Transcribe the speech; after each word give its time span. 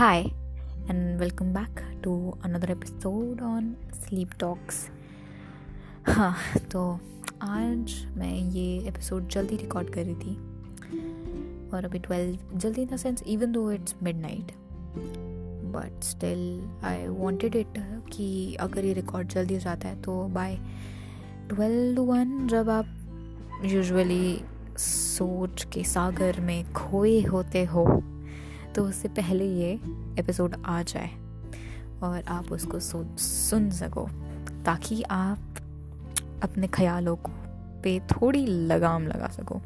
Hi, 0.00 0.32
and 0.88 1.20
welcome 1.20 1.52
back 1.52 1.82
to 2.04 2.34
another 2.42 2.72
episode 2.72 3.42
on 3.42 3.76
Sleep 3.92 4.30
Talks. 4.38 4.76
हाँ 6.08 6.34
तो 6.72 6.84
आज 7.42 7.94
मैं 8.16 8.32
ये 8.32 8.88
एपिसोड 8.88 9.28
जल्दी 9.28 9.56
रिकॉर्ड 9.56 9.92
कर 9.94 10.04
रही 10.04 10.14
थी 10.14 11.68
और 11.74 11.84
अभी 11.84 11.98
ट्वेल्व 11.98 12.56
जल्दी 12.58 12.82
in 12.82 12.88
the 12.88 12.96
sense 12.96 13.22
even 13.26 13.52
though 13.52 13.70
it's 13.72 13.94
midnight 14.20 14.52
but 15.74 16.04
still 16.04 16.70
I 16.84 17.06
wanted 17.08 17.56
it 17.56 17.78
कि 18.12 18.54
अगर 18.60 18.84
ये 18.84 18.92
रिकॉर्ड 18.92 19.28
जल्दी 19.28 19.54
हो 19.54 19.60
जाता 19.60 19.88
है 19.88 20.00
तो 20.02 20.22
बाय 20.28 20.56
ट्वेल्व 21.48 22.02
वन 22.02 22.46
जब 22.50 22.70
आप 22.70 23.60
यूजुअली 23.64 24.40
सोच 24.78 25.66
के 25.72 25.84
सागर 25.84 26.40
में 26.40 26.72
खोए 26.72 27.20
होते 27.22 27.64
हो 27.64 27.84
तो 28.74 28.84
उससे 28.84 29.08
पहले 29.08 29.44
ये 29.44 29.72
एपिसोड 30.18 30.56
आ 30.64 30.82
जाए 30.82 31.10
और 32.02 32.24
आप 32.28 32.52
उसको 32.52 32.80
सुन 32.80 33.70
सको 33.70 34.08
ताकि 34.64 35.02
आप 35.02 35.38
अपने 36.42 36.66
ख्यालों 36.66 37.16
को 37.16 37.32
पे 37.82 38.00
थोड़ी 38.00 38.46
लगाम 38.46 39.06
लगा 39.06 39.28
सको। 39.28 39.60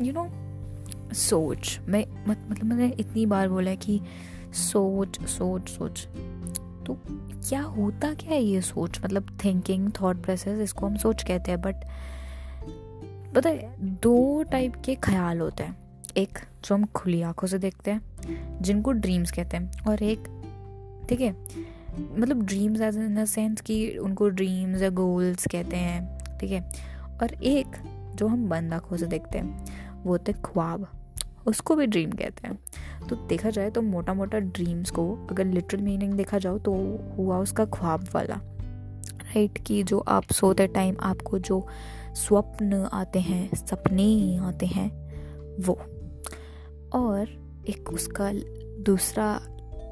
यू 0.00 0.12
नो 0.12 0.28
सोच 1.14 1.80
मैं 1.88 2.04
मत, 2.28 2.38
मतलब 2.50 2.64
मैंने 2.64 2.88
इतनी 2.88 3.26
बार 3.26 3.48
बोला 3.48 3.70
है 3.70 3.76
कि 3.76 4.00
सोच 4.52 5.20
सोच 5.28 5.68
सोच। 5.68 6.06
तो 6.86 7.00
क्या 7.48 7.62
होता 7.62 8.12
क्या 8.14 8.30
है 8.30 8.42
ये 8.42 8.60
सोच? 8.60 9.00
मतलब 9.04 9.38
थिंकिंग 9.44 9.90
थॉट 10.00 10.22
प्रोसेस 10.22 10.60
इसको 10.60 10.86
हम 10.86 10.96
सोच 10.96 11.22
कहते 11.22 11.50
हैं 11.50 11.60
बट 11.60 11.74
पता 13.34 13.50
है 13.50 13.74
दो 13.96 14.42
टाइप 14.42 14.74
के 14.84 14.94
ख्याल 14.94 15.40
होते 15.40 15.62
हैं। 15.62 15.76
एक 16.16 16.38
जो 16.64 16.74
हम 16.74 16.84
खुली 16.84 17.22
आँखों 17.22 17.48
से 17.48 17.58
देखते 17.58 17.90
हैं, 17.90 18.62
जिनको 18.62 18.92
ड्रीम्स 18.92 19.30
कहते 19.30 19.56
हैं। 19.56 19.84
और 19.88 20.02
एक, 20.02 20.28
ठीक 21.08 21.20
है 21.20 21.32
मतलब 22.18 22.42
ड्रीम्स 22.42 22.80
एज 22.80 22.96
इन 22.96 23.24
सेंस 23.24 23.60
कि 23.60 23.96
उनको 23.98 24.28
ड्रीम्स 24.28 24.82
या 24.82 24.90
गोल्स 24.90 25.46
कहते 25.46 25.76
हैं, 25.76 26.18
ठीक 26.38 26.50
है। 26.50 26.60
और 27.22 27.34
एक 27.34 27.76
जो 28.14 28.26
हम 28.26 28.48
बंद 28.48 28.74
आँखों 28.74 28.96
से 28.96 29.06
देखते 29.06 29.38
हैं, 29.38 29.64
वो 30.04 30.10
होते 30.10 30.32
ख्वाब, 30.32 30.86
उसको 31.46 31.76
भी 31.76 31.86
ड्रीम 31.86 32.10
कहते 32.10 32.48
हैं। 32.48 32.58
तो 33.08 33.16
देखा 33.16 33.50
जाए 33.50 33.70
तो 33.70 33.82
मोटा 33.82 34.14
मोटा 34.14 34.38
ड्रीम्स 34.38 34.90
को 34.90 35.26
अगर 35.30 35.44
लिटरल 35.44 35.80
मीनिंग 35.80 36.12
देखा 36.14 36.38
जाओ 36.38 36.58
तो 36.58 36.72
हुआ 37.16 37.38
उसका 37.38 37.64
ख्वाब 37.64 38.06
वाला 38.14 38.40
राइट 39.28 39.58
कि 39.66 39.82
जो 39.82 39.98
आप 39.98 40.32
सोते 40.32 40.66
टाइम 40.66 40.96
आपको 41.00 41.38
जो 41.38 41.66
स्वप्न 42.14 42.88
आते 42.92 43.20
हैं, 43.20 43.56
सपने 43.56 44.38
आते 44.38 44.66
हैं, 44.66 44.90
वो। 45.60 45.80
और 46.92 47.28
एक 47.68 47.92
उसका 47.92 48.32
दूसरा 48.82 49.40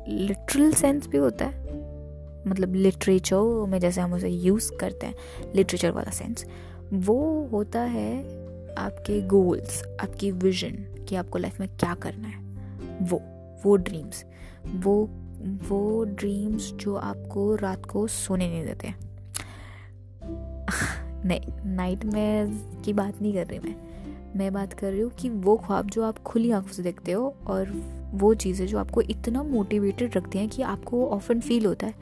लिटरल 0.08 0.72
सेंस 0.72 1.06
भी 1.06 1.19
होता 1.19 1.44
है। 1.44 1.66
मतलब 2.48 2.75
लिटरेचर 2.75 3.66
में 3.66 3.78
जैसे 3.78 4.00
हम 4.00 4.12
उसे 4.12 4.28
यूज़ 4.28 4.72
करते 4.72 5.06
हैं 5.06 5.14
लिटरेचर 5.55 5.91
वाला 5.91 6.11
सेंस 6.11 6.44
वो 6.92 7.48
होता 7.52 7.80
है 7.80 8.22
आपके 8.74 9.22
गोल्स 9.22 9.84
आपकी 10.00 10.30
विजन 10.30 11.05
कि 11.08 11.17
आपको 11.17 11.39
लाइफ 11.39 11.61
में 11.61 11.69
क्या 11.69 11.94
करना 11.94 12.28
है। 12.28 12.42
वो 13.02 13.22
वो 13.64 13.77
ड्रीम्स 13.77 14.24
वो 14.74 15.11
वो 15.69 16.05
ड्रीम्स 16.05 16.72
जो 16.72 16.94
आपको 16.94 17.55
रात 17.55 17.86
को 17.86 18.06
सोने 18.06 18.48
नहीं 18.48 18.64
देते। 18.64 18.94
नहीं 21.28 21.70
नाइट 21.70 22.05
में 22.05 22.58
की 22.83 22.92
बात 22.92 23.22
नहीं 23.22 23.34
कर 23.34 23.47
रही 23.47 23.58
मैं। 23.58 23.86
मैं 24.36 24.52
बात 24.52 24.72
कर 24.72 24.91
रही 24.91 25.00
हूँ 25.00 25.10
कि 25.10 25.28
वो 25.28 25.56
ख्वाब 25.56 25.91
जो 25.91 26.02
आप 26.02 26.19
खुली 26.19 26.50
आँखों 26.50 26.72
से 26.72 26.82
देखते 26.82 27.12
हो 27.12 27.34
और 27.46 27.72
वो 28.14 28.34
चीज़ें 28.34 28.66
जो 28.66 28.78
आपको 28.78 29.00
इतना 29.00 29.42
मोटिवेटेड 29.42 30.17
रखती 30.17 30.39
हैं 30.39 30.48
कि 30.48 30.62
आपको 30.62 31.06
ऑफन 31.08 31.40
फील 31.40 31.67
होता 31.67 31.86
है 31.86 31.95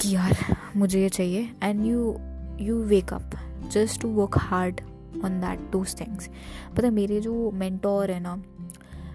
कि 0.00 0.14
यार, 0.14 0.36
मुझे 0.76 1.02
ये 1.02 1.08
चाहिए। 1.08 1.48
And 1.62 1.84
you 1.86 2.16
you 2.60 2.82
wake 2.84 3.12
up 3.12 3.30
just 3.72 4.00
to 4.00 4.08
work 4.08 4.38
hard 4.38 4.80
on 5.24 5.40
that 5.40 5.60
those 5.70 6.00
things 6.00 6.28
पता 6.76 6.90
मेरे 6.90 7.20
जो 7.20 7.50
मैंटोर 7.50 8.10
है 8.10 8.20
ना, 8.20 8.36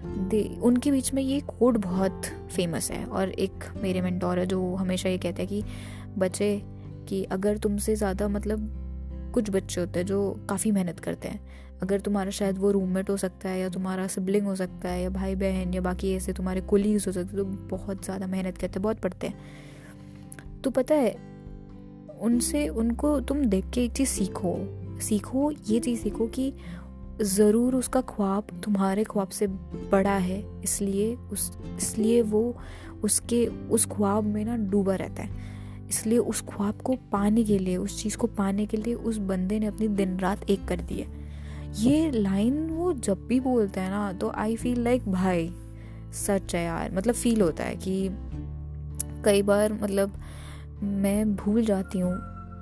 दे, 0.04 0.58
उनके 0.62 0.90
बीच 0.90 1.12
में 1.14 1.22
ये 1.22 1.40
कोड 1.40 1.78
बहुत 1.78 2.22
फ़ेमस 2.56 2.90
है। 2.90 3.04
और 3.06 3.30
एक 3.30 3.64
मेरे 3.82 4.00
मैंटोर 4.00 4.38
है 4.38 4.46
जो 4.46 4.74
हमेशा 4.74 5.08
ये 5.08 5.18
कहते 5.18 5.42
हैं 5.42 5.48
कि, 5.48 5.62
बच्चे, 6.18 6.62
कि 7.08 7.24
अगर 7.24 7.58
तुमसे 7.58 7.96
ज़्यादा 7.96 8.28
मतलब 8.28 8.78
कुछ 9.34 9.50
बच्चे 9.50 9.80
होते 9.80 9.98
हैं 10.00 10.06
जो 10.06 10.46
काफ़ी 10.48 10.70
मेहनत 10.70 10.98
करते 11.00 11.28
हैं 11.28 11.61
अगर 11.82 12.00
तुम्हारा 12.00 12.30
शायद 12.30 12.58
वो 12.58 12.70
रूममेट 12.70 13.10
हो 13.10 13.16
सकता 13.16 13.48
है 13.48 13.60
या 13.60 13.68
तुम्हारा 13.68 14.06
सिबलिंग 14.06 14.46
हो 14.46 14.54
सकता 14.56 14.88
है 14.88 15.02
या 15.02 15.10
भाई 15.10 15.34
बहन 15.34 15.74
या 15.74 15.80
बाकी 15.80 16.14
ऐसे 16.14 16.32
तुम्हारे 16.32 16.60
कोलीग्स 16.60 17.06
हो 17.06 17.12
सकते 17.12 17.36
तो 17.36 17.44
बहुत 17.44 18.04
ज़्यादा 18.04 18.26
मेहनत 18.26 18.58
करते 18.58 18.78
हैं, 18.78 18.82
बहुत 18.82 18.98
पढ़ते 18.98 19.26
हैं। 19.26 20.60
तो 20.62 20.70
पता 20.70 20.94
है, 20.94 21.14
उनसे, 22.20 22.68
उनको 22.68 23.20
तुम 23.20 23.44
देख 23.44 23.70
के 23.70 23.84
एक 23.84 23.92
चीज़ 23.92 24.08
सीखो। 24.08 24.56
सीखो, 25.00 25.50
ये 25.50 25.80
चीज़ 25.80 26.00
सीखो 26.00 26.26
कि 26.26 26.52
ज़रूर 27.22 27.74
उसका 27.74 28.00
ख्वाब 28.00 28.46
तुम्हारे 28.64 29.04
ख्वाब 29.04 29.28
से 29.28 29.46
बड़ा 29.46 30.16
है, 30.16 30.62
इसलिए 30.64 31.14
उस, 31.14 31.58
इसलिए 31.76 32.22
वो 32.22 32.56
उसके, 33.04 33.46
उस 33.46 33.86
ख्वाब 33.86 34.24
में 34.24 34.44
ना 34.44 34.56
डूबा 34.56 34.94
रहता 34.94 35.22
है। 35.22 35.30
इसलिए 35.88 36.18
उस 36.18 36.40
ख्वाब 36.40 36.80
को 36.80 36.96
पाने 37.12 37.44
के 37.44 37.58
लिए, 37.58 37.76
उस 37.76 38.02
चीज़ 38.02 38.16
को 38.16 38.26
पाने 38.26 38.66
के 38.66 38.76
लिए 38.76 38.94
उस 38.94 39.18
बंदे 39.18 39.58
ने 39.58 39.66
अपनी 39.66 39.88
दिन 39.88 40.18
रात 40.18 40.50
एक 40.50 40.64
कर 40.68 40.80
दी 40.80 40.94
है। 40.94 41.21
ये 41.74 42.10
लाइन 42.10 42.68
वो 42.70 42.92
जब 42.92 43.26
भी 43.26 43.38
बोलते 43.40 43.80
हैं 43.80 43.90
ना 43.90 44.12
तो 44.12 44.30
आई 44.30 44.56
फील 44.56 44.80
लाइक 44.80 45.08
भाई, 45.08 45.50
सच 46.14 46.54
है 46.54 46.64
यार। 46.64 46.92
मतलब 46.92 47.14
फील 47.14 47.40
होता 47.40 47.64
है 47.64 47.76
कि 47.76 48.08
कई 49.24 49.42
बार 49.42 49.72
मतलब 49.72 50.12
मैं 50.82 51.34
भूल 51.36 51.64
जाती 51.64 51.98
हूँ 51.98 52.12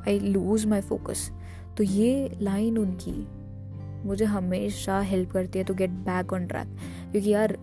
आई 0.08 0.18
लूज़ 0.18 0.66
माई 0.66 0.80
फोकस 0.80 1.30
तो 1.76 1.84
ये 1.84 2.38
लाइन 2.42 2.78
उनकी 2.78 4.06
मुझे 4.06 4.24
हमेशा 4.24 5.00
हेल्प 5.00 5.30
करती 5.30 5.58
है 5.58 5.64
to 5.64 5.74
get 5.74 5.90
back 5.90 6.32
on 6.32 6.46
track 6.46 6.76
क्योंकि 7.12 7.30
यार, 7.30 7.56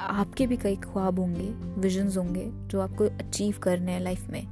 आपके 0.00 0.46
भी 0.46 0.56
कई 0.56 0.76
ख्वाब 0.76 1.18
होंगे 1.18 1.48
विजन्स 1.80 2.16
होंगे, 2.16 2.50
जो 2.68 2.80
आपको 2.80 3.04
अचीव 3.04 3.58
करने 3.62 3.92
हैं 3.92 4.00
लाइफ 4.00 4.28
में। 4.30 4.46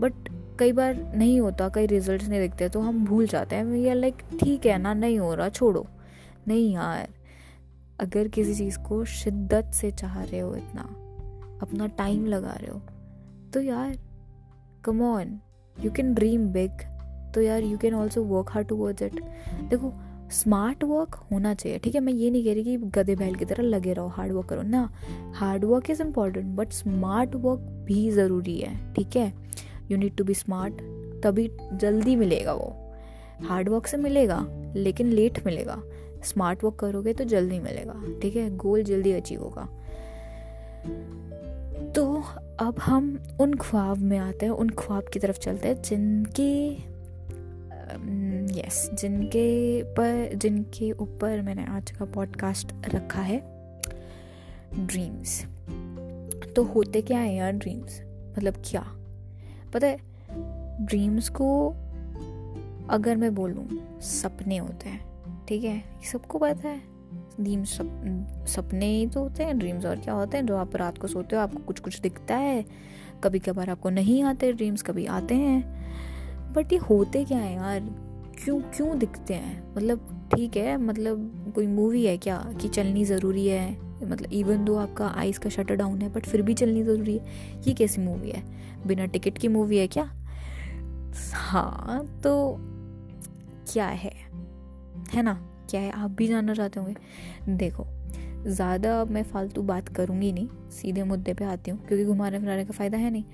बट 0.00 0.28
कई 0.58 0.72
बार 0.72 0.94
नहीं 1.16 1.40
होता, 1.40 1.68
कई 1.68 1.86
रिज़ल्ट 1.86 2.22
नहीं 2.22 2.40
दिखते 2.40 2.68
तो 2.68 2.80
हम 2.80 3.04
भूल 3.04 3.26
जाते 3.26 3.56
हैं। 3.56 3.64
वी 3.64 3.88
आर 3.88 3.94
लाइक 3.94 4.22
ठीक 4.40 4.66
है 4.66 4.78
ना, 4.78 4.94
नहीं 4.94 5.18
हो 5.18 5.34
रहा, 5.34 5.48
छोड़ो। 5.50 5.86
नहीं 6.48 6.72
यार, 6.74 7.08
अगर 8.00 8.28
किसी 8.28 8.54
चीज़ 8.54 8.78
को 8.78 9.04
शिद्दत 9.04 9.70
से 9.74 9.90
चाह 9.92 10.22
रहे 10.22 10.40
हो 10.40 10.54
इतना, 10.56 10.82
अपना 11.62 11.86
टाइम 11.98 12.26
लगा 12.26 12.52
रहे 12.52 12.70
हो 12.70 12.80
तो 13.54 13.60
यार 13.60 13.96
come 14.84 15.02
on 15.04 15.38
you 15.76 15.90
can 15.90 16.12
dream 16.14 16.46
big 16.52 16.82
तो 17.34 17.40
यार 17.40 17.62
you 17.62 17.78
can 17.78 17.94
also 17.94 18.22
work 18.24 18.50
hard 18.50 18.68
towards 18.68 19.02
it 19.02 19.20
देखो 19.70 19.92
स्मार्ट 20.32 20.84
वर्क 20.84 21.14
होना 21.30 21.52
चाहिए, 21.54 21.78
ठीक 21.78 21.94
है? 21.94 22.00
मैं 22.00 22.12
ये 22.12 22.30
नहीं 22.30 22.44
कह 22.44 22.54
रही 22.54 22.64
कि 22.64 22.76
गधे 22.94 23.14
बैल 23.16 23.34
की 23.34 23.44
तरह 23.44 23.62
लगे 23.64 23.92
रहो 23.92 24.08
हार्ड 24.08 24.32
वर्क 24.32 24.48
करो, 24.48 24.62
ना। 24.62 24.88
Hard 25.34 25.64
work 25.64 25.90
is 25.90 26.02
important 26.02 26.54
but 26.56 26.72
smart 26.72 27.34
work 27.36 27.60
भी 27.86 28.10
ज़रूरी 28.10 28.58
है, 28.58 28.94
ठीक 28.94 29.16
है? 29.16 29.32
You 29.90 29.98
need 29.98 30.16
to 30.16 30.24
be 30.24 30.34
smart 30.34 30.74
तभी 31.22 31.50
जल्दी 31.72 32.16
मिलेगा 32.16 32.52
वो। 32.52 32.94
हार्ड 33.44 33.68
वर्क 33.68 33.86
से 33.86 33.96
मिलेगा, 33.96 34.46
लेकिन 34.76 35.06
लेट 35.06 35.46
मिलेगा। 35.46 35.82
स्मार्ट 36.24 36.64
वर्क 36.64 36.74
करोगे 36.74 37.12
तो 37.12 37.24
जल्दी 37.24 37.58
मिलेगा, 37.60 38.20
ठीक 38.22 38.36
है? 38.36 38.56
गोल 38.56 38.82
जल्दी 38.82 39.12
अचीव 39.12 39.42
होगा। 39.42 39.68
तो 41.92 42.22
अब 42.60 42.74
हम 42.78 43.22
उन 43.40 43.54
ख्वाब 43.54 43.98
में 43.98 44.18
आते 44.18 44.46
हैं, 44.46 44.52
उन 44.52 44.70
ख्वाब 44.70 45.04
की 45.12 45.18
तरफ़ 45.18 45.38
चलते 45.38 45.68
हैं, 45.68 45.82
जिनके 45.82 46.72
यस 48.48 48.90
जिनके 48.94 49.82
पर, 49.82 50.34
जिनके 50.34 50.92
ऊपर 50.92 51.42
मैंने 51.42 51.64
आज 51.64 51.90
का 51.90 52.04
पॉडकास्ट 52.04 52.72
रखा 52.94 53.20
है। 53.20 53.38
ड्रीम्स 54.74 55.44
तो 56.56 56.62
होते 56.62 57.00
क्या 57.02 57.18
है 57.18 57.34
यार 57.36 57.52
ड्रीम्स 57.52 58.00
मतलब 58.38 58.62
क्या? 58.64 58.97
पता 59.74 59.86
है 59.86 59.98
ड्रीम्स 60.86 61.28
को 61.28 61.68
अगर 62.90 63.16
मैं 63.16 63.34
बोलूँ 63.34 63.68
सपने 64.00 64.58
होते 64.58 64.88
हैं 64.88 65.08
ठीक 65.48 65.64
है? 65.64 65.82
सबको 66.12 66.38
पता 66.38 66.68
है। 66.68 66.80
ड्रीम्स 67.40 67.76
सप, 67.76 68.44
सपने 68.48 68.86
ही 68.86 69.06
तो 69.06 69.20
होते 69.20 69.42
हैं 69.42 69.58
ड्रीम्स 69.58 69.84
और 69.84 69.96
क्या 69.96 70.14
होते 70.14 70.36
हैं? 70.36 70.46
जो 70.46 70.56
आप 70.56 70.76
रात 70.76 70.98
को 70.98 71.06
सोते 71.06 71.36
हो 71.36 71.42
आपको 71.42 71.58
कुछ 71.58 71.80
कुछ 71.80 72.00
दिखता 72.00 72.36
है। 72.36 72.64
कभी 73.24 73.38
कभार 73.38 73.70
आपको 73.70 73.90
नहीं 73.90 74.22
आते 74.22 74.52
ड्रीम्स 74.52 74.82
कभी 74.82 75.06
आते 75.06 75.34
हैं। 75.34 75.78
बट 76.52 76.72
ये 76.72 76.78
होते 76.78 77.24
क्या 77.24 77.38
है 77.38 77.54
यार? 77.54 77.80
क्यों 78.44 78.60
क्यों 78.60 78.98
दिखते 78.98 79.34
हैं? 79.34 79.74
मतलब 79.76 80.28
ठीक 80.34 80.56
है 80.56 80.76
मतलब 80.76 81.52
कोई 81.54 81.66
मूवी 81.66 82.06
है 82.06 82.18
क्या 82.18 82.52
कि 82.60 82.68
चलनी 82.68 83.04
ज़रूरी 83.04 83.46
है? 83.46 83.78
मतलब 84.04 84.32
इवन 84.32 84.64
दो 84.64 84.76
आपका 84.76 85.08
आइस 85.08 85.38
का 85.38 85.50
शटर 85.50 85.74
डाउन 85.74 86.02
है 86.02 86.08
बट 86.08 86.26
फिर 86.26 86.42
भी 86.42 86.54
चलनी 86.54 86.82
ज़रूरी 86.82 87.18
है। 87.18 87.24
ये 87.68 87.74
कैसी 87.74 88.00
मूवी 88.00 88.30
है? 88.30 88.42
बिना 88.86 89.06
टिकट 89.06 89.38
की 89.38 89.48
मूवी 89.48 89.78
है 89.78 89.86
क्या? 89.88 90.10
हाँ 91.34 92.04
तो 92.22 92.56
क्या 93.72 93.86
है? 93.86 94.12
है 95.14 95.22
ना? 95.22 95.34
क्या 95.70 95.80
है? 95.80 95.90
आप 95.90 96.10
भी 96.10 96.26
जानना 96.26 96.54
चाहते 96.54 96.80
होंगे। 96.80 97.56
देखो, 97.56 97.86
ज़्यादा 98.46 99.04
मैं 99.04 99.22
फालतू 99.22 99.62
बात 99.62 99.88
करूँगी 99.88 100.32
नहीं, 100.32 100.48
सीधे 100.70 101.02
मुद्दे 101.02 101.34
पे 101.34 101.44
आती 101.44 101.70
हूँ, 101.70 101.86
क्योंकि 101.86 102.04
घुमाने 102.04 102.38
फिराने 102.38 102.64
का 102.64 102.72
फ़ायदा 102.72 102.98
है 102.98 103.10
नहीं। 103.10 103.24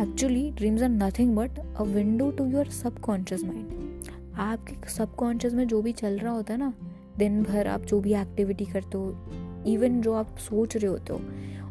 Actually 0.00 0.50
dreams 0.50 0.82
are 0.82 0.88
nothing 0.88 1.36
but 1.36 1.58
a 1.76 1.82
window 1.82 2.30
to 2.30 2.46
your 2.46 2.70
subconscious 2.72 3.44
mind 3.44 4.34
आपके 4.36 4.90
सबकॉन्शियस 4.90 5.54
में 5.54 5.66
जो 5.68 5.82
भी 5.82 5.92
चल 5.92 6.18
रहा 6.18 6.32
होता 6.32 6.52
है 6.52 6.58
ना, 6.58 6.72
दिन 7.18 7.42
भर 7.42 7.66
आप 7.66 7.80
जो 7.80 8.00
भी 8.00 8.14
एक्टिविटी 8.14 8.64
करते 8.64 8.98
हो 8.98 9.62
इवन 9.66 10.00
जो 10.02 10.12
आप 10.12 10.36
सोच 10.38 10.76
रहे 10.76 10.86
होते 10.86 11.12
हो 11.12 11.18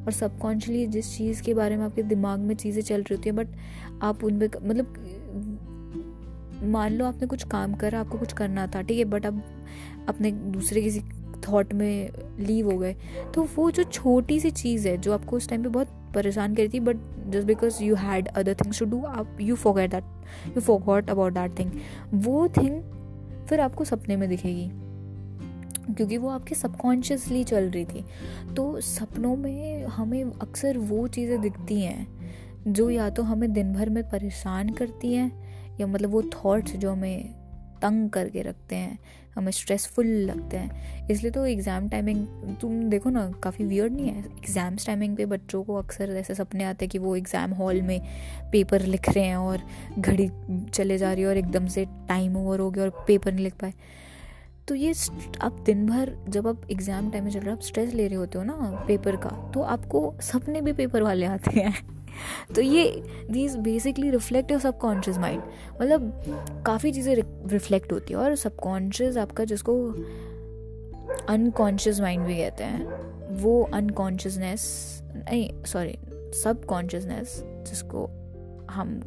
और 0.05 0.11
सबकॉन्शियसली 0.11 0.85
जिस 0.87 1.15
चीज़ 1.17 1.41
के 1.43 1.53
बारे 1.53 1.77
में 1.77 1.85
आपके 1.85 2.03
दिमाग 2.03 2.39
में 2.39 2.55
चीज़ें 2.55 2.81
चल 2.81 3.01
रही 3.01 3.15
होती 3.15 3.29
हैं 3.29 3.35
बट 3.35 3.47
आप 4.01 4.23
उन 4.23 4.39
पर 4.39 4.59
मतलब 4.63 4.95
मान 6.63 6.93
लो 6.93 7.05
आपने 7.05 7.27
कुछ 7.27 7.43
काम 7.43 7.73
करा, 7.73 7.99
आपको 7.99 8.17
कुछ 8.17 8.33
करना 8.33 8.67
था, 8.67 8.81
ठीक 8.81 8.97
है 8.97 9.05
बट 9.05 9.25
अब 9.25 9.41
अपने 10.09 10.31
दूसरे 10.31 10.81
किसी 10.81 11.01
थॉट 11.47 11.73
में 11.73 12.09
लीव 12.39 12.71
हो 12.71 12.77
गए 12.77 12.95
तो 13.35 13.47
वो 13.55 13.69
जो 13.71 13.83
छोटी 13.83 14.39
सी 14.39 14.51
चीज़ 14.51 14.87
है, 14.87 14.97
जो 14.97 15.13
आपको 15.13 15.37
उस 15.37 15.49
टाइम 15.49 15.63
पे 15.63 15.69
बहुत 15.69 15.87
परेशान 16.15 16.55
करी 16.55 16.69
थी 16.69 16.79
but 16.79 16.97
just 17.29 17.47
because 17.47 17.83
you 17.83 17.95
had 17.95 18.27
other 18.27 18.53
things 18.53 18.79
to 18.79 18.85
do 18.85 19.01
आप 19.01 19.37
you 19.41 19.55
forget 19.55 19.91
that 19.91 20.03
you 20.47 20.61
forgot 20.61 21.09
about 21.09 21.33
that 21.33 21.59
thing 21.59 21.71
वो 22.13 22.47
थिंग 22.57 22.81
फिर 23.49 23.59
आपको 23.59 23.85
सपने 23.85 24.15
में 24.17 24.27
दिखेगी। 24.29 24.71
क्योंकि 25.87 26.17
वो 26.17 26.29
आपके 26.29 26.55
सबकॉन्शियसली 26.55 27.43
चल 27.43 27.69
रही 27.69 27.85
थी। 27.85 28.03
तो 28.55 28.79
सपनों 28.81 29.35
में 29.35 29.85
हमें 29.87 30.23
अक्सर 30.23 30.77
वो 30.77 31.07
चीज़ें 31.09 31.39
दिखती 31.41 31.81
हैं, 31.81 32.07
जो 32.67 32.89
या 32.89 33.09
तो 33.09 33.23
हमें 33.23 33.51
दिन 33.53 33.73
भर 33.73 33.89
में 33.89 34.03
परेशान 34.09 34.69
करती 34.71 35.13
हैं, 35.13 35.31
या 35.79 35.87
मतलब 35.87 36.09
वो 36.09 36.21
थॉट्स 36.35 36.75
जो 36.75 36.91
हमें 36.91 37.33
तंग 37.81 38.09
करके 38.09 38.41
रखते 38.41 38.75
हैं, 38.75 38.97
हमें 39.35 39.51
स्ट्रेसफुल 39.51 40.07
लगते 40.07 40.57
हैं। 40.57 41.07
इसलिए 41.07 41.31
तो 41.31 41.45
एग्ज़ाम 41.45 41.87
टाइमिंग 41.89 42.25
तुम 42.61 42.81
देखो 42.89 43.09
ना, 43.09 43.25
काफ़ी 43.43 43.65
वियर्ड 43.65 43.93
नहीं 43.93 44.09
है 44.09 44.19
एग्ज़ाम्स 44.19 44.85
टाइमिंग 44.85 45.15
पे 45.17 45.25
बच्चों 45.25 45.63
को 45.63 45.75
अक्सर 45.75 46.15
ऐसे 46.17 46.35
सपने 46.35 46.63
आते 46.63 46.85
हैं 46.85 46.89
कि 46.91 46.99
वो 46.99 47.15
एग्ज़ाम 47.15 47.53
हॉल 47.53 47.81
में 47.81 47.99
पेपर 48.51 48.81
लिख 48.83 49.09
रहे 49.09 49.23
हैं 49.25 49.35
और 49.37 49.61
घड़ी 49.99 50.29
चले 50.73 50.97
जा 50.97 51.13
रही 51.13 51.23
है 51.23 51.29
और 51.29 51.37
एकदम 51.37 51.67
से 51.67 51.85
टाइम 52.07 52.37
ओवर 52.37 52.59
हो 52.59 52.69
गया 52.71 52.83
और 52.83 53.03
पेपर 53.07 53.31
नहीं 53.31 53.43
लिख 53.43 53.55
पाए। 53.61 53.73
तो 54.67 54.75
ये 54.75 54.93
आप 55.41 55.59
दिन 55.65 55.85
भर 55.87 56.15
जब 56.29 56.47
आप 56.47 56.61
एग्ज़ाम 56.71 57.09
टाइम 57.11 57.23
में 57.23 57.31
चल 57.31 57.39
रहे 57.39 57.49
हो, 57.49 57.55
आप 57.55 57.61
स्ट्रेस 57.61 57.93
ले 57.93 58.07
रहे 58.07 58.15
होते 58.15 58.37
हो 58.37 58.43
ना 58.43 58.83
पेपर 58.87 59.15
का 59.15 59.29
तो 59.53 59.61
आपको 59.61 60.13
सपने 60.21 60.61
भी 60.61 60.73
पेपर 60.73 61.01
वाले 61.01 61.25
आते 61.25 61.59
हैं। 61.59 61.73
तो 62.55 62.61
ये 62.61 63.03
these 63.31 63.55
basically 63.55 64.09
reflect 64.11 64.51
your 64.51 64.59
subconscious 64.59 65.17
mind 65.17 65.41
मतलब 65.81 66.63
काफ़ी 66.65 66.91
चीज़ें 66.91 67.15
रिफ्लेक्ट 67.15 67.93
होती 67.93 68.13
है 68.13 68.19
और 68.19 68.35
सबकॉन्शियस 68.35 69.17
आपका 69.17 69.43
जिसको 69.43 69.91
अनकॉन्शियस 71.29 71.99
माइंड 72.01 72.25
भी 72.25 72.37
कहते 72.37 72.63
हैं, 72.63 72.85
वो 73.29 73.61
अनकॉन्शियसनेस 73.73 74.63
नहीं 75.15 75.63
सॉरी 75.63 75.97
सबकॉन्शियसनेस 76.43 77.41
जिसको 77.69 78.05
हम 78.71 78.99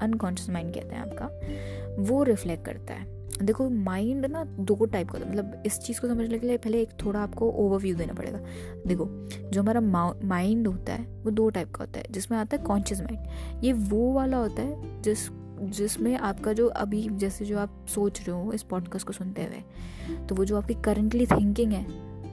अनकॉन्शियस 0.00 0.50
माइंड 0.50 0.74
कहते 0.74 0.94
हैं 0.94 1.02
आपका, 1.02 2.02
वो 2.02 2.22
रिफ्लेक्ट 2.22 2.64
करता 2.64 2.94
है। 2.94 3.19
देखो 3.42 3.68
माइंड 3.70 4.26
ना 4.26 4.44
दो 4.44 4.84
टाइप 4.84 5.10
का 5.10 5.18
मतलब 5.18 5.62
इस 5.66 5.78
चीज़ 5.78 6.00
को 6.00 6.08
समझने 6.08 6.38
के 6.38 6.46
लिए 6.46 6.56
पहले 6.56 6.80
एक 6.82 6.88
थोड़ा 7.04 7.20
आपको 7.20 7.50
ओवरव्यू 7.50 7.94
देना 7.96 8.12
पड़ेगा। 8.12 8.38
देखो, 8.86 9.06
जो 9.50 9.60
हमारा 9.62 9.80
माइंड 10.24 10.66
होता 10.66 10.92
है, 10.92 11.04
वो 11.24 11.30
दो 11.30 11.48
टाइप 11.50 11.70
का 11.70 11.84
होता 11.84 11.98
है, 11.98 12.04
जिसमें 12.10 12.38
आता 12.38 12.56
है 12.56 12.62
कॉन्शियस 12.62 13.00
माइंड 13.00 13.64
ये 13.64 13.72
वो 13.72 14.12
वाला 14.12 14.36
होता 14.36 14.62
है, 14.62 15.02
जिस, 15.02 15.28
जिसमें 15.60 16.16
आपका 16.16 16.52
जो 16.52 16.68
अभी 16.68 17.08
जैसे 17.12 17.44
जो 17.44 17.58
आप 17.58 17.86
सोच 17.88 18.20
रहे 18.20 18.42
हो 18.42 18.52
इस 18.52 18.62
पॉडकास्ट 18.62 19.06
को 19.06 19.12
सुनते 19.12 19.44
हुए 19.44 20.18
तो 20.26 20.34
वो 20.34 20.44
जो 20.44 20.56
आपकी 20.56 20.74
करंटली 20.74 21.26
थिंकिंग 21.26 21.72
है, 21.72 21.86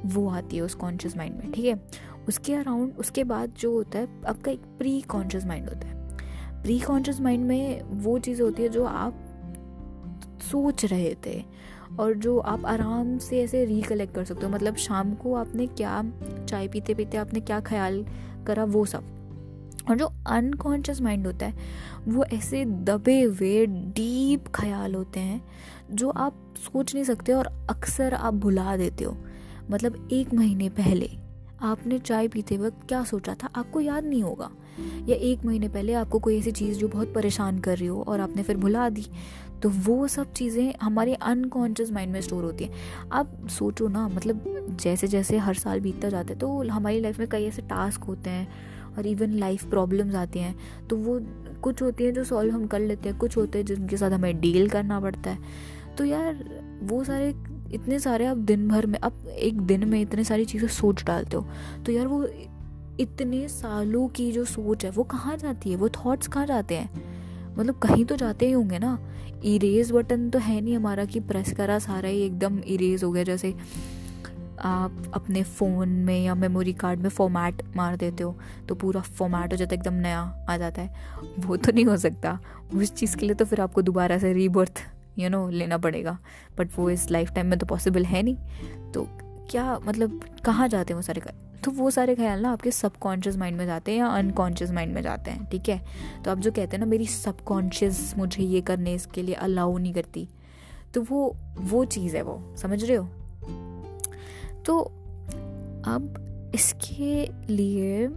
वो 0.06 0.28
आती 0.30 0.56
है 0.56 0.62
उस 0.62 0.76
कॉन्शियस 0.76 1.18
माइंड 1.18 1.36
में, 1.36 1.52
ठीक 1.52 1.66
है? 1.66 1.80
उसके 2.28 2.54
अराउंड 2.54 2.94
उसके 2.98 3.24
बाद 3.24 3.54
जो 3.60 3.72
होता 3.72 4.00
है, 4.00 4.08
आपका 4.28 4.52
एक 4.52 4.62
प्री 4.78 5.02
कॉन्शियस 5.02 5.46
माइंड 5.46 5.70
होता 5.70 5.88
है। 5.88 5.96
प्री 6.64 6.80
कॉन्शियस 6.80 7.22
माइंड 7.22 7.46
में 7.46 7.82
वो 7.84 8.18
चीज़ 8.20 8.42
होती 8.42 8.64
है 8.64 8.70
जो 8.70 8.86
आप 8.86 9.24
सोच 10.42 10.86
रहे 10.86 11.16
थे 11.26 11.44
और 12.00 12.14
जो 12.14 12.38
आप 12.38 12.66
आराम 12.66 13.18
से 13.18 13.44
ऐसे 13.44 13.66
रिकलेक्ट 13.66 14.16
कर 14.16 14.26
सकते 14.26 14.46
हो। 14.46 14.52
मतलब 14.52 14.76
शाम 14.76 15.14
को 15.14 15.34
आपने 15.34 15.68
क्या 15.68 16.04
चाय 16.50 16.68
पीते 16.68 16.94
पीते 16.94 17.18
आपने 17.18 17.40
क्या 17.40 17.60
ख्याल 17.60 18.06
करा, 18.48 18.64
वो 18.64 18.86
सब। 18.86 19.04
और 19.90 19.98
जो 19.98 20.12
अनकॉन्शियस 20.28 21.02
माइंड 21.02 21.28
होता 21.28 21.46
है, 21.46 21.54
वो 22.08 22.24
ऐसे 22.24 22.66
दबे 22.66 23.22
हुए 23.22 23.66
डीप 23.66 24.46
ख्याल 24.56 24.96
होते 24.96 25.20
हैं, 25.20 25.42
जो 25.92 26.10
आप 26.10 26.54
सोच 26.58 26.94
नहीं 26.94 27.04
सकते 27.04 27.32
और 27.32 27.68
अक्सर 27.70 28.14
आप 28.14 28.34
भुला 28.34 28.78
देते 28.78 29.04
हो। 29.04 29.18
मतलब 29.72 30.10
एक 30.12 30.34
महीने 30.34 30.70
पहले 30.70 31.10
आपने 31.62 32.00
चाय 32.00 32.28
पीते 32.28 32.58
वक्त 32.58 32.88
क्या 32.88 33.04
सोचा 33.04 33.36
था, 33.44 33.50
आपको 33.56 33.82
याद 33.82 34.04
नहीं 34.04 34.24
होगा। 34.24 34.52
या 35.06 35.16
एक 35.16 35.46
महीने 35.46 35.70
पहले 35.70 35.94
आपको 35.94 36.20
कोई 36.20 36.38
ऐसी 36.38 36.52
चीज़ 36.52 36.78
जो 36.78 36.88
बहुत 36.88 37.14
परेशान 37.14 37.60
कर 37.60 37.78
रही 37.78 37.88
हो 37.88 38.02
और 38.02 38.20
आपने 38.20 38.44
फिर 38.44 38.58
भुला 38.58 38.90
दी 38.90 39.06
तो 39.64 39.70
वो 39.70 40.08
सब 40.08 40.32
चीज़ें 40.34 40.74
हमारे 40.82 41.14
अनकॉन्शियस 41.14 41.92
माइंड 41.92 42.14
में 42.14 42.20
स्टोर 42.22 42.44
होती 42.44 42.64
हैं। 42.64 43.10
आप 43.12 43.48
सोचो 43.50 43.88
ना 43.88 44.08
मतलब 44.08 44.78
जैसे 44.82 45.08
जैसे 45.08 45.38
हर 45.38 45.54
साल 45.56 45.80
बीतता 45.80 46.10
जाता 46.10 46.34
है 46.34 46.40
तो 46.40 46.62
हमारी 46.70 47.00
लाइफ 47.00 47.20
में 47.20 47.28
कई 47.28 47.46
ऐसे 47.46 47.62
टास्क 47.62 48.04
होते 48.04 48.30
हैं 48.30 48.48
और 48.98 49.08
इवन 49.08 49.34
लाइफ 49.34 49.64
प्रॉब्लम्स 49.66 50.16
आती 50.16 50.40
हैं। 50.40 50.56
तो 50.88 50.98
वो 50.98 51.20
कुछ 51.64 51.82
होती 51.82 52.04
हैं 52.04 52.14
जो 52.14 52.24
सॉल्व 52.24 52.54
हम 52.54 52.66
कर 52.68 52.80
लेते 52.80 53.10
हैं, 53.10 53.18
कुछ 53.18 53.38
होते 53.38 53.58
हैं 53.58 53.66
जिनके 53.66 53.98
साथ 53.98 54.12
हमें 54.12 54.40
डील 54.42 54.70
करना 54.70 55.00
पड़ता 55.00 55.30
है। 55.30 55.40
तो 55.98 56.06
यार, 56.06 56.44
वो 56.84 57.04
सारे, 57.04 57.30
इतने 57.74 58.00
सारे 58.00 58.26
आप 58.26 58.38
दिन 58.38 58.68
भर 58.68 58.86
में, 58.86 59.00
अब 59.00 59.28
एक 59.30 59.62
दिन 59.62 59.88
में 59.90 60.00
इतने 60.02 60.24
सारी 60.24 60.46
चीज़ें 60.46 60.68
सोच 60.68 61.04
डालते 61.06 61.38
हो 61.38 61.46
तो 61.86 61.92
यार 61.92 62.08
वो 62.08 62.24
इतने 63.00 63.48
सालों 63.48 64.08
की 64.08 64.32
जो 64.32 64.44
सोच 64.46 64.86
है, 64.86 64.92
वो 64.92 65.04
कहाँ 65.04 65.38
जाती 65.38 65.70
है? 65.70 65.76
वो 65.76 65.90
थॉट्स 65.90 66.28
कहाँ 66.28 66.46
जाते 66.46 66.76
हैं? 66.76 67.17
मतलब 67.58 67.80
कहीं 67.80 68.06
तो 68.06 68.16
जाते 68.16 68.46
ही 68.46 68.52
होंगे 68.52 68.80
ना। 68.80 68.98
इरेज 69.46 69.92
बटन 69.92 70.30
तो 70.30 70.40
है 70.40 70.60
नहीं 70.62 70.76
हमारा 70.76 71.06
कि 71.06 71.20
प्रेस 71.20 71.52
करा, 71.54 71.80
सारा 71.80 72.10
ही 72.10 72.22
एकदम 72.22 72.60
इरेज 72.60 73.04
हो 73.04 73.12
गया। 73.12 73.24
जैसे 73.24 73.54
आप 74.60 75.12
अपने 75.14 75.44
फ़ोन 75.44 75.90
में 75.90 76.24
या 76.24 76.36
मेमोरी 76.36 76.74
कार्ड 76.74 77.00
में 77.00 77.10
फॉर्मेट 77.10 77.62
मार 77.76 77.96
देते 77.96 78.24
हो 78.24 78.36
तो 78.70 78.76
पूरा 78.76 79.02
फॉर्मेट 79.02 79.52
हो 79.52 79.58
जाता 79.58 79.76
है, 79.76 79.80
एकदम 79.80 79.94
नया 79.94 80.20
आ 80.50 80.58
जाता 80.58 80.82
है। 80.82 81.36
वो 81.40 81.58
तो 81.58 81.72
नहीं 81.72 81.86
हो 81.86 81.98
सकता। 81.98 82.40
उस 82.74 82.94
चीज़ 82.94 83.16
के 83.18 83.26
लिए 83.26 83.36
तो 83.36 83.46
फिर 83.46 83.62
आपको 83.62 83.82
दोबारा 83.82 84.18
से 84.18 84.34
रीबर्थ 84.34 84.84
यू 85.20 85.30
नो 85.30 85.48
लेना 85.50 85.78
पड़ेगा। 85.78 86.18
बट 86.58 86.70
वो 86.78 86.90
इस 86.90 87.10
लाइफ 87.12 87.32
टाइम 87.32 87.48
में 87.48 87.60
तो 87.60 87.66
पॉसिबल 87.66 88.06
है 88.06 88.24
नहीं। 88.24 88.92
तो 88.94 89.08
क्या 89.52 89.80
मतलब 89.80 90.20
कहाँ 90.46 90.68
जाते 90.68 90.94
हैं 90.94 90.96
वो 90.96 91.02
सारे 91.02 91.22
तो 91.64 91.72
वो 91.72 91.90
सारे 91.92 92.16
ख्याल 92.16 92.42
ना 92.42 92.52
आपके 92.52 92.72
सबकॉन्शियस 92.72 93.38
माइंड 93.38 93.58
में 93.58 93.66
जाते 93.66 93.92
हैं 93.92 94.00
या 94.00 94.08
अनकॉन्शियस 94.08 94.72
माइंड 94.72 94.94
में 94.94 95.02
जाते 95.02 95.32
हैं, 95.32 95.46
ठीक 95.46 95.70
है? 95.70 95.82
तो 96.26 96.32
आप 96.32 96.38
जो 96.38 96.52
कहते 96.52 96.78
हैं 96.78 96.80
ना, 96.80 96.86
मेरी 96.86 97.06
सबकॉन्शियस 97.06 98.14
मुझे 98.18 98.44
ये 98.44 98.62
करने 98.62 98.94
इसके 98.94 99.24
लिए 99.24 99.36
अलाउ 99.36 99.78
नहीं 99.78 99.94
करती 99.94 100.28
तो 100.94 101.02
वो 101.02 101.36
वो 101.60 101.86
चीज़ 101.86 102.16
है 102.18 102.22
वो, 102.22 102.42
समझ 102.58 102.84
रहे 102.84 102.98
हो? 102.98 103.04
तो 104.66 104.80
अब 105.88 106.52
इसके 106.56 107.26
लिए 107.50 108.08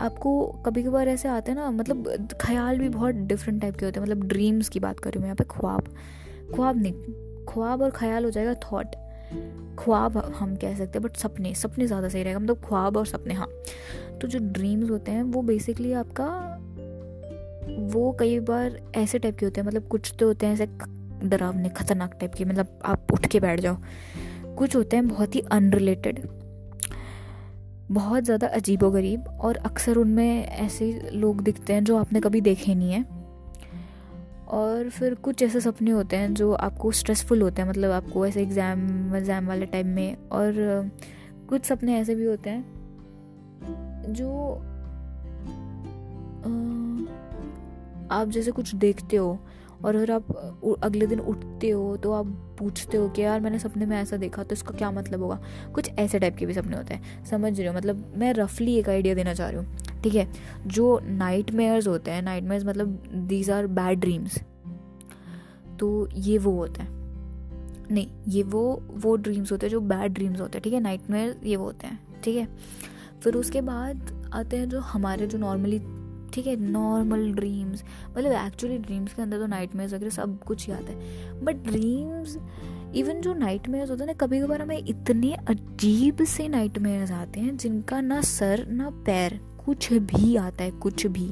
आपको 0.00 0.46
कभी 0.66 0.82
कभार 0.82 1.08
ऐसे 1.08 1.28
आते 1.28 1.52
हैं 1.52 1.58
ना 1.58 1.70
मतलब 1.70 2.28
ख्याल 2.40 2.78
भी 2.78 2.88
बहुत 2.88 3.14
डिफरेंट 3.14 3.60
टाइप 3.60 3.76
के 3.76 3.84
होते 3.84 4.00
हैं 4.00 4.06
मतलब 4.06 4.24
ड्रीम्स 4.24 4.68
की 4.68 4.80
बात 4.80 5.00
कर 5.00 5.18
मैं 5.18 5.24
यहाँ 5.24 5.36
पे, 5.36 5.44
ख्वाब 5.44 5.94
ख्वाब 6.54 6.76
नहीं, 6.76 6.92
ख्वाब 7.48 7.82
और 7.82 7.90
ख्याल 7.90 8.24
हो 8.24 8.30
जाएगा 8.30 8.54
थॉट 8.54 8.94
ख्वाब 9.78 10.16
हम 10.36 10.54
कह 10.56 10.74
सकते 10.74 10.98
हैं 10.98 11.02
बट 11.02 11.16
सपने 11.16 11.54
सपने 11.54 11.86
ज़्यादा 11.86 12.08
सही 12.08 12.22
रहेगा। 12.22 12.38
मतलब 12.38 12.60
ख्वाब 12.64 12.96
और 12.96 13.06
सपने 13.06 13.34
हाँ। 13.34 13.48
तो 14.20 14.28
जो 14.28 14.38
ड्रीम्स 14.38 14.90
होते 14.90 15.12
हैं, 15.12 15.22
वो 15.22 15.42
बेसिकली 15.42 15.92
आपका, 15.92 16.26
वो 17.92 18.12
कई 18.12 18.38
बार 18.40 18.78
ऐसे 18.96 19.18
टाइप 19.18 19.38
के 19.38 19.46
होते 19.46 19.60
हैं 19.60 19.66
मतलब 19.68 19.88
कुछ 19.88 20.12
तो 20.18 20.26
होते 20.26 20.46
हैं 20.46 20.54
ऐसे 20.54 20.68
डरावने, 21.28 21.68
खतरनाक 21.68 22.16
टाइप 22.20 22.34
के 22.34 22.44
मतलब 22.44 22.78
आप 22.84 23.12
उठ 23.12 23.26
के 23.26 23.40
बैठ 23.40 23.60
जाओ। 23.60 23.76
कुछ 24.56 24.76
होते 24.76 24.96
हैं 24.96 25.08
बहुत 25.08 25.34
ही 25.34 25.40
अनरिलेटेड 25.52 26.20
बहुत 27.90 28.24
ज़्यादा 28.24 28.46
अजीबो 28.46 28.90
गरीब 28.90 29.24
और 29.40 29.56
अक्सर 29.56 29.96
उनमें 29.96 30.46
ऐसे 30.46 31.10
लोग 31.12 31.42
दिखते 31.42 31.72
हैं 31.72 31.84
जो 31.84 31.96
आपने 31.96 32.20
कभी 32.20 32.40
देखे 32.40 32.74
नहीं 32.74 32.92
है। 32.92 33.13
और 34.54 34.88
फिर 34.90 35.14
कुछ 35.14 35.42
ऐसे 35.42 35.60
सपने 35.60 35.90
होते 35.90 36.16
हैं 36.16 36.32
जो 36.34 36.52
आपको 36.52 36.90
स्ट्रेसफुल 36.92 37.42
होते 37.42 37.62
हैं 37.62 37.68
मतलब 37.68 37.90
आपको 37.90 38.26
ऐसे 38.26 38.42
एग्ज़ाम 38.42 39.16
एग्ज़ाम 39.16 39.46
वाले 39.46 39.66
टाइम 39.66 39.86
में 39.86 40.28
और 40.32 40.54
कुछ 41.48 41.64
सपने 41.64 41.98
ऐसे 41.98 42.14
भी 42.14 42.24
होते 42.24 42.50
हैं 42.50 44.12
जो 44.12 44.30
आप 48.10 48.28
जैसे 48.28 48.50
कुछ 48.50 48.74
देखते 48.74 49.16
हो 49.16 49.38
और 49.84 49.98
फिर 49.98 50.10
आप 50.12 50.78
अगले 50.82 51.06
दिन 51.06 51.20
उठते 51.20 51.70
हो 51.70 51.96
तो 51.96 52.12
आप 52.12 52.26
पूछते 52.58 52.96
हो 52.96 53.08
कि 53.08 53.22
यार 53.22 53.40
मैंने 53.40 53.58
सपने 53.58 53.86
में 53.86 53.96
ऐसा 53.96 54.16
देखा 54.16 54.42
तो 54.42 54.52
इसका 54.52 54.76
क्या 54.78 54.90
मतलब 54.90 55.22
होगा? 55.22 55.40
कुछ 55.74 55.90
ऐसे 55.90 56.18
टाइप 56.18 56.36
के 56.36 56.46
भी 56.46 56.54
सपने 56.54 56.76
होते 56.76 56.94
हैं। 56.94 57.24
समझ 57.24 57.58
रहे 57.60 57.68
हो? 57.68 57.74
मतलब 57.74 58.12
मैं 58.16 58.32
रफली 58.34 58.74
एक 58.74 58.88
आइडिया 58.88 59.14
देना 59.14 59.34
चाह 59.34 59.48
रही 59.48 59.58
हूँ। 59.58 60.00
ठीक 60.02 60.14
है? 60.14 60.28
जो 60.66 61.00
नाइट 61.04 61.50
मेयर्स 61.50 61.88
होते 61.88 62.10
हैं 62.10 62.22
नाइट 62.22 62.44
मेयर्स 62.44 62.66
मतलब 62.66 63.02
दीज 63.28 63.50
आर 63.50 63.66
बैड 63.66 64.00
ड्रीम्स 64.00 64.38
तो 65.78 66.08
ये 66.14 66.38
वो 66.38 66.52
होता 66.52 66.82
है। 66.82 66.88
नहीं, 67.90 68.06
ये 68.28 68.42
वो 68.42 68.82
वो 68.92 69.16
ड्रीम्स 69.16 69.52
होते 69.52 69.66
हैं 69.66 69.70
जो 69.70 69.80
बैड 69.80 70.12
ड्रीम्स 70.12 70.40
होते 70.40 70.58
हैं। 70.58 70.62
ठीक 70.62 70.72
है? 70.72 70.80
नाइट 70.80 71.44
ये 71.44 71.56
वो 71.56 71.64
होते 71.64 71.86
हैं। 71.86 71.98
ठीक 72.24 72.36
है? 72.36 72.48
फिर 73.22 73.34
उसके 73.34 73.60
बाद 73.60 74.30
आते 74.34 74.56
हैं 74.56 74.68
जो 74.68 74.80
हमारे 74.80 75.26
जो 75.26 75.38
नॉर्मली 75.38 75.80
ठीक 76.34 76.46
है 76.46 76.56
नॉर्मल 76.60 77.30
ड्रीम्स 77.32 77.84
मतलब 78.16 78.32
एक्चुअली 78.46 78.78
ड्रीम्स 78.78 79.14
के 79.14 79.22
अंदर 79.22 79.38
तो 79.38 79.46
नाइट 79.46 79.74
मेयर्स 79.74 79.94
वगैरह 79.94 80.10
सब 80.10 80.38
कुछ 80.44 80.70
आता 80.70 80.92
है. 80.92 81.42
बट 81.44 81.62
ड्रीम्स 81.64 82.36
इवन 82.96 83.20
जो 83.20 83.32
नाइट 83.34 83.68
मेयर्स 83.68 83.90
होते 83.90 84.02
हैं 84.02 84.06
ना 84.06 84.12
कभी 84.16 84.40
कभार 84.40 84.62
हमें 84.62 84.76
इतने 84.78 85.32
अजीब 85.48 86.22
से 86.24 86.48
नाइट 86.48 86.78
मेयर्स 86.78 87.10
आते 87.12 87.40
हैं 87.40 87.56
जिनका 87.56 88.00
ना 88.00 88.20
सर, 88.20 88.66
ना 88.68 88.90
पैर, 89.06 89.40
कुछ 89.64 89.92
भी 89.92 90.36
आता 90.36 90.64
है, 90.64 90.70
कुछ 90.70 91.06
भी. 91.06 91.28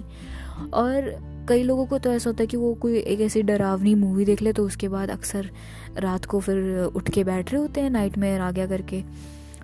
और 0.74 1.10
कई 1.48 1.62
लोगों 1.62 1.86
को 1.86 1.98
तो 1.98 2.12
ऐसा 2.12 2.30
होता 2.30 2.42
है 2.42 2.46
कि 2.46 2.56
वो 2.56 2.72
कोई 2.74 2.98
एक 2.98 3.20
ऐसी 3.20 3.42
डरावनी 3.42 3.94
मूवी 3.94 4.24
देख 4.24 4.42
ले 4.42 4.52
तो 4.52 4.64
उसके 4.66 4.88
बाद 4.88 5.10
अक्सर 5.10 5.50
रात 5.98 6.24
को 6.24 6.40
फिर 6.40 6.90
उठ 6.96 7.10
के 7.10 7.24
बैठ 7.24 7.52
रहे 7.52 7.60
होते 7.62 7.80
हैं 7.80 7.90
नाइट 7.90 8.18
मेयर 8.18 8.40
आ 8.40 8.50
गया 8.50 8.66
करके, 8.66 9.02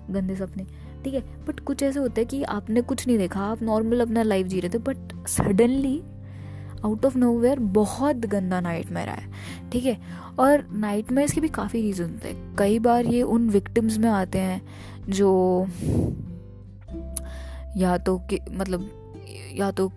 गंदे 0.09 0.35
सपने. 0.35 0.65
ठीक 1.03 1.13
है? 1.13 1.21
बट 1.45 1.59
कुछ 1.59 1.83
ऐसे 1.83 1.99
होता 1.99 2.19
है 2.19 2.25
कि 2.25 2.43
आपने 2.43 2.81
कुछ 2.81 3.07
नहीं 3.07 3.17
देखा 3.17 3.39
आप 3.39 3.61
नॉर्मल 3.61 4.01
अपना 4.01 4.23
लाइफ 4.23 4.47
जी 4.47 4.59
रहे 4.59 4.69
थे 4.69 4.77
but 4.77 5.27
suddenly 5.27 6.03
out 6.85 7.05
of 7.05 7.17
no 7.17 7.55
बहुत 7.55 8.15
गंदा 8.15 8.59
नाइट 8.59 8.91
मेरा 8.91 9.11
है 9.11 9.31
ठीक 9.71 9.85
है? 9.85 9.97
और 10.39 10.67
नाइट 10.73 11.11
मेयर्स 11.11 11.33
के 11.33 11.41
भी 11.41 11.49
काफ़ी 11.49 11.81
रीज़न 11.81 12.09
होते 12.09 12.27
हैं 12.27 12.55
कई 12.55 12.79
बार 12.79 13.05
ये 13.05 13.21
उन 13.21 13.49
विक्टिम्स 13.49 13.97
में 13.97 14.09
आते 14.09 14.39
हैं 14.39 14.61
जो 15.09 15.65
या 17.77 17.97
तो 17.97 18.21
मतलब 18.51 18.89
या 19.53 19.71
तो 19.71 19.91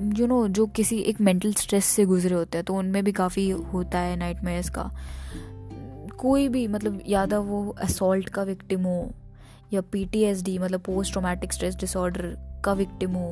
यू 0.00 0.10
you 0.10 0.28
नो 0.28 0.40
know, 0.40 0.52
जो 0.52 0.66
किसी 0.66 0.98
एक 0.98 1.20
मेंटल 1.20 1.52
स्ट्रेस 1.52 1.84
से 1.84 2.04
गुजरे 2.04 2.34
होते 2.34 2.58
हैं 2.58 2.64
तो 2.64 2.74
उनमें 2.74 3.04
भी 3.04 3.12
काफ़ी 3.12 3.50
होता 3.50 3.98
है 3.98 4.16
नाइट 4.16 4.44
मेयर्स 4.44 4.70
का। 4.70 4.90
कोई 6.18 6.48
भी 6.48 6.68
मतलब 6.68 7.00
या 7.08 7.26
तो 7.26 7.42
वो 7.42 7.76
असोल्ट 7.80 8.28
का 8.28 8.42
विक्टिम 8.42 8.80
हो 8.80 9.10
या 9.74 9.80
पीटीएसडी 9.92 10.58
मतलब 10.58 10.80
पोस्ट 10.80 11.12
ट्रोमेटिक 11.12 11.52
स्ट्रेस 11.52 11.76
डिसऑर्डर 11.76 12.34
का 12.64 12.72
विक्टिम 12.72 13.14
हो 13.14 13.30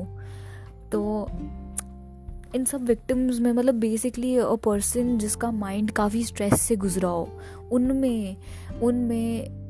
तो 0.91 1.27
इन 2.55 2.65
सब 2.65 2.83
विक्टिम्स 2.85 3.39
में 3.39 3.51
मतलब 3.51 3.75
बेसिकली 3.75 4.35
अ 4.37 4.55
पर्सन 4.65 5.17
जिसका 5.17 5.51
माइंड 5.51 5.91
काफ़ी 5.91 6.23
स्ट्रेस 6.23 6.61
से 6.61 6.75
गुजरा 6.75 7.09
हो, 7.09 7.27
उनमें 7.71 8.35
उनमें 8.81 9.61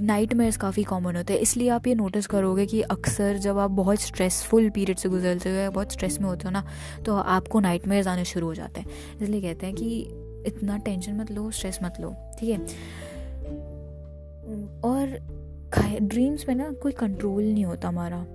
नाइट 0.00 0.32
मेयर्स 0.34 0.56
काफ़ी 0.56 0.82
कॉमन 0.84 1.16
होते 1.16 1.32
हैं। 1.32 1.40
इसलिए 1.40 1.68
आप 1.68 1.86
ये 1.86 1.94
नोटिस 1.94 2.26
करोगे 2.26 2.66
कि 2.66 2.80
अक्सर 2.82 3.36
जब 3.38 3.58
आप 3.58 3.70
बहुत 3.70 4.00
स्ट्रेसफुल 4.00 4.68
पीरियड 4.70 4.98
से 4.98 5.08
गुजरते 5.08 5.50
हो 5.56 5.70
बहुत 5.70 5.92
स्ट्रेस 5.92 6.18
में 6.20 6.26
होते 6.28 6.44
हो 6.44 6.50
ना 6.50 6.64
तो 7.06 7.16
आपको 7.16 7.60
नाइट 7.60 7.86
मेयर्स 7.86 8.06
आने 8.06 8.24
शुरू 8.24 8.46
हो 8.46 8.54
जाते 8.54 8.80
हैं। 8.80 8.86
इसलिए 9.16 9.40
कहते 9.40 9.66
हैं 9.66 9.74
कि 9.74 10.00
इतना 10.46 10.76
टेंशन 10.78 11.16
मत 11.16 11.30
लो 11.30 11.50
स्ट्रेस 11.50 11.78
मत 11.82 12.00
लो, 12.00 12.14
ठीक 12.40 12.50
है? 12.50 12.58
और 14.84 15.18
ड्रीम्स 16.02 16.48
में 16.48 16.54
ना 16.54 16.72
कोई 16.72 16.92
कंट्रोल 16.92 17.44
नहीं 17.44 17.64
होता 17.64 17.88
हमारा। 17.88 18.26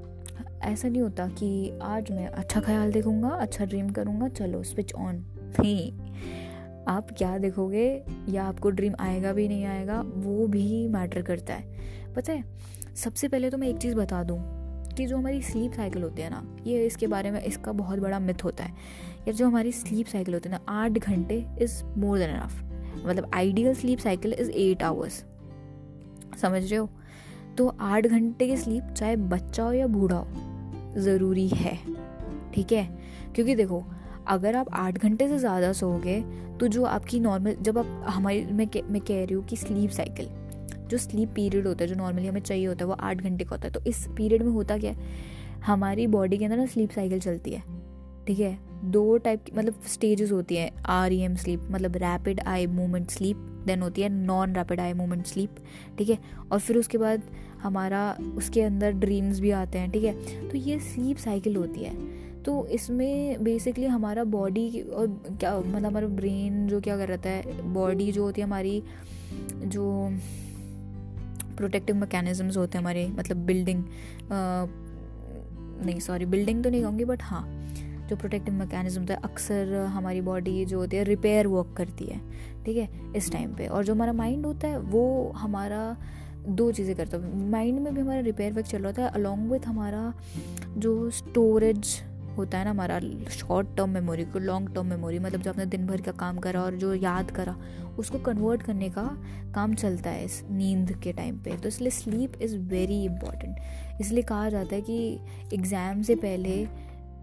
ऐसा 0.64 0.90
नहीं 0.90 1.02
होता 1.02 1.28
कि 1.28 1.80
आज 1.82 2.12
मैं 2.12 2.28
अच्छा 2.28 2.62
ख्याल 2.62 2.92
देखूँगा 2.92 3.30
अच्छा 3.30 3.66
ड्रीम 3.66 3.90
करूँगा, 3.90 4.28
चलो 4.28 4.64
स्विच 4.64 4.94
ऑन 4.94 5.26
नहीं। 5.60 5.92
आप 6.88 7.08
क्या 7.18 7.38
देखोगे, 7.38 8.04
या 8.30 8.44
आपको 8.44 8.70
ड्रीम 8.70 8.94
आएगा 9.00 9.34
भी 9.34 9.48
नहीं 9.48 9.66
आएगा, 9.66 10.02
वो 10.02 10.48
भी 10.48 10.88
मैटर 10.88 11.22
करता 11.22 11.54
है। 11.54 11.78
पता 12.16 12.34
है, 12.34 12.44
सबसे 12.96 13.28
पहले 13.28 13.50
तो 13.50 13.58
मैं 13.58 13.68
एक 13.68 13.78
चीज़ 13.78 13.96
बता 13.96 14.24
दूँ 14.24 14.40
कि 14.96 15.06
जो 15.06 15.18
हमारी 15.18 15.42
स्लीप 15.42 15.72
साइकिल 15.72 16.04
होती 16.04 16.22
है 16.22 16.30
ना, 16.30 16.58
ये 16.68 16.86
इसके 16.86 17.08
बारे 17.08 17.32
में, 17.32 17.42
इसका 17.44 17.72
बहुत 17.72 18.00
बड़ा 18.00 18.20
मिथ 18.20 18.44
होता 18.44 18.64
है। 18.64 18.74
या 19.28 19.32
जो 19.32 19.48
हमारी 19.48 19.72
स्लीप 19.72 20.06
साइकिल 20.06 20.34
होती 20.34 20.50
है 20.50 20.56
ना, 20.56 20.62
आठ 20.70 20.92
घंटे 20.92 21.46
इज़ 21.62 21.84
मोर 21.84 22.20
देन 22.20 22.30
अनफ 22.30 22.64
मतलब 23.08 23.32
ideal 23.34 23.74
sleep 23.74 24.00
cycle 24.00 24.34
is 24.34 24.52
eight 24.52 24.84
hours 24.84 25.26
समझ 26.42 26.70
रहे 26.72 26.76
हो? 26.76 26.90
तो 27.58 27.68
आठ 27.82 28.08
घंटे 28.08 28.48
की 28.48 28.58
स्लीप 28.58 28.94
चाहे 28.98 29.16
बच्चा 29.16 29.64
हो 29.64 29.72
या 29.74 29.88
बूढ़ा 29.88 30.16
हो, 30.16 30.28
ज़रूरी 30.98 31.48
है। 31.48 31.78
ठीक 32.54 32.72
है? 32.72 32.86
क्योंकि 33.36 33.56
देखो, 33.56 33.84
अगर 34.28 34.56
आप 34.56 34.70
आठ 34.74 34.98
घंटे 34.98 35.28
से 35.28 35.38
ज़्यादा 35.40 35.72
सोओगे 35.74 36.22
तो 36.60 36.68
जो 36.68 36.84
आपकी 36.86 37.20
नॉर्मल 37.20 37.56
जब 37.62 37.78
आप, 37.78 38.04
हमारी, 38.08 38.44
मैं 38.44 38.68
मैं 38.92 39.02
कह 39.02 39.24
रही 39.24 39.34
हूँ 39.34 39.46
कि 39.46 39.56
स्लीप 39.56 39.90
साइकिल 39.90 40.30
जो 40.90 40.98
स्लीप 40.98 41.30
पीरियड 41.30 41.68
होता 41.68 41.84
है, 41.84 41.88
जो 41.88 41.96
नॉर्मली 41.96 42.28
हमें 42.28 42.42
चाहिए 42.42 42.66
होता 42.66 42.86
है, 42.86 42.88
वो 42.88 42.96
आठ 42.96 43.18
घंटे 43.18 43.44
का 43.44 43.56
होता 43.56 43.68
है। 43.68 43.74
तो 43.74 43.80
इस 43.88 44.06
पीरियड 44.18 44.44
में 44.44 44.52
होता 44.52 44.78
क्या 44.78 44.92
है? 44.92 44.98
हमारी 45.66 46.08
बॉडी 46.08 46.38
के 46.38 46.46
अंदर 46.46 46.58
ना 46.58 46.66
स्लीप 46.66 46.92
साइकिल 46.92 47.20
चलती 47.20 47.52
है। 47.52 47.62
ठीक 48.28 48.40
है? 48.40 48.58
दो 48.86 49.18
टाइप 49.18 49.44
की 49.44 49.52
मतलब 49.58 49.82
स्टेजेस 49.88 50.32
होती 50.32 50.56
हैं। 50.56 50.72
आर 50.86 51.14
ई 51.14 51.20
एम 51.22 51.36
स्लीप 51.36 51.68
मतलब 51.72 51.96
rapid 51.98 52.40
eye 52.40 52.66
movement 52.68 53.10
sleep 53.10 53.38
then 53.66 53.82
होती 53.82 54.02
है 54.02 54.10
non 54.10 54.56
rapid 54.56 54.80
eye 54.80 54.94
movement 54.94 55.26
sleep 55.26 55.56
ठीक 55.98 56.10
है? 56.10 56.18
और 56.52 56.60
फिर 56.60 56.78
उसके 56.78 56.98
बाद 56.98 57.24
हमारा 57.64 58.18
उसके 58.38 58.62
अंदर 58.62 58.92
ड्रीम्स 58.92 59.40
भी 59.40 59.52
आते 59.52 59.80
हैं, 59.80 59.92
ठीक 59.92 60.04
है? 60.04 60.50
तो 60.50 60.58
ये 60.58 60.80
स्लीप 60.80 61.18
साइकिल 61.18 61.56
होती 61.56 61.84
है। 61.84 61.96
तो 62.44 62.66
इसमें 62.68 63.44
बेसिकली 63.44 63.86
हमारा 63.86 64.24
बॉडी 64.24 64.82
और 64.82 65.08
क्या 65.30 65.58
मतलब 65.60 65.86
हमारा 65.86 66.08
ब्रेन 66.08 66.68
जो 66.68 66.80
क्या 66.82 66.98
कर 66.98 67.08
रहता 67.08 67.30
है 67.30 67.74
बॉडी 67.74 68.12
जो 68.12 68.24
होती 68.24 68.42
है 68.42 68.48
हमारी, 68.48 68.82
जो 69.56 70.10
प्रोटेक्टिव 71.58 71.96
मैकेनिज्म्स 71.96 72.58
होते 72.58 72.78
हैं 72.78 72.84
हमारे 72.84 73.08
मतलब 73.10 73.38
बिल्डिंग 73.38 73.84
नहीं 75.86 76.00
सॉरी 76.00 76.26
बिल्डिंग 76.26 76.64
तो 76.64 76.70
नहीं 76.70 76.82
कहूँगी 76.82 77.06
बट 77.06 77.24
हाँ 77.24 77.44
जो 78.10 78.16
प्रोटेक्टिव 78.16 78.54
मैकेनिज्म 78.54 79.02
होता 79.02 79.14
है, 79.14 79.20
अक्सर 79.24 79.74
हमारी 79.90 80.22
बॉडी 80.22 80.66
जो 80.66 80.78
होती 80.80 80.98
है 80.98 81.04
रिपेयर 81.04 81.48
वर्क 81.48 81.74
करती 81.78 82.06
है, 82.06 82.20
ठीक 82.66 82.78
है? 82.78 82.90
इस 83.16 83.32
टाइम 83.32 83.54
पे। 83.54 83.68
और 83.68 83.86
जो 83.86 83.94
हमारा 83.94 84.14
माइंड 84.14 84.46
होता 84.46 84.68
है, 84.68 84.80
वो 84.80 85.32
हमारा 85.36 85.98
दो 86.50 86.72
चीज़ें 86.72 86.96
करता 86.96 87.18
हूँ। 87.18 87.50
माइंड 87.50 87.80
में 87.80 87.94
भी 87.94 88.02
हमारा 88.02 88.20
रिपेयर 88.22 88.54
वर्क 88.54 88.66
चल 88.66 88.78
रहा 88.78 88.88
होता 88.88 89.02
है 89.02 89.10
अलॉन्ग 89.12 89.52
विथ 89.52 89.68
हमारा 89.68 90.14
जो 90.78 91.10
स्टोरेज 91.12 92.00
होता 92.38 92.58
है 92.58 92.64
ना, 92.66 92.70
हमारा 92.70 93.00
शॉर्ट 93.32 93.68
टर्म 93.78 93.90
मेमोरी 93.90 94.24
को 94.26 94.40
लॉन्ग 94.40 94.74
टर्म 94.74 94.86
मेमोरी 94.86 95.20
मतलब 95.20 95.42
जो 95.42 95.50
आपने 95.52 95.66
दिन 95.66 95.86
भर 95.88 96.02
का 96.02 96.12
काम 96.14 96.38
करा 96.38 96.62
और 96.62 96.76
जो 96.76 96.94
याद 96.96 97.32
करा, 97.32 97.56
उसको 98.00 98.20
कन्वर्ट 98.20 98.64
करने 98.64 98.90
का 98.90 99.04
काम 99.56 99.74
चलता 99.76 100.10
है 100.10 100.26
इस 100.26 100.44
नींद 100.52 100.92
के 101.04 101.14
टाइम 101.14 101.38
पे। 101.38 101.58
तो 101.58 101.68
इसलिए 101.68 101.92
स्लीप 101.92 102.42
इज़ 102.42 102.58
वेरी 102.58 103.04
इंपॉर्टेंट 103.06 104.02
इसलिए 104.02 104.24
कहा 104.24 104.50
जाता 104.50 104.76
है 104.76 104.82
कि 104.82 105.20
एग्ज़ाम 105.54 106.02
से 106.02 106.16
पहले 106.18 106.66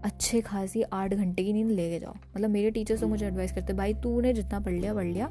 अच्छे 0.03 0.41
खासी 0.41 0.81
आठ 0.83 1.13
घंटे 1.13 1.43
की 1.43 1.53
नींद 1.53 1.71
लेके 1.71 1.99
जाओ। 1.99 2.13
मतलब 2.35 2.49
मेरे 2.49 2.71
टीचर्स 2.71 2.99
तो 3.01 3.07
मुझे 3.07 3.25
एडवाइस 3.27 3.51
करते, 3.51 3.73
भाई 3.73 3.93
तूने 3.93 4.33
जितना 4.33 4.59
पढ़ 4.59 4.73
लिया 4.73 4.93
पढ़ 4.93 5.05
लिया, 5.05 5.29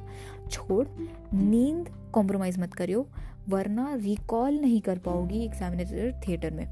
छोड़। 0.50 0.86
नींद 1.34 1.88
कॉम्प्रोमाइज़ 2.12 2.60
मत 2.60 2.74
करियो। 2.74 3.06
वरना 3.48 3.94
रिकॉल 3.94 4.54
नहीं 4.54 4.80
कर 4.80 4.98
पाओगी 4.98 5.44
एग्जामिनेटर 5.44 6.20
थिएटर 6.28 6.50
में 6.50 6.66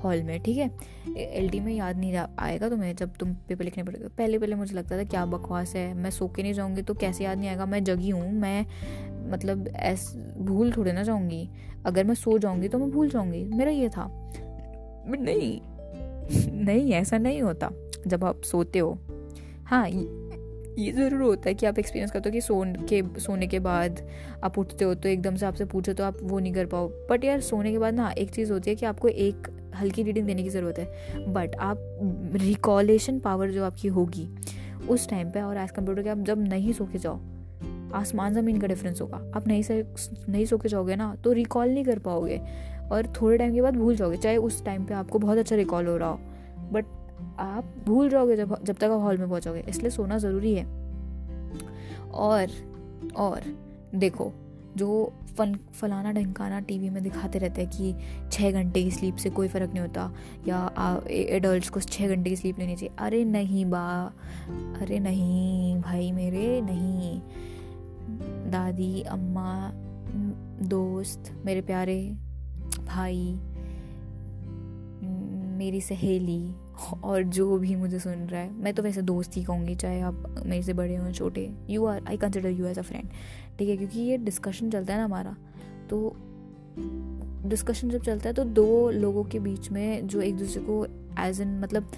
हॉल 0.00 0.22
में, 0.22 0.42
ठीक 0.42 0.56
है? 0.56 0.70
एल 1.16 1.60
में 1.60 1.72
याद 1.74 1.96
नहीं 1.96 2.16
आएगा 2.38 2.68
तुम्हें 2.68 2.94
जब 2.96 3.16
तुम 3.16 3.34
पेपर 3.48 3.64
लिखने 3.64 3.82
पड़ेगा 3.84 4.08
पहले 4.08 4.38
पहले 4.38 4.54
मुझे 4.54 4.74
लगता 4.74 4.98
था 4.98 5.04
क्या 5.04 5.24
बकवास 5.26 5.74
है, 5.76 5.94
मैं 5.94 6.10
सो 6.10 6.28
के 6.28 6.42
नहीं 6.42 6.52
जाऊँगी 6.52 6.82
तो 6.82 6.94
कैसे 6.94 7.24
याद 7.24 7.38
नहीं 7.38 7.48
आएगा? 7.48 7.66
मैं 7.66 7.84
जगी 7.84 8.10
हूँ, 8.10 8.32
मैं 8.32 8.66
मतलब 9.30 9.68
ऐस, 9.68 10.14
भूल 10.38 10.72
थोड़े 10.72 10.92
ना 10.92 11.02
जाऊँगी। 11.02 11.48
अगर 11.86 12.04
मैं 12.04 12.14
सो 12.14 12.38
जाऊँगी 12.38 12.68
तो 12.68 12.78
मैं 12.78 12.90
भूल 12.90 13.08
जाऊँगी, 13.08 13.44
मेरा 13.44 13.70
ये 13.70 13.88
था। 13.88 14.06
नहीं 15.08 15.60
नहीं, 16.64 16.92
ऐसा 16.92 17.18
नहीं 17.18 17.42
होता, 17.42 17.70
जब 18.06 18.24
आप 18.24 18.42
सोते 18.42 18.78
हो। 18.78 18.98
हाँ 19.64 19.88
ये 20.80 20.92
ज़रूर 20.92 21.22
होता 21.22 21.48
है 21.48 21.54
कि 21.54 21.66
आप 21.66 21.78
एक्सपीरियंस 21.78 22.10
करते 22.10 22.28
हो 22.28 22.32
कि 22.32 22.40
सोन 22.40 22.74
के, 22.88 23.02
सोने 23.20 23.46
के 23.46 23.58
बाद 23.60 24.00
आप 24.44 24.58
उठते 24.58 24.84
हो 24.84 24.94
तो 24.94 25.08
एकदम 25.08 25.36
से 25.36 25.46
आपसे 25.46 25.64
पूछो 25.66 25.92
तो 25.92 26.04
आप 26.04 26.18
वो 26.22 26.38
नहीं 26.38 26.52
कर 26.52 26.66
पाओ। 26.66 26.88
बट 27.10 27.24
यार, 27.24 27.40
सोने 27.42 27.72
के 27.72 27.78
बाद 27.78 27.94
ना 27.94 28.10
एक 28.18 28.30
चीज़ 28.30 28.52
होती 28.52 28.70
है 28.70 28.76
कि 28.76 28.86
आपको 28.86 29.08
एक 29.08 29.48
हल्की 29.76 30.02
रीडिंग 30.02 30.26
देने 30.26 30.42
की 30.42 30.48
ज़रूरत 30.50 30.78
है। 30.78 31.32
बट 31.32 31.56
आप 31.56 31.78
रिकॉलेशन 32.36 33.18
पावर 33.18 33.50
जो 33.50 33.64
आपकी 33.64 33.88
होगी 33.88 34.28
उस 34.88 35.08
टाइम 35.08 35.30
पे 35.30 35.40
और 35.42 35.56
एज़ 35.56 35.72
कंपेयर 35.72 35.96
टू 35.96 36.02
कि 36.02 36.08
आप 36.08 36.18
जब 36.18 36.48
नहीं 36.48 36.72
सो 36.72 36.84
के 36.86 36.98
जाओ, 36.98 37.20
आसमान 37.94 38.34
ज़मीन 38.34 38.60
का 38.60 38.66
डिफरेंस 38.66 39.00
होगा। 39.00 39.16
आप 39.36 39.46
नहीं 39.48 39.62
से, 39.62 39.82
नहीं 40.28 40.44
सो 40.46 40.58
के 40.58 40.68
जाओगे 40.68 40.96
ना 40.96 41.14
तो 41.24 41.32
रिकॉल 41.32 41.68
नहीं 41.68 41.84
कर 41.84 41.98
पाओगे 41.98 42.40
और 42.92 43.12
थोड़े 43.20 43.36
टाइम 43.38 43.54
के 43.54 43.62
बाद 43.62 43.76
भूल 43.76 43.96
जाओगे, 43.96 44.16
चाहे 44.16 44.36
उस 44.38 44.64
टाइम 44.64 44.84
पे 44.84 44.94
आपको 44.94 45.18
बहुत 45.18 45.38
अच्छा 45.38 45.56
रिकॉल 45.56 45.86
हो 45.86 45.96
रहा 45.96 46.08
हो। 46.08 46.20
बट 46.72 46.84
आप 47.38 47.64
भूल 47.86 48.08
जाओगे 48.08 48.36
जब 48.36 48.64
जब 48.64 48.76
तक 48.76 48.84
आप 48.84 49.00
हॉल 49.00 49.16
में 49.16 49.28
पहुंचोगे। 49.28 49.60
इसलिए 49.60 49.90
सोना 49.90 50.18
ज़रूरी 50.18 50.54
है। 50.54 50.64
और 52.10 52.48
और 53.16 53.40
देखो, 53.94 54.32
जो 54.76 55.12
फन, 55.36 55.54
फलाना 55.72 56.12
ढंकाना 56.12 56.60
टीवी 56.60 56.90
में 56.90 57.02
दिखाते 57.02 57.38
रहते 57.38 57.62
हैं 57.62 57.70
कि 57.70 57.94
छः 58.32 58.52
घंटे 58.52 58.82
की 58.82 58.90
स्लीप 58.90 59.16
से 59.16 59.30
कोई 59.30 59.48
फ़र्क 59.48 59.70
नहीं 59.70 59.80
होता, 59.80 60.12
या 60.48 61.02
एडल्ट 61.10 61.68
को 61.68 61.80
छः 61.80 62.08
घंटे 62.08 62.30
की 62.30 62.36
स्लीप 62.36 62.58
लेनी 62.58 62.76
चाहिए। 62.76 62.94
अरे 62.98 63.24
नहीं 63.24 63.64
बा, 63.64 64.12
अरे 64.80 64.98
नहीं 64.98 65.80
भाई 65.80 66.12
मेरे, 66.12 66.60
नहीं। 66.60 67.20
दादी, 68.50 69.02
अम्मा, 69.02 69.70
दोस्त, 70.66 71.32
मेरे 71.44 71.60
प्यारे 71.60 72.16
भाई, 72.86 73.38
मेरी 75.58 75.80
सहेली 75.80 76.54
और 77.04 77.22
जो 77.22 77.56
भी 77.58 77.74
मुझे 77.76 77.98
सुन 77.98 78.12
रहा 78.12 78.40
है, 78.40 78.50
मैं 78.52 78.72
तो 78.74 78.82
वैसे 78.82 79.02
दोस्त 79.02 79.36
ही 79.36 79.42
कहूँगी, 79.44 79.74
चाहे 79.74 80.00
आप 80.00 80.42
मेरे 80.46 80.62
से 80.62 80.72
बड़े 80.72 80.96
हों, 80.96 81.10
छोटे। 81.12 81.50
You 81.70 81.84
are 81.84 82.02
I 82.08 82.16
consider 82.16 82.50
you 82.50 82.66
as 82.66 82.78
a 82.78 82.82
friend 82.82 83.08
ठीक 83.58 83.68
है, 83.68 83.76
क्योंकि 83.76 84.00
ये 84.00 84.16
डिस्कशन 84.18 84.70
चलता 84.70 84.92
है 84.92 84.98
ना 84.98 85.04
हमारा। 85.04 85.36
तो 85.90 86.16
डिस्कशन 87.48 87.90
जब 87.90 88.02
चलता 88.02 88.28
है 88.28 88.34
तो 88.34 88.44
दो 88.44 88.90
लोगों 88.90 89.24
के 89.24 89.38
बीच 89.38 89.70
में 89.70 90.06
जो 90.06 90.20
एक 90.20 90.36
दूसरे 90.36 90.62
को 90.62 90.84
एज 91.20 91.40
एन 91.40 91.58
मतलब 91.60 91.90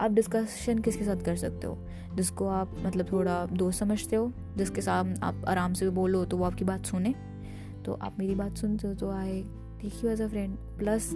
आप 0.00 0.10
डिस्कशन 0.10 0.78
किसके 0.78 1.04
साथ 1.04 1.24
कर 1.24 1.36
सकते 1.36 1.66
हो? 1.66 1.78
जिसको 2.16 2.46
आप 2.48 2.74
मतलब 2.84 3.12
थोड़ा 3.12 3.44
दोस्त 3.46 3.78
समझते 3.80 4.16
हो, 4.16 4.32
जिसके 4.56 4.80
साथ 4.80 5.18
आप 5.22 5.44
आराम 5.48 5.72
से 5.72 5.88
बोलो 5.90 6.24
तो 6.24 6.36
वो 6.36 6.44
आपकी 6.44 6.64
बात 6.64 6.86
सुने। 6.86 7.14
तो 7.84 7.92
आप 7.94 8.16
मेरी 8.18 8.34
बात 8.34 8.56
सुनते 8.56 8.88
हो 8.88 8.94
तो 8.94 9.10
I 9.10 9.42
take 9.82 10.04
you 10.04 10.10
as 10.10 10.22
a 10.22 10.26
friend 10.28 10.56
plus 10.78 11.12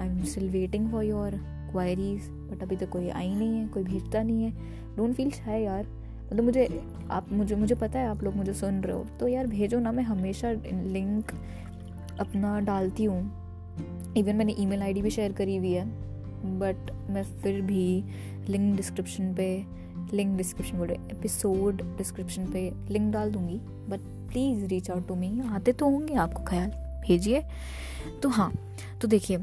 I 0.00 0.06
am 0.08 0.22
still 0.24 0.48
waiting 0.50 0.90
for 0.90 1.04
your 1.04 1.34
queries 1.74 2.28
but 2.30 2.62
अभी 2.62 2.76
तक 2.76 2.88
कोई 2.88 3.08
आई 3.08 3.34
नहीं 3.34 3.58
है, 3.58 3.66
कोई 3.68 3.82
भेजता 3.82 4.22
नहीं 4.22 4.44
है। 4.44 4.96
डोंट 4.96 5.14
फील 5.14 5.30
शाय 5.30 5.62
यार। 5.62 5.86
मतलब 6.24 6.36
तो 6.36 6.42
मुझे, 6.42 6.82
आप, 7.10 7.32
मुझे 7.32 7.54
मुझे 7.54 7.74
पता 7.74 7.98
है 7.98 8.08
आप 8.08 8.22
लोग 8.22 8.36
मुझे 8.36 8.52
सुन 8.54 8.80
रहे 8.80 8.96
हो। 8.96 9.04
तो 9.20 9.28
यार 9.28 9.46
भेजो 9.46 9.78
ना, 9.78 9.92
मैं 9.92 10.04
हमेशा 10.04 10.50
लिंक 10.52 11.32
अपना 12.20 12.58
डालती 12.60 13.04
हूँ। 13.04 14.14
इवन 14.16 14.36
मैंने 14.36 14.54
ईमेल 14.58 14.82
आईडी 14.82 15.02
भी 15.02 15.10
शेयर 15.10 15.32
करी 15.32 15.56
हुई 15.56 15.72
है 15.72 15.84
बट 16.58 16.90
मैं 17.10 17.22
फिर 17.42 17.60
भी 17.60 18.04
लिंक 18.48 18.76
डिस्क्रिप्शन 18.76 19.34
पे 19.34 19.48
लिंक 20.12 20.36
डिस्क्रिप्शन 20.36 20.78
बोल 20.78 20.88
रहे 20.88 21.16
एपिसोड 21.16 21.82
डिस्क्रिप्शन 21.96 22.46
पे 22.46 22.70
लिंक 22.90 23.12
डाल 23.12 23.32
दूँगी। 23.32 23.58
But 23.90 24.00
please 24.30 24.64
reach 24.66 24.90
out 24.90 25.06
to 25.08 25.14
me 25.14 25.40
आते 25.46 25.72
तो 25.72 25.90
होंगे 25.90 26.14
आपको 26.14 26.42
ख्याल। 26.42 26.70
भेजिए। 27.02 27.42
तो 28.22 28.28
हाँ 28.28 28.52
तो 29.02 29.08
देखिए 29.08 29.38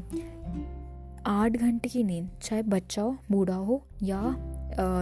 आठ 1.26 1.56
घंटे 1.56 1.88
की 1.88 2.02
नींद 2.04 2.28
चाहे 2.42 2.62
बच्चा 2.62 3.02
हो 3.02 3.16
बूढ़ा 3.30 3.54
हो 3.54 3.80
या 4.02 4.20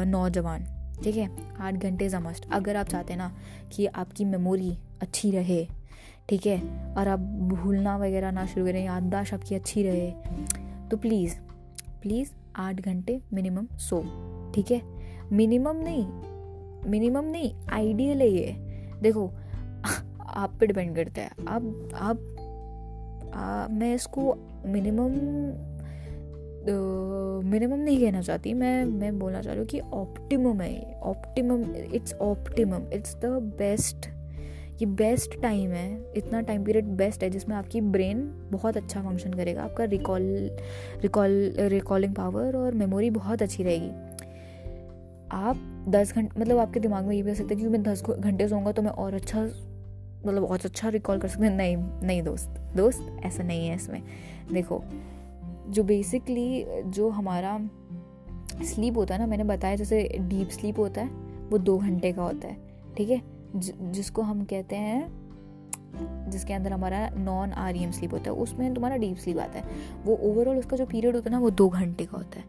नौजवान 0.06 0.64
ठीक 1.04 1.16
है? 1.16 1.28
आठ 1.60 1.74
घंटे 1.74 2.06
इज़ 2.06 2.16
मस्ट 2.16 2.46
अगर 2.52 2.76
आप 2.76 2.86
चाहते 2.86 3.12
हैं 3.12 3.18
ना 3.18 3.32
कि 3.72 3.86
आपकी 3.86 4.24
मेमोरी 4.24 4.76
अच्छी 5.02 5.30
रहे 5.30 5.66
ठीक 6.28 6.46
है? 6.46 6.58
और 6.94 7.08
आप 7.08 7.18
भूलना 7.52 7.96
वगैरह 7.96 8.30
ना 8.30 8.46
शुरू 8.46 8.66
करें 8.66 8.84
याददाश्त 8.84 9.34
आपकी 9.34 9.54
अच्छी 9.54 9.82
रहे 9.82 10.10
तो 10.88 10.96
प्लीज़ 10.96 11.34
प्लीज़ 12.02 12.30
आठ 12.56 12.80
घंटे 12.80 13.20
मिनिमम 13.32 13.66
सो 13.78 14.02
ठीक 14.54 14.70
है? 14.70 14.82
मिनिमम 15.32 15.76
नहीं 15.76 16.90
मिनिमम 16.90 17.24
नहीं 17.24 17.52
आइडियल 17.72 18.20
है 18.20 18.28
ये। 18.28 18.52
देखो 19.02 19.26
आप 20.26 20.56
पे 20.60 20.66
डिपेंड 20.66 20.94
करता 20.96 21.22
है। 21.22 21.30
आप 21.48 21.90
आप 21.94 22.36
आ, 23.34 23.66
मैं 23.70 23.94
इसको 23.94 24.34
मिनिमम 24.66 25.10
मिनिमम 26.62 27.78
नहीं 27.78 28.00
कहना 28.00 28.20
चाहती। 28.22 28.52
मैं 28.54 28.84
मैं 28.84 29.18
बोलना 29.18 29.40
चाह 29.42 29.52
रही 29.52 29.60
हूँ 29.60 29.68
कि 29.68 29.80
ऑप्टिमम 29.80 30.60
है 30.60 31.00
optimum 31.02 31.62
it's 31.94 32.14
optimum 32.14 32.82
it's 32.92 33.14
the 33.16 33.26
best 33.58 34.08
ये 34.80 34.86
बेस्ट 34.86 35.40
टाइम 35.42 35.70
है। 35.70 36.12
इतना 36.16 36.40
टाइम 36.40 36.64
पीरियड 36.64 36.84
बेस्ट 36.96 37.22
है 37.22 37.30
जिसमें 37.30 37.56
आपकी 37.56 37.80
ब्रेन 37.80 38.20
बहुत 38.52 38.76
अच्छा 38.76 39.02
फ़ंक्शन 39.02 39.32
करेगा। 39.32 39.62
आपका 39.62 39.84
रिकॉल 39.84 40.22
रिकॉल 41.02 41.54
रिकॉलिंग 41.58 42.14
पावर 42.14 42.56
और 42.56 42.74
मेमोरी 42.74 43.10
बहुत 43.10 43.42
अच्छी 43.42 43.62
रहेगी। 43.62 43.90
आप 45.32 45.84
दस 45.88 46.12
घंटे 46.14 46.40
मतलब 46.40 46.58
आपके 46.58 46.80
दिमाग 46.80 47.04
में 47.04 47.14
ये 47.16 47.22
भी 47.22 47.30
हो 47.30 47.34
सकता 47.34 47.54
है 47.54 47.60
कि 47.60 47.66
मैं 47.66 47.82
दस 47.82 48.02
घंटे 48.04 48.48
सोऊँगा 48.48 48.72
तो 48.72 48.82
मैं 48.82 48.90
और 48.90 49.14
अच्छा 49.14 49.42
मतलब 50.26 50.42
बहुत 50.42 50.64
अच्छा 50.66 50.88
रिकॉल 50.88 51.18
कर 51.18 51.28
सकते 51.28 51.46
हैं। 51.46 51.56
नहीं 51.56 51.76
नहीं 51.76 52.22
दोस्त। 52.22 52.60
दोस्त, 52.76 53.06
ऐसा 53.24 53.42
नहीं 53.42 53.68
है 53.68 53.76
इसमें। 53.76 54.02
देखो 54.52 54.82
जो 55.68 55.82
बेसिकली 55.82 56.64
जो 56.86 57.08
हमारा 57.08 57.58
स्लीप 58.64 58.96
होता 58.96 59.14
है 59.14 59.20
ना 59.20 59.26
मैंने 59.26 59.44
बताया 59.44 59.76
जैसे 59.76 60.16
डीप 60.20 60.48
स्लीप 60.48 60.78
होता 60.78 61.00
है 61.00 61.08
वो 61.50 61.58
दो 61.58 61.78
घंटे 61.78 62.12
का 62.12 62.22
होता 62.22 62.48
है 62.48 62.56
ठीक 62.96 63.10
है? 63.10 63.22
जिसको 63.92 64.22
हम 64.22 64.44
कहते 64.44 64.76
हैं 64.76 65.20
जिसके 66.30 66.52
अंदर 66.52 66.72
हमारा 66.72 67.08
non 67.10 67.52
R 67.52 67.76
E 67.76 67.82
M 67.82 67.90
sleep 67.90 68.12
होता 68.12 68.30
है 68.30 68.36
उसमें 68.36 68.74
तुम्हारा 68.74 68.96
डीप 68.96 69.16
स्लीप 69.16 69.38
आता 69.38 69.58
है। 69.58 69.64
वो 70.04 70.16
ओवरऑल 70.16 70.56
उसका 70.56 70.76
जो 70.76 70.86
पीरियड 70.86 71.14
होता 71.14 71.30
है 71.30 71.36
ना 71.36 71.40
वो 71.40 71.50
दो 71.50 71.68
घंटे 71.68 72.04
का 72.04 72.16
होता 72.16 72.38
है। 72.38 72.44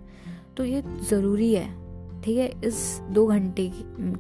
तो 0.58 0.66
ये 0.66 0.84
ज़रूरी 1.10 1.54
है 1.54 1.82
ठीक 2.22 2.38
है? 2.38 2.48
इस 2.66 3.00
दो 3.10 3.26
घंटे 3.28 3.72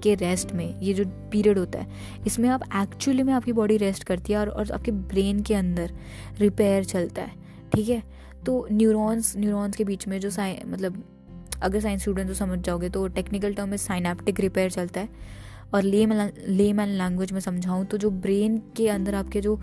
के 0.03 0.15
रेस्ट 0.15 0.53
में 0.53 0.79
ये 0.79 0.93
जो 0.93 1.03
पीरियड 1.07 1.57
होता 1.57 1.79
है 1.79 1.87
इसमें 2.27 2.49
आप 2.49 2.61
एक्चुअली 2.75 3.23
में 3.23 3.33
आपकी 3.33 3.53
बॉडी 3.53 3.77
रेस्ट 3.77 4.03
करती 4.03 4.33
है 4.33 4.39
और, 4.39 4.49
और 4.49 4.71
आपके 4.71 4.91
ब्रेन 4.91 5.41
के 5.41 5.55
अंदर 5.55 5.91
रिपेयर 6.39 6.83
चलता 6.83 7.21
है 7.21 7.31
ठीक 7.75 7.89
है? 7.89 8.20
तो 8.45 8.67
न्यूरॉन्स 8.71 9.35
न्यूरॉन्स 9.37 9.75
के 9.75 9.83
बीच 9.83 10.07
में 10.07 10.19
जो 10.19 10.29
साइ 10.29 10.57
मतलब 10.67 11.03
अगर 11.63 11.79
साइंस 11.79 12.01
स्टूडेंट 12.01 12.27
तो 12.27 12.33
समझ 12.33 12.59
जाओगे 12.59 12.89
तो 12.89 13.07
टेक्निकल 13.07 13.53
टर्म 13.53 13.69
में 13.69 13.77
साइनाप्टिक 13.77 14.39
रिपेयर 14.39 14.71
चलता 14.71 15.01
है। 15.01 15.09
और 15.73 15.83
ले 15.83 16.05
ले 16.47 16.71
मैन 16.73 16.89
लैंग्वेज 16.89 17.31
में 17.31 17.39
समझाऊँ 17.39 17.85
तो 17.85 17.97
जो 17.97 18.09
ब्रेन 18.11 18.57
के 18.77 18.87
अंदर 18.89 19.15
आपके 19.15 19.41
जो 19.41 19.55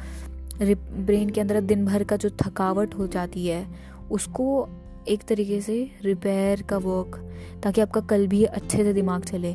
ब्रेन 0.60 1.30
के 1.30 1.40
अंदर 1.40 1.60
दिन 1.60 1.84
भर 1.86 2.04
का 2.04 2.16
जो 2.16 2.30
थकावट 2.42 2.94
हो 2.94 3.06
जाती 3.06 3.46
है, 3.46 3.66
उसको 4.10 4.68
एक 5.08 5.22
तरीके 5.22 5.60
से 5.60 5.90
रिपेयर 6.02 6.62
का 6.62 6.76
वर्क 6.76 7.16
ताकि 7.62 7.80
आपका 7.80 8.00
कल 8.00 8.26
भी 8.26 8.44
अच्छे 8.44 8.84
से 8.84 8.92
दिमाग 8.92 9.24
चले। 9.24 9.54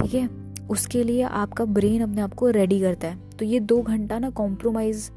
ठीक 0.00 0.14
है? 0.14 0.28
उसके 0.70 1.02
लिए 1.04 1.22
आपका 1.22 1.64
ब्रेन 1.64 2.02
अपने 2.02 2.20
आप 2.20 2.34
को 2.34 2.50
रेडी 2.50 2.80
करता 2.80 3.08
है। 3.08 3.30
तो 3.30 3.44
ये 3.44 3.60
दो 3.60 3.80
घंटा 3.82 4.18
ना 4.18 4.30
कॉम्प्रोमाइज़ 4.30 5.10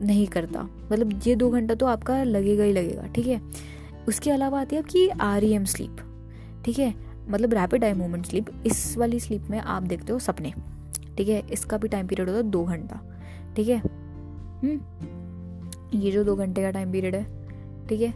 नहीं 0.00 0.26
करता। 0.26 0.62
मतलब 0.62 1.20
ये 1.26 1.34
दो 1.36 1.50
घंटा 1.50 1.74
तो 1.74 1.86
आपका 1.86 2.22
लगेगा 2.22 2.64
ही 2.64 2.72
लगेगा, 2.72 3.06
ठीक 3.06 3.26
है? 3.26 3.40
उसके 4.08 4.30
अलावा 4.30 4.60
आती 4.60 4.76
है 4.76 4.82
आपकी 4.82 5.08
आर 5.08 5.44
ई 5.44 5.52
एम 5.52 5.64
स्लीप 5.64 5.96
ठीक 6.64 6.78
है? 6.78 6.94
मतलब 7.28 7.54
रैपिड 7.54 7.84
आई 7.84 7.92
मोमेंट 7.92 8.26
स्लीप 8.26 8.46
इस 8.66 8.96
वाली 8.98 9.20
स्लीप 9.20 9.42
में 9.50 9.58
आप 9.58 9.82
देखते 9.82 10.12
हो 10.12 10.18
सपने, 10.18 10.52
ठीक 11.16 11.28
है? 11.28 11.42
इसका 11.52 11.76
भी 11.76 11.88
टाइम 11.88 12.06
पीरियड 12.06 12.28
होता 12.28 12.38
है 12.38 12.50
दो 12.50 12.64
घंटा, 12.64 13.00
ठीक 13.56 13.68
है? 13.68 13.78
हम्म। 14.62 16.00
ये 16.00 16.10
जो 16.10 16.24
दो 16.24 16.36
घंटे 16.36 16.62
का 16.62 16.70
टाइम 16.70 16.92
पीरियड 16.92 17.14
है, 17.14 17.24
ठीक 17.88 18.00
है? 18.00 18.12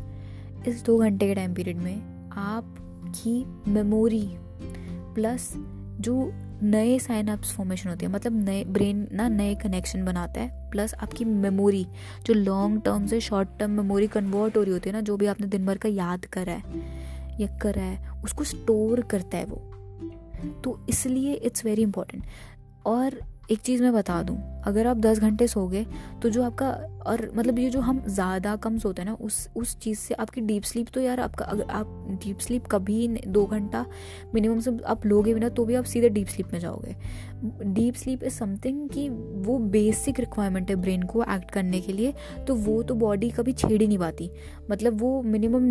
इस 0.68 0.84
दो 0.84 0.98
घंटे 0.98 1.26
के 1.26 1.34
टाइम 1.34 1.54
पीरियड 1.54 1.76
में 1.76 2.30
आपकी 2.32 3.44
मेमोरी 3.68 4.28
प्लस 5.14 5.52
जो 6.00 6.32
नए 6.62 6.98
साइनअप्स 6.98 7.52
फॉर्मेशन 7.52 7.90
होती 7.90 8.06
है। 8.06 8.12
मतलब 8.12 8.44
नए 8.44 8.64
ब्रेन 8.64 9.06
ना 9.12 9.28
नए 9.28 9.54
कनेक्शन 9.54 10.04
बनाता 10.04 10.40
है 10.40 10.70
प्लस 10.70 10.94
आपकी 10.94 11.24
मेमोरी 11.24 11.86
जो 12.26 12.34
लॉन्ग 12.34 12.82
टर्म 12.82 13.06
से 13.06 13.20
शॉर्ट 13.20 13.48
टर्म 13.58 13.70
मेमोरी 13.70 14.06
कन्वर्ट 14.06 14.56
हो 14.56 14.62
रही 14.62 14.72
होती 14.72 14.90
है 14.90 14.96
ना, 14.96 15.00
जो 15.00 15.16
भी 15.16 15.26
आपने 15.26 15.46
दिन 15.46 15.66
भर 15.66 15.76
का 15.76 15.88
याद 15.88 16.24
करा 16.24 16.52
है, 16.52 16.62
या 17.40 17.46
करा 17.58 17.82
है, 17.82 18.22
उसको 18.24 18.44
स्टोर 18.44 19.00
करता 19.00 19.38
है 19.38 19.44
वो। 19.44 19.62
तो 20.64 20.78
इसलिए 20.88 21.32
इट्स 21.32 21.64
वेरी 21.64 21.82
इंपॉर्टेंट 21.82 22.24
और 22.86 23.20
एक 23.48 23.58
चीज़ 23.58 23.82
मैं 23.82 23.92
बता 23.92 24.22
दूँ, 24.22 24.36
अगर 24.66 24.86
आप 24.86 24.96
दस 24.96 25.18
घंटे 25.18 25.46
सो 25.48 25.66
गए 25.68 25.84
तो 26.22 26.28
जो 26.28 26.42
आपका 26.42 26.68
और 27.06 27.30
मतलब 27.36 27.58
ये 27.58 27.68
जो 27.70 27.80
हम 27.80 28.00
ज़्यादा 28.06 28.54
कम 28.56 28.78
सोते 28.78 29.02
हैं 29.02 29.08
ना, 29.08 29.14
उस 29.16 29.48
उस 29.56 29.76
चीज़ 29.78 29.98
से 29.98 30.14
आपकी 30.14 30.40
डीप 30.40 30.62
स्लीप 30.62 30.88
तो 30.94 31.00
यार 31.00 31.20
आपका, 31.20 31.44
अगर 31.44 31.70
आप 31.70 32.18
डीप 32.24 32.38
स्लीप 32.38 32.66
कभी 32.70 33.08
दो 33.26 33.44
घंटा 33.46 33.84
मिनिमम 34.34 34.60
से 34.60 34.76
आप 34.86 35.06
लोगे 35.06 35.34
भी 35.34 35.40
ना 35.40 35.48
तो 35.48 35.64
भी 35.64 35.74
आप 35.74 35.84
सीधे 35.84 36.08
डीप 36.08 36.28
स्लीप 36.28 36.52
में 36.52 36.58
जाओगे। 36.60 36.96
डीप 37.64 37.94
स्लीप 37.94 38.22
इज़ 38.24 38.34
समथिंग 38.34 38.88
कि 38.90 39.08
वो 39.08 39.58
बेसिक 39.58 40.20
रिक्वायरमेंट 40.20 40.70
है 40.70 40.76
ब्रेन 40.76 41.02
को 41.04 41.22
एक्ट 41.24 41.50
करने 41.50 41.80
के 41.80 41.92
लिए 41.92 42.14
तो 42.46 42.54
वो 42.56 42.82
तो 42.82 42.94
बॉडी 42.96 43.30
कभी 43.30 43.52
छेड़ 43.52 43.80
ही 43.80 43.86
नहीं 43.86 43.98
पाती। 43.98 44.30
मतलब 44.70 45.00
वो 45.00 45.20
मिनिमम 45.24 45.70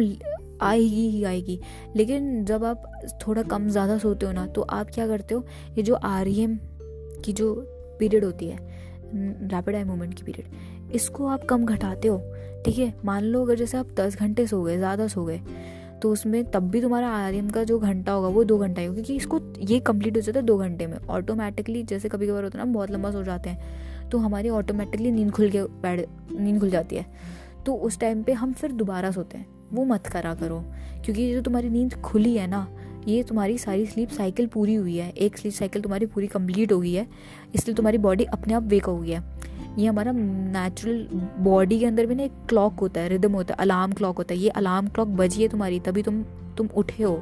आएगी 0.62 1.10
ही 1.10 1.24
आएगी। 1.24 1.60
लेकिन 1.96 2.46
जब 2.46 2.64
आप 2.66 2.92
थोड़ा 3.28 3.44
कम 3.44 3.68
ज़्यादा 3.70 3.98
सोते 3.98 4.26
हो 4.26 4.32
ना 4.32 4.46
तो 4.48 4.62
आप 4.62 4.90
क्या 4.94 5.08
करते 5.08 5.36
हो, 5.36 5.46
ये 5.78 5.84
जो 5.84 5.96
आर 5.96 6.28
की 7.18 7.34
जो 7.34 7.54
पीरियड 8.00 8.26
होती 8.26 8.48
है 8.48 8.58
रैपिड 9.50 9.76
आई 9.76 9.84
मोमेंट 9.84 10.14
की 10.14 10.24
पीरियड, 10.24 10.92
इसको 10.92 11.28
आप 11.28 11.44
कम 11.46 11.66
घटाते 11.66 12.08
हो, 12.08 12.18
ठीक 12.66 12.78
है? 12.78 12.94
मान 13.06 13.24
लो 13.24 13.44
अगर 13.46 13.56
जैसे 13.56 13.78
आप 13.78 13.92
दस 13.98 14.18
घंटे 14.18 14.48
सो 14.48 14.62
गए, 14.64 14.78
ज़्यादा 14.78 15.08
सो 15.08 15.26
गए 15.26 15.40
तो 16.02 16.12
उसमें 16.12 16.44
तब 16.52 16.70
भी 16.70 16.82
तुम्हारा 16.82 17.10
आर 17.10 17.34
का 17.54 17.64
जो 17.64 17.78
घंटा 17.80 18.12
होगा 18.12 18.28
वो 18.28 18.44
दो 18.44 18.58
घंटा 18.58 18.82
ही 18.82 18.88
होगा, 18.88 18.96
क्योंकि 18.96 19.16
इसको 19.16 19.40
ये 19.62 19.80
कंप्लीट 19.82 20.16
हो 20.16 20.22
जाता 20.22 20.40
है 20.40 20.46
दो 20.46 20.58
घंटे 20.58 20.88
में। 20.88 20.98
ऑटोमेटिकली 21.00 21.84
जैसे 21.84 22.10
कभी 22.10 22.28
कभार 22.28 22.44
होता 22.44 22.60
है 22.60 22.66
ना, 22.66 22.72
बहुत 22.74 22.92
लंबा 22.92 23.12
सो 23.12 23.24
जाते 23.24 23.50
हैं 23.50 24.10
तो 24.10 24.18
हमारी 24.18 24.50
ऑटोमेटिकली 24.52 25.12
नींद 25.12 25.32
खुल 25.32 25.50
के 25.50 25.64
बैठ, 25.64 26.06
नींद 26.32 26.60
खुल 26.60 26.70
जाती 26.70 26.96
है। 26.96 27.06
तो 27.66 27.76
उस 27.76 28.00
टाइम 28.00 28.24
पे 28.24 28.34
हम 28.34 28.52
फिर 28.54 28.72
दोबारा 28.74 29.12
सोते 29.12 29.38
हैं, 29.38 29.46
वो 29.74 29.86
मत 29.86 30.08
करा 30.08 30.34
करो, 30.36 30.60
क्योंकि 31.06 31.34
जो 31.34 31.42
तुम्हारी 31.42 31.70
नींद 31.70 31.94
खुली 32.02 32.36
है 32.38 32.48
ना 32.48 32.68
ये 33.08 33.22
तुम्हारी 33.24 33.58
सारी 33.58 33.86
स्लीप 33.86 34.10
साइकिल 34.10 34.48
पूरी 34.48 34.76
हुई 34.76 34.96
है। 34.98 35.10
एक 35.10 35.38
स्लीप 35.38 35.54
साइकिल 35.54 35.82
तुम्हारी 35.82 36.06
पूरी 36.06 36.28
कंप्लीट 36.28 36.72
हो 36.72 36.80
गई 36.80 36.94
है। 36.94 37.08
इसलिए 37.56 37.76
तुम्हारी 37.76 37.98
बॉडी 37.98 38.24
अपने 38.24 38.54
आप 38.54 38.64
वेक 38.64 38.86
हो 38.86 38.98
गई 38.98 39.10
है। 39.10 39.24
ये 39.78 39.88
हमारा 39.88 40.12
नेचुरल 40.12 41.08
बॉडी 41.40 41.80
के 41.80 41.86
अंदर 41.86 42.06
भी 42.06 42.16
ना 42.16 42.24
एक 42.24 42.32
क्लॉक 42.50 42.80
होता 42.80 43.02
है 43.02 43.10
रिदम 43.10 43.34
होता 43.34 43.54
है 43.54 43.62
अलार्म 43.62 43.92
क्लॉक 43.92 44.18
होता 44.18 44.34
है। 44.34 44.40
ये 44.40 44.50
अलार्म 44.52 44.88
क्लॉक 44.88 45.08
बजी 45.08 45.42
है 45.42 45.48
तुम्हारी, 45.48 45.80
तभी 45.80 46.04
तुम 46.04 46.24
तुम 46.58 46.70
उठे 46.76 47.04
हो। 47.04 47.22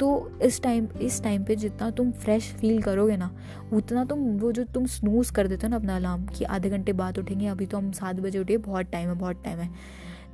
तो 0.00 0.38
इस 0.42 0.60
टाइम 0.62 0.86
इस 1.00 1.22
टाइम 1.22 1.44
पे 1.44 1.56
जितना 1.56 1.90
तुम 1.90 2.10
फ्रेश 2.12 2.50
फील 2.52 2.80
करोगे 2.82 3.16
ना, 3.16 3.30
उतना 3.72 4.04
तुम 4.04 4.20
वो 4.38 4.50
जो 4.52 4.64
तुम 4.64 4.86
स्नूज 4.86 5.30
कर 5.30 5.46
देते 5.46 5.66
हो 5.66 5.70
ना 5.70 5.76
अपना 5.76 5.96
अलार्म 5.96 6.26
कि 6.28 6.44
आधे 6.44 6.70
घंटे 6.70 6.92
बाद 6.92 7.18
उठेंगे, 7.18 7.46
अभी 7.46 7.66
तो 7.66 7.78
हम 7.78 7.90
सात 7.92 8.16
बजे 8.16 8.38
उठे, 8.38 8.56
बहुत 8.58 8.86
टाइम 8.86 9.08
है, 9.08 9.14
बहुत 9.14 9.42
टाइम 9.44 9.58
है। 9.58 9.70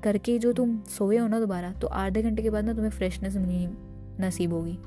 करके 0.02 0.38
जो 0.38 0.52
तुम 0.52 0.78
सोए 0.88 1.16
हो 1.16 1.26
ना 1.28 1.40
दोबारा 1.40 1.72
तो 1.72 1.86
आधे 1.86 2.22
घंटे 2.22 2.42
के 2.42 2.50
बाद 2.50 2.64
ना 2.64 2.72
तुम्हें 2.72 2.90
फ्रेशनेस 2.90 3.36
नहीं 3.36 3.66
नसीब 4.20 4.52
होगी। 4.52 4.78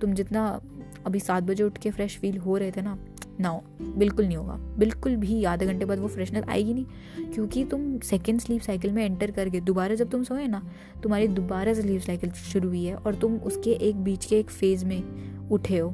तुम 0.00 0.14
जितना 0.14 0.60
अभी 1.06 1.20
सात 1.20 1.42
बजे 1.42 1.64
उठ 1.64 1.78
के 1.78 1.90
फ्रेश 1.90 2.18
फील 2.18 2.38
हो 2.38 2.56
रहे 2.56 2.70
थे 2.70 2.82
ना 2.82 2.98
ना 3.40 3.50
बिल्कुल 3.82 4.26
नहीं 4.26 4.36
होगा। 4.36 4.54
बिल्कुल 4.78 5.14
भी 5.16 5.42
आधे 5.44 5.66
घंटे 5.66 5.84
बाद 5.84 5.98
वो 5.98 6.08
फ्रेशनेस 6.08 6.44
आएगी 6.44 6.74
नहीं, 6.74 6.84
क्योंकि 7.32 7.64
तुम 7.64 7.98
सेकेंड 8.00 8.40
स्लीप 8.40 8.62
साइकिल 8.62 8.92
में 8.92 9.04
एंटर 9.04 9.30
करके, 9.30 9.60
दोबारा 9.60 9.94
जब 9.94 10.10
तुम 10.10 10.22
सोए 10.22 10.46
ना, 10.46 10.62
तुम्हारी 11.02 11.28
दोबारा 11.28 11.74
स्लीप 11.74 12.00
साइकिल 12.00 12.30
शुरू 12.30 12.68
हुई 12.68 12.84
है 12.84 12.94
और 12.94 13.14
तुम 13.14 13.36
उसके 13.36 13.70
एक 13.70 13.96
बीच 13.96 14.24
के 14.24 14.38
एक 14.38 14.50
फ़ेज़ 14.50 14.84
में 14.84 15.48
उठे 15.50 15.78
हो। 15.78 15.90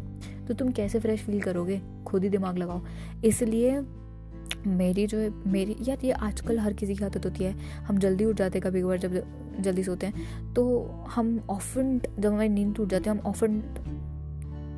तो 0.48 0.54
तुम 0.54 0.70
कैसे 0.70 1.00
फ्रेश 1.00 1.20
फील 1.20 1.40
करोगे? 1.40 1.80
खुद 2.06 2.22
ही 2.22 2.28
दिमाग 2.28 2.58
लगाओ। 2.58 2.82
इसलिए 3.24 3.80
मेरी 4.66 5.06
जो 5.06 5.18
है, 5.18 5.30
मेरी, 5.46 5.76
यार 5.80 5.98
ये 6.04 6.12
आजकल 6.12 6.58
हर 6.58 6.72
किसी 6.72 6.94
की 6.94 7.04
आदत 7.04 7.24
होती 7.24 7.44
है। 7.44 7.52
हम 7.58 7.98
जल्दी 7.98 8.24
उठ 8.24 8.36
जाते 8.36 8.58
हैं 8.58 8.70
कभी 8.70 8.82
कभार 8.82 8.98
जब 8.98 9.24
जल्दी 9.60 9.84
सोते 9.84 10.06
हैं। 10.06 10.14
तो 10.54 10.84
हम 11.08 11.40
ऑफन 11.50 12.00
जब 12.18 12.32
हमारी 12.32 12.48
नींद 12.48 12.74
टूट 12.74 12.88
जाती 12.88 13.10
है, 13.10 13.10
हम 13.10 13.22
ऑफन 13.26 13.62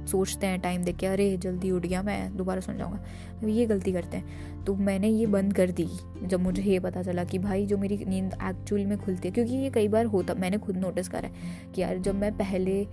सोचते 0.06 0.46
हैं 0.46 0.60
टाइम 0.60 0.82
देख 0.82 0.96
के, 0.96 1.06
अरे, 1.06 1.36
जल्दी 1.36 1.70
उठ 1.70 1.86
गया 1.86 2.02
मैं, 2.02 2.36
दोबारा 2.36 2.60
सुन 2.60 2.78
जाऊँगा। 2.78 2.98
तो 3.40 3.48
ये 3.48 3.66
गलती 3.66 3.92
करते 3.92 4.16
हैं। 4.16 4.50
तो 4.64 4.74
मैंने 4.74 5.08
ये 5.08 5.26
बंद 5.26 5.52
कर 5.52 5.70
दी, 5.70 5.88
जब 6.22 6.40
मुझे 6.40 6.62
ये 6.62 6.80
पता 6.80 7.02
चला 7.02 7.24
कि 7.24 7.38
भाई, 7.38 7.66
जो 7.66 7.78
मेरी 7.78 8.04
नींद 8.08 8.34
एक्चुअल 8.42 8.86
में 8.86 8.98
खुलती 8.98 9.28
है, 9.28 9.34
क्योंकि 9.34 9.54
ये 9.54 9.70
कई 9.70 9.88
बार 9.88 10.04
होता, 10.04 10.34
मैंने 10.34 10.58
खुद 10.58 10.76
नोटिस 10.76 11.08
करा 11.08 11.28
है 11.28 11.32
कि 11.74 11.82
यार, 11.82 11.98
जब 11.98 12.14
मैं 12.14 12.36
पहले 12.36 12.86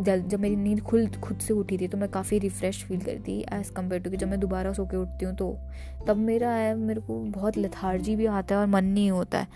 जब 0.00 0.40
मेरी 0.40 0.56
नींद 0.56 0.80
खुल, 0.80 1.06
खुद 1.06 1.38
से 1.38 1.54
उठी 1.54 1.78
थी 1.78 1.88
तो 1.88 1.98
मैं 1.98 2.08
काफ़ी 2.08 2.38
रिफ़्रेश 2.38 2.84
फील 2.84 3.00
करती 3.00 3.44
एज़ 3.52 3.72
कंपेयर 3.72 4.02
टू 4.02 4.10
कि 4.10 4.16
जब 4.16 4.28
मैं 4.28 4.40
दोबारा 4.40 4.72
सो 4.72 4.84
के 4.84 4.96
उठती 4.96 5.24
हूँ 5.24 5.34
तो 5.34 5.58
तब 6.06 6.16
मेरा 6.16 6.50
है 6.50 6.74
मेरे 6.74 7.00
को 7.00 7.18
बहुत 7.18 7.58
लथार्जी 7.58 8.16
भी 8.16 8.26
आता 8.26 8.54
है 8.54 8.60
और 8.60 8.66
मन 8.66 8.84
नहीं 8.84 9.10
होता 9.10 9.38
है। 9.38 9.46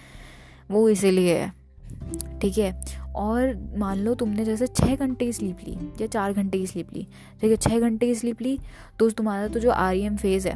वो 0.71 0.89
इसीलिए 0.89 1.39
है। 1.39 1.58
ठीक 2.41 2.59
है? 2.59 2.73
और 3.17 3.55
मान 3.79 3.99
लो 3.99 4.15
तुमने 4.15 4.45
जैसे 4.45 4.67
छः 4.67 4.95
घंटे 4.97 5.25
की 5.25 5.33
स्लीप 5.33 5.59
ली 5.59 5.77
या 6.01 6.07
चार 6.07 6.33
घंटे 6.33 6.59
की 6.59 6.67
स्लीप 6.67 6.93
ली। 6.95 7.07
ठीक 7.41 7.51
है 7.51 7.57
छः 7.59 7.81
घंटे 7.81 8.07
की 8.07 8.15
स्लीप 8.15 8.43
ली 8.43 8.59
तो 8.99 9.11
तुम्हारा 9.11 9.49
तो 9.49 9.61
जो 9.61 9.71
आर 9.71 9.95
ई 9.95 10.03
एम 10.03 10.17
फ़ेज़ 10.17 10.49
है, 10.49 10.55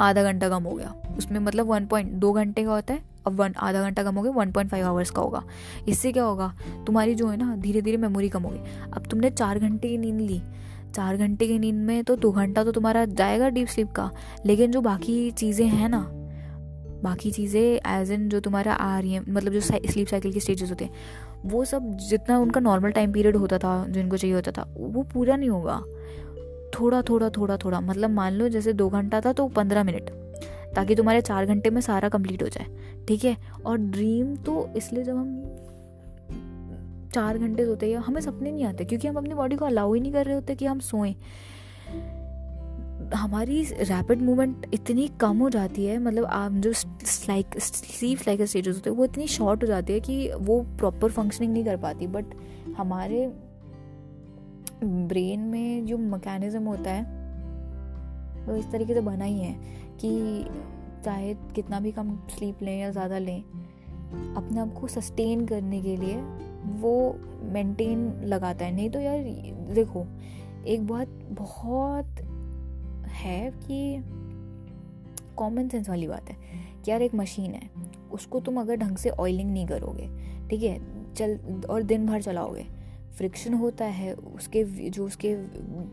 आधा 0.00 0.22
घंटा 0.22 0.48
कम 0.48 0.62
हो 0.62 0.74
गया। 0.74 0.94
उसमें 1.18 1.38
मतलब 1.40 1.66
वन 1.66 1.86
पॉइंट 1.86 2.12
दो 2.12 2.32
घंटे 2.32 2.64
का 2.64 2.70
होता 2.70 2.94
है, 2.94 3.02
अब 3.26 3.34
वन 3.34 3.54
आधा 3.58 3.82
घंटा 3.82 4.02
कम 4.02 4.14
हो 4.14 4.22
गया 4.22 4.32
वन 4.32 4.50
पॉइंट 4.52 4.70
फाइव 4.70 4.86
आवर्स 4.86 5.10
का 5.10 5.22
होगा। 5.22 5.42
इससे 5.88 6.12
क्या 6.12 6.24
होगा? 6.24 6.52
तुम्हारी 6.86 7.14
जो 7.14 7.28
है 7.28 7.36
ना 7.36 7.56
धीरे 7.56 7.82
धीरे 7.82 7.96
मेमोरी 7.96 8.28
कम 8.28 8.42
होगी 8.42 8.90
अब 8.92 9.06
तुमने 9.10 9.30
चार 9.30 9.58
घंटे 9.58 9.88
की 9.88 9.98
नींद 9.98 10.20
ली। 10.20 10.40
चार 10.94 11.16
घंटे 11.16 11.46
की 11.46 11.58
नींद 11.58 11.74
में 11.76 12.04
तो 12.04 12.16
दो 12.16 12.30
घंटा 12.32 12.64
तो 12.64 12.72
तुम्हारा 12.72 13.04
जाएगा 13.06 13.48
डीप 13.48 13.68
स्लीप 13.68 13.90
का। 13.92 14.10
लेकिन 14.46 14.70
जो 14.72 14.80
बाकी 14.80 15.30
चीज़ें 15.32 15.66
हैं 15.66 15.88
ना 15.88 15.98
बाकी 17.02 17.30
चीज़ें 17.30 17.60
एज 17.88 18.10
इन 18.12 18.28
जो 18.28 18.40
तुम्हारा 18.40 18.72
आ 18.72 18.98
रही 19.00 19.12
है 19.12 19.20
मतलब 19.28 19.52
जो 19.52 19.60
स्लीप 19.60 20.06
साइकिल 20.06 20.32
की 20.32 20.40
स्टेजेस 20.40 20.70
होते 20.70 20.84
हैं, 20.84 20.92
वो 21.44 21.64
सब 21.64 21.96
जितना 22.00 22.38
उनका 22.38 22.60
नॉर्मल 22.60 22.90
टाइम 22.90 23.12
पीरियड 23.12 23.36
होता 23.36 23.58
था, 23.58 23.84
जिनको 23.88 24.16
चाहिए 24.16 24.34
होता 24.36 24.52
था, 24.52 24.66
वो 24.76 25.02
पूरा 25.12 25.36
नहीं 25.36 25.50
होगा। 25.50 25.80
थोड़ा 26.74 27.02
थोड़ा 27.02 27.28
थोड़ा 27.30 27.56
थोड़ा 27.56 27.80
मतलब 27.80 28.10
मान 28.10 28.32
लो 28.32 28.48
जैसे 28.48 28.72
दो 28.72 28.88
घंटा 28.88 29.20
था 29.20 29.32
तो 29.32 29.46
पंद्रह 29.48 29.84
मिनट, 29.84 30.10
ताकि 30.74 30.94
तुम्हारे 30.94 31.20
चार 31.20 31.46
घंटे 31.46 31.70
में 31.70 31.80
सारा 31.80 32.08
कंप्लीट 32.08 32.42
हो 32.42 32.48
जाए, 32.48 32.66
ठीक 33.08 33.24
है? 33.24 33.36
और 33.66 33.78
ड्रीम 33.78 34.34
तो 34.36 34.68
इसलिए 34.76 35.04
जब 35.04 35.16
हम 35.16 35.42
चार 37.14 37.38
घंटे 37.38 37.64
सोते 37.64 37.90
हैं, 37.90 37.98
हमें 37.98 38.20
सपने 38.20 38.50
नहीं 38.50 38.64
आते, 38.64 38.84
क्योंकि 38.84 39.08
हम 39.08 39.16
अपनी 39.16 39.34
बॉडी 39.34 39.56
को 39.56 39.64
अलाउ 39.64 39.94
ही 39.94 40.00
नहीं 40.00 40.12
कर 40.12 40.24
रहे 40.26 40.34
होते 40.34 40.54
कि 40.54 40.66
हम 40.66 40.78
सोएँ। 40.80 41.14
हमारी 43.14 43.62
रैपिड 43.62 44.22
मूवमेंट 44.22 44.66
इतनी 44.74 45.06
कम 45.20 45.38
हो 45.38 45.50
जाती 45.50 45.84
है 45.86 45.98
मतलब 45.98 46.24
आप 46.24 46.52
जो 46.54 46.70
लाइक 47.28 47.58
स्लीप 47.58 48.18
लाइक 48.26 48.42
स्टेजेस 48.42 48.74
होते 48.74 48.90
हैं, 48.90 48.96
वो 48.96 49.04
इतनी 49.04 49.26
शॉर्ट 49.26 49.62
हो 49.62 49.66
जाती 49.66 49.92
है 49.92 50.00
कि 50.00 50.30
वो 50.32 50.60
प्रॉपर 50.78 51.10
फंक्शनिंग 51.10 51.52
नहीं 51.52 51.64
कर 51.64 51.76
पाती। 51.76 52.06
बट 52.06 52.34
हमारे 52.76 53.26
ब्रेन 54.84 55.40
में 55.40 55.86
जो 55.86 55.98
मैकेनिज्म 55.98 56.62
होता 56.62 56.90
है, 56.90 57.02
वो 58.46 58.56
इस 58.56 58.70
तरीके 58.72 58.94
से 58.94 59.00
बना 59.00 59.24
ही 59.24 59.38
है 59.38 59.52
कि 60.00 60.44
चाहे 61.04 61.34
कितना 61.54 61.80
भी 61.80 61.92
कम 61.92 62.16
स्लीप 62.30 62.62
लें 62.62 62.78
या 62.80 62.90
ज़्यादा 62.90 63.18
लें, 63.18 63.42
अपने 64.34 64.60
आप 64.60 64.72
को 64.72 64.88
सस्टेन 64.88 65.46
करने 65.46 65.80
के 65.82 65.96
लिए 65.96 66.16
वो 66.80 67.18
मेंटेन 67.52 68.12
लगाता 68.24 68.64
है। 68.64 68.74
नहीं 68.74 68.90
तो 68.90 69.00
यार, 69.00 69.18
देखो, 69.74 70.06
एक 70.66 70.86
बहुत 70.86 71.08
बहुत 71.30 72.26
है 73.08 73.50
कि 73.50 74.02
कॉमन 75.36 75.68
सेंस 75.68 75.88
वाली 75.88 76.06
बात 76.06 76.30
है 76.30 76.36
कि 76.84 76.90
यार 76.90 77.02
एक 77.02 77.14
मशीन 77.14 77.50
है, 77.50 77.70
उसको 78.12 78.40
तुम 78.40 78.60
अगर 78.60 78.76
ढंग 78.76 78.96
से 78.96 79.10
ऑयलिंग 79.10 79.50
नहीं 79.50 79.66
करोगे, 79.66 80.08
ठीक 80.48 80.62
है, 80.62 80.78
चल, 81.14 81.62
और 81.70 81.82
दिन 81.82 82.06
भर 82.06 82.22
चलाओगे 82.22 82.66
फ्रिक्शन 83.16 83.54
होता 83.54 83.84
है, 83.84 84.12
उसके 84.14 84.90
जो 84.90 85.06
उसके 85.06 85.34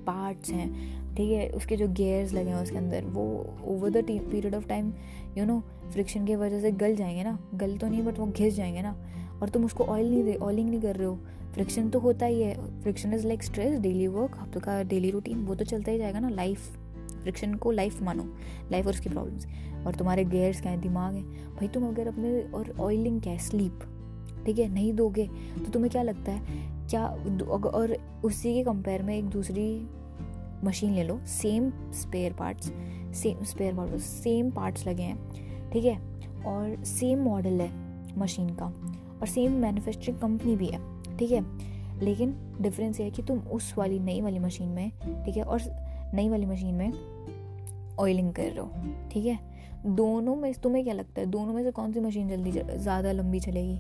पार्ट्स 0.06 0.50
हैं, 0.50 1.16
ठीक 1.16 1.32
है, 1.32 1.50
उसके 1.50 1.78
जो 1.78 1.88
गेयर्स 1.88 2.34
लगे 2.34 2.50
हैं 2.50 2.58
उसके 2.58 2.78
अंदर, 2.78 3.04
वो 3.04 3.56
over 3.66 3.90
the 3.90 4.04
period 4.04 4.56
of 4.56 4.68
time 4.68 4.94
you 5.38 5.46
know 5.46 5.64
friction 5.94 6.26
की 6.26 6.36
वजह 6.36 6.62
से 6.62 6.72
गल 6.72 6.96
जाएँगे 6.96 7.24
ना, 7.24 7.40
गल 7.54 7.78
तो 7.78 7.88
नहीं 7.88 8.04
बट 8.04 8.20
वो 8.20 8.26
घिस 8.26 8.54
जाएँगे 8.54 8.82
ना, 8.82 8.96
और 9.42 9.50
तुम 9.50 9.66
उसको 9.66 9.84
ऑयल 9.84 10.10
नहीं 10.10 10.24
दे 10.24 10.36
ऑयलिंग 10.36 10.70
नहीं 10.70 10.82
कर 10.82 10.96
रहे 10.96 11.08
हो 11.08 11.16
फ्रिक्शन 11.54 11.90
तो 11.90 12.00
होता 12.00 12.26
ही 12.26 12.42
है 12.42 12.82
friction 12.82 13.14
is 13.14 13.28
like 13.28 13.44
stress 13.44 13.80
daily 13.80 14.08
work 14.08 14.38
आप 14.38 14.52
तो 14.54 14.60
का 14.60 14.84
डेली 14.84 15.12
रूटीन 15.12 15.46
वो 15.46 15.56
तो 15.56 15.66
चलता 15.66 15.92
ही 15.92 15.98
जाएगा 15.98 16.20
ना 16.20 16.30
लाइफ 16.30 16.78
फ्रिक्शन 17.26 17.54
को 17.54 17.72
लाइफ 17.72 18.02
मानो 18.04 18.24
लाइफ 18.72 18.86
और 18.86 18.94
उसकी 18.94 19.10
प्रॉब्लम्स 19.10 19.48
और 19.88 19.96
तुम्हारे 19.96 20.24
गेयर्स 20.26 20.62
क्या 20.62 20.72
है? 20.72 20.82
दिमाग 20.82 21.14
है। 21.16 21.22
भाई 21.56 21.68
तुम 21.68 21.88
अगर 21.88 22.08
अपने 22.08 22.42
और 22.52 22.74
ऑयलिंग 22.80 23.22
क्या 23.22 23.34
है? 23.34 23.40
स्लीप 23.40 23.80
ठीक 24.46 24.60
है? 24.60 24.68
नहीं 24.74 24.94
दोगे 24.94 25.28
तो 25.58 25.72
तुम्हें 25.72 25.92
क्या 25.92 26.02
लगता 26.02 26.32
है? 26.32 26.64
क्या 26.90 27.06
और 27.06 27.98
उसी 28.26 28.54
के 28.54 28.64
कंपेयर 28.64 29.04
में 29.04 29.18
एक 29.18 29.26
दूसरी 29.26 29.88
मशीन 30.64 30.94
ले 30.94 31.04
लो। 31.04 31.20
Same 31.28 31.72
spare 31.92 32.34
parts 32.34 32.72
same 33.20 33.44
spare 33.44 33.76
part 33.76 33.96
same 33.96 34.52
parts 34.52 34.88
लगे 34.88 35.04
हैं। 35.04 35.70
ठीक 35.72 35.86
है? 35.86 35.98
और 36.46 36.84
सेम 36.84 37.20
मॉडल 37.20 37.62
है 37.62 37.72
मशीन 38.18 38.50
का। 38.50 38.66
और 39.22 39.28
सेम 39.28 39.52
मैन्युफैक्चरिंग 39.52 40.20
कंपनी 40.20 40.56
भी 40.56 40.66
है। 40.66 41.18
ठीक 41.18 41.32
है? 41.32 41.44
लेकिन 42.00 42.36
डिफरेंस 42.62 43.00
ये 43.00 43.06
है 43.06 43.12
कि 43.12 43.24
तुम 43.24 43.40
उस 43.40 43.74
वाली 43.78 44.00
नई 44.00 44.22
वाली 44.22 44.40
मशीन 44.40 44.68
में, 44.68 44.92
ठीक 45.26 45.38
है? 45.38 45.44
और 45.44 45.62
नई 46.14 46.30
वाली 46.30 46.46
मशीन 46.46 46.76
में 46.76 46.92
ऑयलिंग 48.00 48.34
कर 48.34 48.44
रहे 48.44 48.60
हो, 48.60 48.72
ठीक 49.12 49.26
है? 49.26 49.40
दोनों 49.88 50.36
में, 50.36 50.54
तुम्हें 50.54 50.84
क्या 50.84 50.94
लगता 50.94 51.22
है, 51.22 51.28
दोनों 51.28 51.54
में 51.54 51.64
से 51.64 51.72
कौन 51.72 51.92
सी 51.94 52.00
मशीन 52.00 52.30
जल्दी 52.30 52.52
ज़्यादा 52.52 53.12
लंबी 53.12 53.40
चलेगी? 53.40 53.80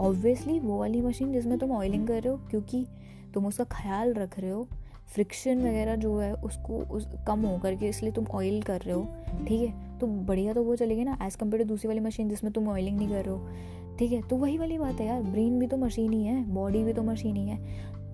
ऑब्वियसली 0.00 0.58
वो 0.58 0.78
वाली 0.78 1.00
मशीन 1.00 1.32
जिसमें 1.32 1.58
तुम 1.58 1.72
ऑयलिंग 1.72 2.06
कर 2.08 2.22
रहे 2.22 2.32
हो, 2.32 2.40
क्योंकि 2.50 2.86
तुम 3.34 3.46
उसका 3.46 3.64
ख्याल 3.64 4.12
रख 4.14 4.38
रहे 4.38 4.50
हो 4.50 4.66
फ्रिक्शन 5.06 5.60
वगैरह 5.60 5.96
जो 5.96 6.16
है, 6.18 6.32
उसको 6.34 6.78
उस, 6.86 7.06
कम 7.26 7.40
हो 7.40 7.56
करके 7.58 7.88
इसलिए 7.88 8.12
तुम 8.12 8.26
ऑयल 8.34 8.62
कर 8.62 8.80
रहे 8.80 8.94
हो, 8.94 9.06
ठीक 9.48 9.60
है? 9.60 9.98
तो 9.98 10.06
बढ़िया 10.06 10.52
तो 10.52 10.62
वो 10.62 10.76
चलेगी 10.76 11.04
ना 11.04 11.18
एज़ 11.22 11.36
कंपेयर 11.36 11.62
टू 11.62 11.68
दूसरी 11.68 11.88
वाली 11.88 12.00
मशीन 12.00 12.28
जिसमें 12.28 12.52
तुम 12.52 12.68
ऑयलिंग 12.68 12.96
नहीं 12.96 13.08
कर 13.08 13.24
रहे 13.24 13.34
हो, 13.34 13.96
ठीक 13.98 14.12
है? 14.12 14.20
तो 14.22 14.36
वही 14.36 14.58
वाली 14.58 14.78
बात 14.78 15.00
है 15.00 15.06
यार 15.06 15.22
ब्रेन 15.22 15.58
भी 15.58 15.66
तो 15.66 15.76
मशीन 15.76 16.12
ही 16.12 16.24
है 16.24 16.42
बॉडी 16.54 16.82
भी 16.84 16.92
तो 16.92 17.02
मशीन 17.02 17.36
ही 17.36 17.46
है। 17.48 17.58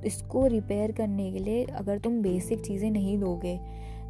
इसको 0.07 0.47
रिपेयर 0.47 0.93
करने 0.93 1.31
के 1.33 1.39
लिए 1.39 1.65
अगर 1.65 1.99
तुम 1.99 2.21
बेसिक 2.23 2.61
चीज़ें 2.61 2.91
नहीं 2.91 3.19
दोगे 3.19 3.59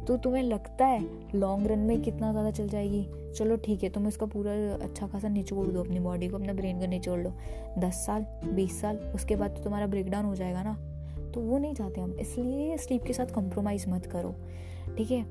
तो 0.07 0.17
तुम्हें 0.17 0.43
लगता 0.43 0.85
है 0.85 1.01
लॉन्ग 1.35 1.67
रन 1.67 1.79
में 1.79 2.01
कितना 2.01 2.31
ज़्यादा 2.31 2.51
चल 2.51 2.67
जाएगी? 2.67 3.05
चलो 3.35 3.55
ठीक 3.55 3.83
है, 3.83 3.89
तुम 3.89 4.07
इसका 4.07 4.25
पूरा 4.25 4.51
अच्छा 4.85 5.07
खासा 5.07 5.27
निचोड़ 5.27 5.67
दो 5.67 5.83
अपनी 5.83 5.99
बॉडी 5.99 6.27
को, 6.27 6.37
अपने 6.37 6.53
ब्रेन 6.53 6.79
को 6.79 6.85
निचोड़ 6.85 7.19
लो 7.19 7.33
दस 7.79 8.05
साल, 8.05 8.25
बीस 8.45 8.81
साल, 8.81 8.97
उसके 9.15 9.35
बाद 9.35 9.51
तो 9.51 9.63
तुम्हारा 9.63 9.87
ब्रेकडाउन 9.87 10.25
हो 10.25 10.35
जाएगा 10.35 10.63
ना। 10.63 10.73
तो 11.31 11.41
वो 11.41 11.57
नहीं 11.57 11.73
चाहते 11.73 12.01
हम, 12.01 12.13
इसलिए 12.13 12.77
स्लीप 12.77 13.03
के 13.03 13.13
साथ 13.13 13.25
कॉम्प्रोमाइज़ 13.25 13.89
मत 13.89 14.05
करो, 14.05 14.35
ठीक 14.97 15.11
है? 15.11 15.25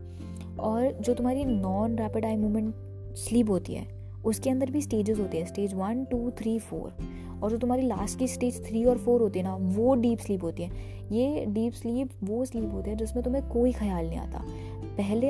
और 0.61 0.93
जो 0.93 1.15
तुम्हारी 1.15 1.45
non 1.45 1.99
rapid 1.99 2.25
eye 2.25 2.37
movement 2.37 2.75
sleep 3.17 3.51
होती 3.51 3.75
है 3.75 4.02
उसके 4.25 4.51
अंदर 4.51 4.71
भी 4.71 4.83
स्टेजेस 4.83 5.19
होते 5.19 5.39
हैं 5.39 5.47
stage 5.47 5.75
one 5.75 6.05
two 6.05 6.31
three 6.31 6.59
four 6.59 6.95
और 7.43 7.51
जो 7.51 7.57
तुम्हारी 7.59 7.83
लास्ट 7.83 8.19
की 8.19 8.29
स्टेज 8.29 8.65
थ्री 8.67 8.85
और 8.85 8.99
फोर 8.99 9.21
होती 9.21 9.39
है 9.39 9.45
ना, 9.45 9.55
वो 9.55 9.95
डीप 9.95 10.19
स्लीप 10.19 10.45
होती 10.45 10.63
है. 10.63 10.71
ये 11.13 11.45
डीप 11.47 11.73
स्लीप 11.73 12.11
वो 12.25 12.45
स्लीप 12.45 12.73
होती 12.73 12.91
है 12.91 12.97
जिसमें 12.97 13.25
तुम्हें 13.25 13.49
कोई 13.49 13.73
ख्याल 13.73 14.07
नहीं 14.07 14.19
आता. 14.19 14.45
पहले 14.97 15.27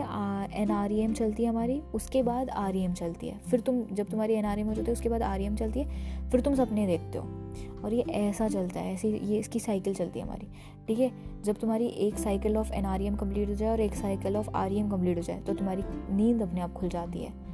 एन 0.61 0.71
आर 0.71 0.93
ई 0.93 0.99
एम 1.01 1.13
चलती 1.13 1.43
है 1.43 1.49
हमारी, 1.49 1.81
उसके 1.95 2.23
बाद 2.23 2.51
आर 2.51 2.77
ई 2.77 2.81
एम 2.81 2.93
चलती 2.93 3.29
है. 3.29 3.39
फिर 3.39 3.61
तुम, 3.61 3.83
जब 3.93 4.11
तुम्हारी 4.11 4.35
एन 4.35 4.45
आर 4.45 4.59
एम 4.59 4.67
हो 4.67 4.75
जाती 4.75 4.87
है, 4.87 4.93
उसके 4.93 5.09
बाद 5.09 5.23
आर 5.23 5.41
ई 5.41 5.45
एम 5.45 5.57
चलती 5.57 5.81
है, 5.81 6.31
फिर 6.31 6.41
तुम 6.41 6.55
सपने 6.55 6.87
देखते 6.87 7.19
हो. 7.19 7.25
और 7.85 7.95
ये 7.95 8.03
ऐसा 8.03 8.49
चलता 8.49 8.81
है, 8.81 8.95
ऐसी, 8.95 9.09
ये 9.09 9.39
इसकी 9.39 9.61
साइकिल 9.61 9.95
चलती 9.95 10.19
है 10.19 10.25
हमारी. 10.25 10.47
ठीक 10.89 10.99
है? 10.99 11.11
जब 11.45 11.57
तुम्हारी 11.57 11.87
एक 11.87 12.19
cycle 12.19 12.57
of 12.57 12.73
N 12.73 12.85
R 12.85 13.03
E 13.03 13.07
M 13.07 13.17
complete 13.17 13.49
हो 13.49 13.55
जाए 13.55 13.71
और 13.71 13.81
एक 13.81 13.95
cycle 13.95 14.37
of 14.37 14.51
R 14.51 14.73
E 14.73 14.77
M 14.77 14.91
complete 14.91 15.17
हो 15.17 15.23
जाए 15.23 15.41
तो 15.41 15.55
तुम्हारी 15.55 15.83
नींद 16.15 16.43
अपने 16.43 16.61
आप 16.61 16.73
खुल 16.73 16.89
जाती 16.89 17.19
है. 17.19 17.52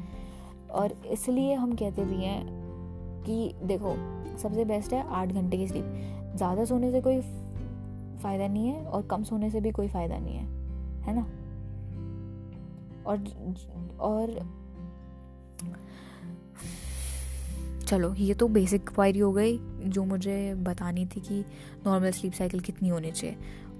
और 0.70 0.92
इसलिए 1.07 1.54
हम 1.54 1.72
कहते 1.72 2.04
भी 2.04 2.24
हैं 2.24 2.42
कि 3.26 3.52
देखो, 3.64 3.94
सबसे 4.38 4.64
बेस्ट 4.64 4.92
है 4.92 5.07
आठ 5.11 5.33
घंटे 5.33 5.57
की 5.57 5.66
स्लीप 5.68 5.85
ज़्यादा 6.37 6.64
सोने 6.64 6.90
से 6.92 7.00
कोई 7.00 7.20
फ़ायदा 8.22 8.46
नहीं 8.46 8.68
है 8.68 8.85
और 8.85 9.02
कम 9.02 9.22
सोने 9.22 9.50
से 9.50 9.61
भी 9.61 9.70
कोई 9.70 9.88
फ़ायदा 9.88 10.18
नहीं 10.18 10.37
है 10.37 10.46
है 11.02 11.14
ना? 11.14 11.26
और 13.07 13.18
और 14.00 14.38
चलो, 17.87 18.12
ये 18.14 18.35
तो 18.35 18.48
बेसिक 18.48 18.88
क्वायरी 18.88 19.18
हो 19.18 19.33
गई 19.33 19.59
जो 19.85 20.04
मुझे 20.04 20.54
बतानी 20.54 21.04
थी 21.07 21.20
कि 21.20 21.40
नॉर्मल 21.87 22.11
स्लीप 22.11 22.33
साइकिल 22.33 22.61
कितनी 22.61 22.88
होनी 22.88 23.11
चाहिए। 23.11 23.37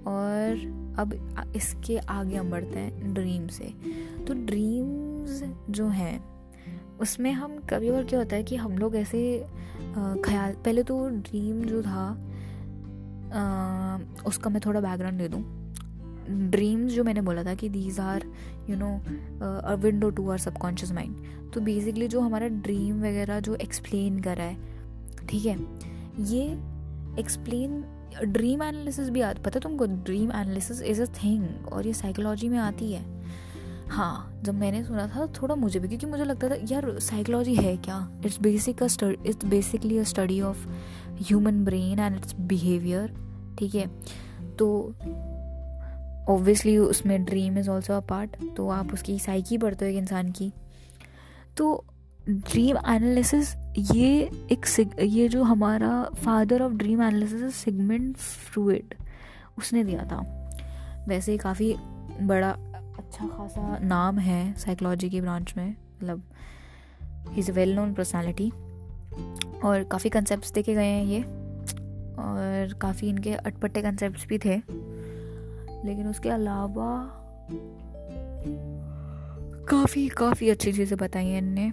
और 0.07 0.95
अब 0.99 1.13
इसके 1.55 1.97
आगे 1.97 2.35
हम 2.35 2.49
बढ़ते 2.51 2.79
हैं 2.79 3.13
ड्रीम 3.13 3.47
से। 3.47 3.73
तो 4.27 4.33
ड्रीम्स 4.45 5.43
जो 5.69 5.87
हैं 5.87 6.19
उसमें 7.01 7.31
हम 7.31 7.57
कभी 7.69 7.91
बार 7.91 8.03
क्या 8.03 8.19
होता 8.19 8.35
है 8.35 8.43
कि 8.43 8.55
हम 8.55 8.77
लोग 8.77 8.95
ऐसे 8.95 9.21
ख्याल 10.25 10.53
पहले 10.65 10.83
तो 10.83 11.07
ड्रीम 11.09 11.61
जो 11.61 11.81
था 11.81 12.05
आ, 13.29 13.41
उसका 14.27 14.49
मैं 14.49 14.61
थोड़ा 14.65 14.81
बैकग्राउंड 14.81 15.17
दे 15.17 15.27
दूँ। 15.27 15.41
ड्रीम्स 16.49 16.91
जो 16.91 17.03
मैंने 17.03 17.21
बोला 17.21 17.43
था 17.43 17.53
कि 17.55 17.69
these 17.69 17.99
are 17.99 18.23
you 18.69 18.75
know 18.75 18.89
a 19.41 19.73
window 19.73 20.09
to 20.09 20.29
our 20.29 20.37
subconscious 20.37 20.91
mind 20.91 21.15
तो 21.53 21.61
बेसिकली 21.61 22.07
जो 22.07 22.19
हमारा 22.19 22.47
ड्रीम 22.47 22.99
वगैरह 22.99 23.39
जो 23.39 23.55
एक्सप्लेन 23.55 24.19
कर 24.19 24.41
है 24.41 24.55
ठीक 25.29 25.45
है? 25.45 25.57
ये 26.23 26.43
एक्सप्लेन 27.19 27.83
ड्रीम 28.23 28.63
एनालिसिस 28.63 29.09
भी 29.09 29.21
आता 29.21 29.41
पता 29.41 29.59
तुमको? 29.59 29.85
Dream 29.85 30.31
analysis 30.31 30.81
is 30.81 31.01
a 31.01 31.05
thing 31.23 31.67
और 31.73 31.87
ये 31.87 31.93
साइकोलॉजी 31.93 32.49
में 32.49 32.57
आती 32.59 32.91
है। 32.93 33.03
हाँ 33.89 34.41
जब 34.43 34.53
मैंने 34.53 34.83
सुना 34.83 35.07
था, 35.07 35.25
थोड़ा 35.41 35.55
मुझे 35.55 35.79
भी, 35.79 35.87
क्योंकि 35.87 36.05
मुझे 36.05 36.23
लगता 36.23 36.49
था, 36.49 36.55
यार 36.71 36.99
साइकोलॉजी 36.99 37.55
है 37.55 37.77
क्या? 37.77 38.21
It's 38.25 38.39
basic 38.41 38.83
it's 39.25 39.45
basically 39.45 39.97
a 39.97 40.03
study 40.03 40.41
of 40.41 40.67
human 41.21 41.63
brain 41.65 41.99
and 41.99 42.17
its 42.17 42.33
behaviour 42.33 43.13
ठीक 43.59 43.75
है? 43.75 43.87
तो 44.57 44.95
ऑब्वियसली 46.29 46.77
उसमें 46.77 47.23
dream 47.25 47.57
is 47.57 47.69
also 47.69 47.93
a 47.93 47.99
part 47.99 48.35
तो 48.57 48.69
आप 48.69 48.93
उसकी 48.93 49.19
साइकी 49.19 49.57
पढ़ते 49.57 49.85
हो 49.85 49.91
एक 49.91 49.97
इंसान 49.97 50.31
की। 50.31 50.51
तो 51.57 51.85
ड्रीम 52.29 52.77
एनालिसिस 52.77 53.55
ये 53.77 54.29
एक 54.51 54.65
ये 54.99 55.27
जो 55.27 55.43
हमारा 55.43 56.03
father 56.03 56.61
of 56.61 56.73
dream 56.73 57.01
analysis 57.01 57.55
Sigmund 57.55 58.17
Freud 58.17 58.95
उसने 59.57 59.83
दिया 59.83 60.05
था। 60.05 60.19
वैसे 61.07 61.37
काफ़ी 61.37 61.75
बड़ा 62.21 62.57
अच्छा 63.09 63.27
खासा 63.27 63.77
नाम 63.79 64.19
है 64.19 64.53
साइकोलॉजी 64.53 65.09
की 65.09 65.21
ब्रांच 65.21 65.53
में 65.57 65.69
मतलब 65.69 66.23
ही 67.29 67.39
is 67.39 67.51
a 67.51 67.53
well 67.53 67.75
known 67.75 67.93
personality 67.93 68.49
और 69.65 69.83
काफ़ी 69.83 70.09
कंसेप्ट 70.09 70.53
देखे 70.53 70.73
गए 70.73 70.85
हैं 70.85 71.05
ये 71.05 71.21
और 72.19 72.73
काफ़ी 72.73 73.09
इनके 73.09 73.33
अटपटे 73.33 73.81
कंसेप्ट 73.81 74.27
भी 74.27 74.37
थे। 74.37 74.55
लेकिन 75.85 76.07
उसके 76.07 76.29
अलावा 76.29 76.91
काफ़ी 79.69 80.07
काफ़ी 80.07 80.49
अच्छी 80.49 80.73
चीज़ें 80.73 80.97
बताई 80.97 81.27
हैं 81.27 81.37
इनने। 81.37 81.69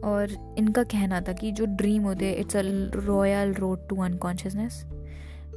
और 0.00 0.54
इनका 0.58 0.82
कहना 0.82 1.20
था 1.20 1.32
कि 1.32 1.52
जो 1.52 1.64
ड्रीम 1.64 2.02
होते 2.02 2.26
हैं 2.26 2.36
it's 2.36 2.56
a 2.56 2.62
royal 2.94 3.54
road 3.54 3.88
to 3.88 3.96
unconsciousness 3.96 4.84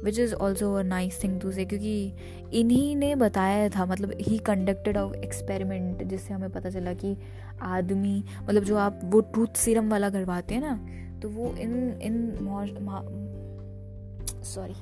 which 0.04 0.18
is 0.18 0.34
also 0.34 0.72
a 0.74 0.82
nice 0.82 1.22
thing 1.22 1.40
to 1.40 1.52
say 1.52 1.64
क्योंकि 1.64 2.12
इन्हीं 2.52 2.96
ने 2.96 3.14
बताया 3.14 3.68
था 3.68 3.86
मतलब 3.86 4.12
ही 4.20 4.38
कंडक्टेड 4.38 4.96
ऑफ़ 4.96 5.14
एक्सपेरिमेंट 5.14 6.02
जिससे 6.02 6.34
हमें 6.34 6.50
पता 6.50 6.70
चला 6.70 6.92
कि 6.94 7.16
आदमी 7.62 8.24
मतलब 8.42 8.64
जो 8.64 8.76
आप 8.76 9.00
वो 9.04 9.20
ट्रूथ 9.20 9.56
सीरम 9.56 9.90
वाला 9.90 10.10
करवाते 10.10 10.54
हैं 10.54 10.62
ना 10.62 10.78
तो 11.22 11.28
वो 11.28 11.54
in 11.56 11.98
in 12.02 12.36
sorry 14.44 14.74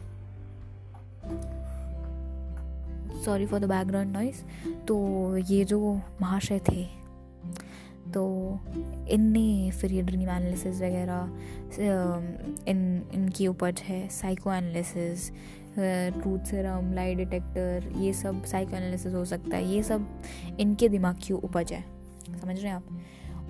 sorry 3.25 3.47
for 3.47 3.61
the 3.61 3.65
background 3.65 4.13
noise 4.13 4.45
तो 4.89 4.97
ये 5.37 5.65
जो 5.65 5.95
महाशय 6.21 6.61
थे 6.69 7.04
तो 8.13 8.25
इनने 9.09 9.71
फिर 9.71 9.93
ये 9.93 10.03
ड्रीम 10.03 10.21
एनालिसिस 10.21 10.77
वगैरह 10.77 11.39
इन 12.69 13.03
इनकी 13.15 13.47
उपज 13.47 13.81
है 13.81 14.09
psycho 14.09 14.53
analysis 14.53 15.31
truth 15.79 16.39
serum 16.39 16.93
lie 16.93 17.15
detector 17.15 17.93
ये 17.97 18.13
सब 18.13 18.45
साइको 18.45 18.77
एनालिसिस 18.77 19.15
हो 19.15 19.25
सकता 19.25 19.57
है। 19.57 19.69
ये 19.69 19.83
सब 19.83 20.07
इनके 20.61 20.89
दिमाग 20.89 21.17
की 21.23 21.35
उपज 21.35 21.73
है। 21.73 21.85
समझ 22.41 22.61
रहे 22.61 22.73
हैं 22.73 22.77
आप? 22.77 22.85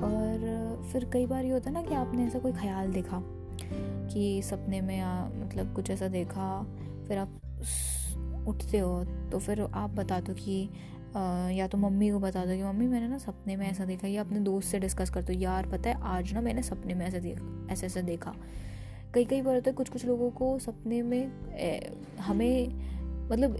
और 0.02 0.88
फिर 0.92 1.04
कई 1.12 1.26
बार 1.26 1.44
ये 1.44 1.50
होता 1.50 1.70
है 1.70 1.74
ना 1.74 1.82
कि 1.82 1.94
आपने 1.94 2.26
ऐसा 2.26 2.38
कोई 2.38 2.52
ख्याल 2.52 2.92
देखा 2.92 3.22
कि 4.12 4.42
सपने 4.44 4.80
में 4.80 5.00
आ, 5.00 5.24
मतलब 5.24 5.74
कुछ 5.74 5.90
ऐसा 5.90 6.08
देखा 6.08 6.62
फिर 7.08 7.18
आप 7.18 7.40
उठते 8.48 8.78
हो 8.78 9.04
तो 9.04 9.38
फिर 9.38 9.60
आप 9.60 9.90
बता 9.90 10.20
दो 10.20 10.34
कि 10.34 10.70
या 11.50 11.66
तो 11.66 11.79
मम्मी 11.79 12.11
को 12.11 12.18
बता 12.18 12.44
दो 12.46 12.55
कि 12.57 12.62
मम्मी 12.62 12.87
मैंने 12.87 13.09
ना 13.09 13.18
सपने 13.18 13.57
में 13.57 13.66
ऐसा 13.70 13.85
देखा 13.85 14.09
या 14.09 14.22
अपने 14.22 14.40
दोस्त 14.40 14.68
से 14.68 14.79
डिस्कस 14.79 15.11
कर 15.11 15.22
दो 15.22 15.33
यार 15.33 15.66
पता 15.66 15.90
है 15.90 16.00
आज 16.03 16.33
ना 16.33 16.40
मैंने 16.40 16.62
सपने 16.62 16.94
में 16.94 17.07
ऐसा 17.07 17.18
देखा 17.18 17.72
ऐसा 17.72 17.87
ऐसा 17.87 18.00
देखा। 18.00 18.35
कई 19.14 19.24
कई 19.24 19.42
बार 19.42 19.55
होता 19.55 19.70
है 19.70 19.74
कुछ 19.74 19.88
कुछ 19.88 20.05
लोगों 20.07 20.31
को 20.31 20.59
सपने 20.59 21.03
में 21.03 21.31
ए, 21.53 21.92
हमें 22.20 22.68
मतलब 23.31 23.57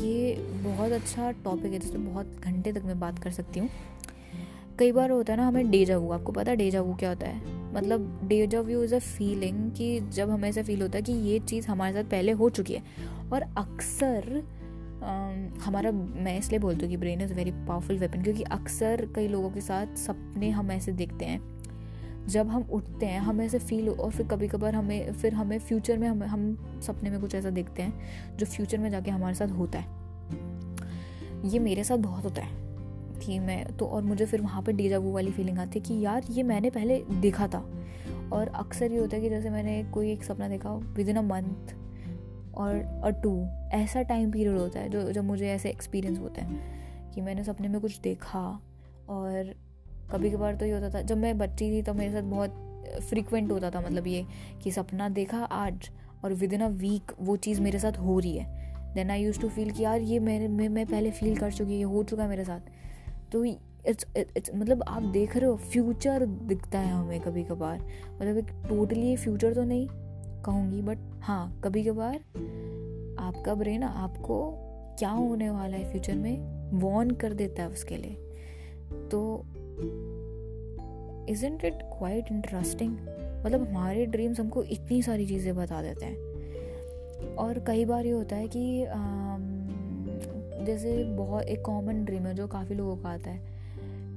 ये 0.00 0.34
बहुत 0.64 0.92
अच्छा 0.92 1.30
टॉपिक 1.32 1.72
है 1.72 1.78
जिसमें 1.78 2.12
बहुत 2.14 2.40
घंटे 2.40 2.72
तक 2.72 2.82
मैं 2.84 3.00
बात 3.00 3.18
कर 3.18 3.30
सकती 3.30 3.60
हूँ। 3.60 3.68
कई 4.78 4.92
बार 4.92 5.10
होता 5.10 5.32
है 5.32 5.36
ना 5.36 5.46
हमें 5.46 5.70
डेजा 5.70 5.96
वू 5.96 6.12
आपको 6.12 6.32
पता 6.32 6.50
है 6.50 6.56
डेजा 6.56 6.80
वू 6.80 6.94
क्या 6.94 7.08
होता 7.08 7.26
है? 7.26 7.40
मतलब 7.74 8.20
deja 8.24 8.60
vu 8.60 8.82
is 8.82 8.94
a 8.94 8.98
feeling 8.98 9.72
कि 9.72 10.00
जब 10.00 10.30
हमें 10.30 10.48
ऐसा 10.48 10.62
फील 10.62 10.82
होता 10.82 10.98
है 10.98 11.02
कि 11.02 11.12
ये 11.12 11.38
चीज़ 11.38 11.68
हमारे 11.68 11.94
साथ 11.94 12.10
पहले 12.10 12.32
हो 12.32 12.50
चुकी 12.50 12.74
है। 12.74 12.82
और 13.32 13.42
अक्सर 13.42 14.42
हमारा, 15.60 15.90
मैं 15.92 16.38
इसलिए 16.38 16.58
बोलती 16.60 16.80
हूँ 16.80 16.90
कि 16.90 16.96
brain 16.96 17.20
is 17.20 17.34
very 17.34 17.50
powerful 17.50 17.98
weapon 17.98 18.22
क्योंकि 18.22 18.42
अक्सर 18.42 19.08
कई 19.14 19.28
लोगों 19.28 19.50
के 19.50 19.60
साथ 19.60 19.86
सपने 19.96 20.50
हम 20.50 20.72
ऐसे 20.72 20.92
देखते 20.92 21.24
हैं। 21.24 21.60
जब 22.26 22.48
हम 22.48 22.62
उठते 22.62 23.06
हैं, 23.06 23.20
हमें 23.20 23.46
ऐसे 23.46 23.58
फील 23.58 23.88
हो 23.88 23.94
और 23.94 24.10
फिर 24.10 24.26
कभी 24.26 24.48
कभार 24.48 24.74
हमें, 24.74 25.12
फिर 25.12 25.34
हमें 25.34 25.58
फ्यूचर 25.58 25.98
में 25.98 26.08
हम 26.08 26.22
हम 26.22 26.56
सपने 26.82 27.10
में 27.10 27.20
कुछ 27.20 27.34
ऐसा 27.34 27.50
देखते 27.50 27.82
हैं, 27.82 28.00
जो 28.36 28.46
फ्यूचर 28.46 28.78
में 28.78 28.90
जाके 28.90 29.10
हमारे 29.10 29.34
साथ 29.34 29.48
होता 29.48 29.78
है। 29.78 29.86
ये 31.44 31.58
मेरे 31.58 31.84
साथ 31.84 31.96
बहुत 31.96 32.24
होता 32.24 32.42
है। 32.42 32.70
थी 33.20 33.38
मैं 33.38 33.76
तो 33.76 33.86
और 33.86 34.02
मुझे 34.02 34.26
फिर 34.26 34.40
वहाँ 34.40 34.62
पे 34.62 34.72
डेजावू 34.72 35.12
वाली 35.12 35.30
फीलिंग 35.30 35.58
आती 35.58 35.78
है 35.78 35.84
कि 35.84 36.04
यार, 36.04 36.22
ये 36.30 36.42
मैंने 36.42 36.70
पहले 36.70 37.04
देखा 37.10 37.48
था। 37.48 37.70
और 38.32 38.48
अक्सर 38.48 38.92
ये 38.92 38.98
होता 38.98 39.16
है 39.16 39.22
कि 39.22 39.28
जैसे 39.28 39.50
मैंने 39.50 39.84
कोई 39.84 40.12
एक 40.12 40.24
सपना 40.24 40.48
देखा 40.48 40.70
विद 40.70 41.08
इन 41.08 41.16
अ 41.16 41.22
मंथ 41.22 41.79
और 42.60 43.02
अ 43.04 43.10
टू 43.22 43.32
ऐसा 43.72 44.02
टाइम 44.02 44.30
पीरियड 44.30 44.56
होता 44.58 44.80
है 44.80 44.88
जो 44.88 45.10
जब 45.12 45.24
मुझे 45.24 45.48
ऐसे 45.48 45.70
एक्सपीरियंस 45.70 46.18
होते 46.18 46.40
हैं 46.40 47.12
कि 47.14 47.20
मैंने 47.20 47.44
सपने 47.44 47.68
में 47.68 47.80
कुछ 47.80 48.00
देखा 48.00 48.40
और 49.08 49.54
कभी 50.12 50.30
कभार 50.30 50.56
तो 50.56 50.66
ये 50.66 50.72
होता 50.72 50.90
था 50.90 51.02
जब 51.02 51.16
मैं 51.16 51.38
बच्ची 51.38 51.70
थी 51.70 51.82
तो 51.82 51.94
मेरे 51.94 52.12
साथ 52.12 52.22
बहुत 52.22 53.00
फ्रिक्वेंट 53.08 53.50
होता 53.52 53.70
था 53.70 53.80
मतलब 53.80 54.06
ये 54.06 54.24
कि 54.62 54.70
सपना 54.70 55.08
देखा 55.08 55.38
आज 55.38 55.90
और 56.24 56.32
विद 56.34 56.52
इन 56.52 56.60
अ 56.60 56.68
वीक 56.68 57.12
वो 57.20 57.36
चीज़ 57.36 57.60
मेरे 57.60 57.78
साथ 57.78 57.98
हो 57.98 58.18
रही 58.18 58.36
है। 58.36 58.94
Then 58.94 59.10
I 59.10 59.22
used 59.22 59.40
to 59.40 59.48
feel 59.48 59.70
कि 59.70 59.82
यार 59.82 60.00
ये 60.00 60.18
मैंने 60.18 60.48
मैं, 60.48 60.68
मैं 60.68 60.86
पहले 60.86 61.10
फील 61.10 61.36
कर 61.36 61.52
चुकी 61.52 61.78
है 61.78 61.84
हो 61.84 62.02
चुका 62.02 62.22
है 62.22 62.28
मेरे 62.28 62.44
साथ। 62.44 62.60
तो 63.32 63.44
इट्स 63.44 64.06
इट्स 64.16 64.50
मतलब 64.54 64.82
आप 64.88 65.02
देख 65.02 65.36
रहे 65.36 65.46
हो 65.46 65.56
फ्यूचर 65.72 66.26
दिखता 66.26 66.78
है 66.78 66.92
हमें 66.92 67.20
कभी 67.20 67.44
कभार 67.44 67.78
मतलब 68.12 68.36
एक 68.36 68.50
टोटली 68.68 69.16
फ्यूचर 69.16 69.54
तो 69.54 69.64
नहीं 69.64 69.88
कहूँगी 70.44 70.82
बट 70.82 70.98
हाँ 71.22 71.60
कभी 71.64 71.84
कभार 71.84 72.14
आपका 73.18 73.54
ब्रेन 73.54 73.82
आपको 73.82 74.52
क्या 74.98 75.10
होने 75.10 75.50
वाला 75.50 75.76
है 75.76 75.90
फ्यूचर 75.90 76.14
में 76.14 76.80
वॉर्न 76.80 77.10
कर 77.10 77.32
देता 77.32 77.62
है 77.62 77.68
उसके 77.68 77.96
लिए। 77.96 78.14
तो 79.10 79.44
इजेंट 81.28 81.64
इट 81.64 81.78
क्वाइट 81.82 82.32
इंटरेस्टिंग 82.32 82.96
मतलब 83.46 83.68
हमारे 83.68 84.06
ड्रीम्स 84.06 84.40
हमको 84.40 84.62
इतनी 84.62 85.02
सारी 85.02 85.26
चीज़ें 85.26 85.54
बता 85.56 85.82
देते 85.82 86.06
हैं। 86.06 87.36
और 87.36 87.64
कई 87.66 87.84
बार 87.84 88.06
ये 88.06 88.12
होता 88.12 88.36
है 88.36 88.48
कि 88.48 88.84
आ, 88.84 89.36
जैसे 90.64 91.04
बहुत 91.04 91.42
एक 91.42 91.62
कॉमन 91.62 92.04
ड्रीम 92.04 92.26
है 92.26 92.34
जो 92.34 92.46
काफ़ी 92.48 92.74
लोगों 92.74 92.96
का 92.96 93.08
आता 93.08 93.30
है। 93.30 93.59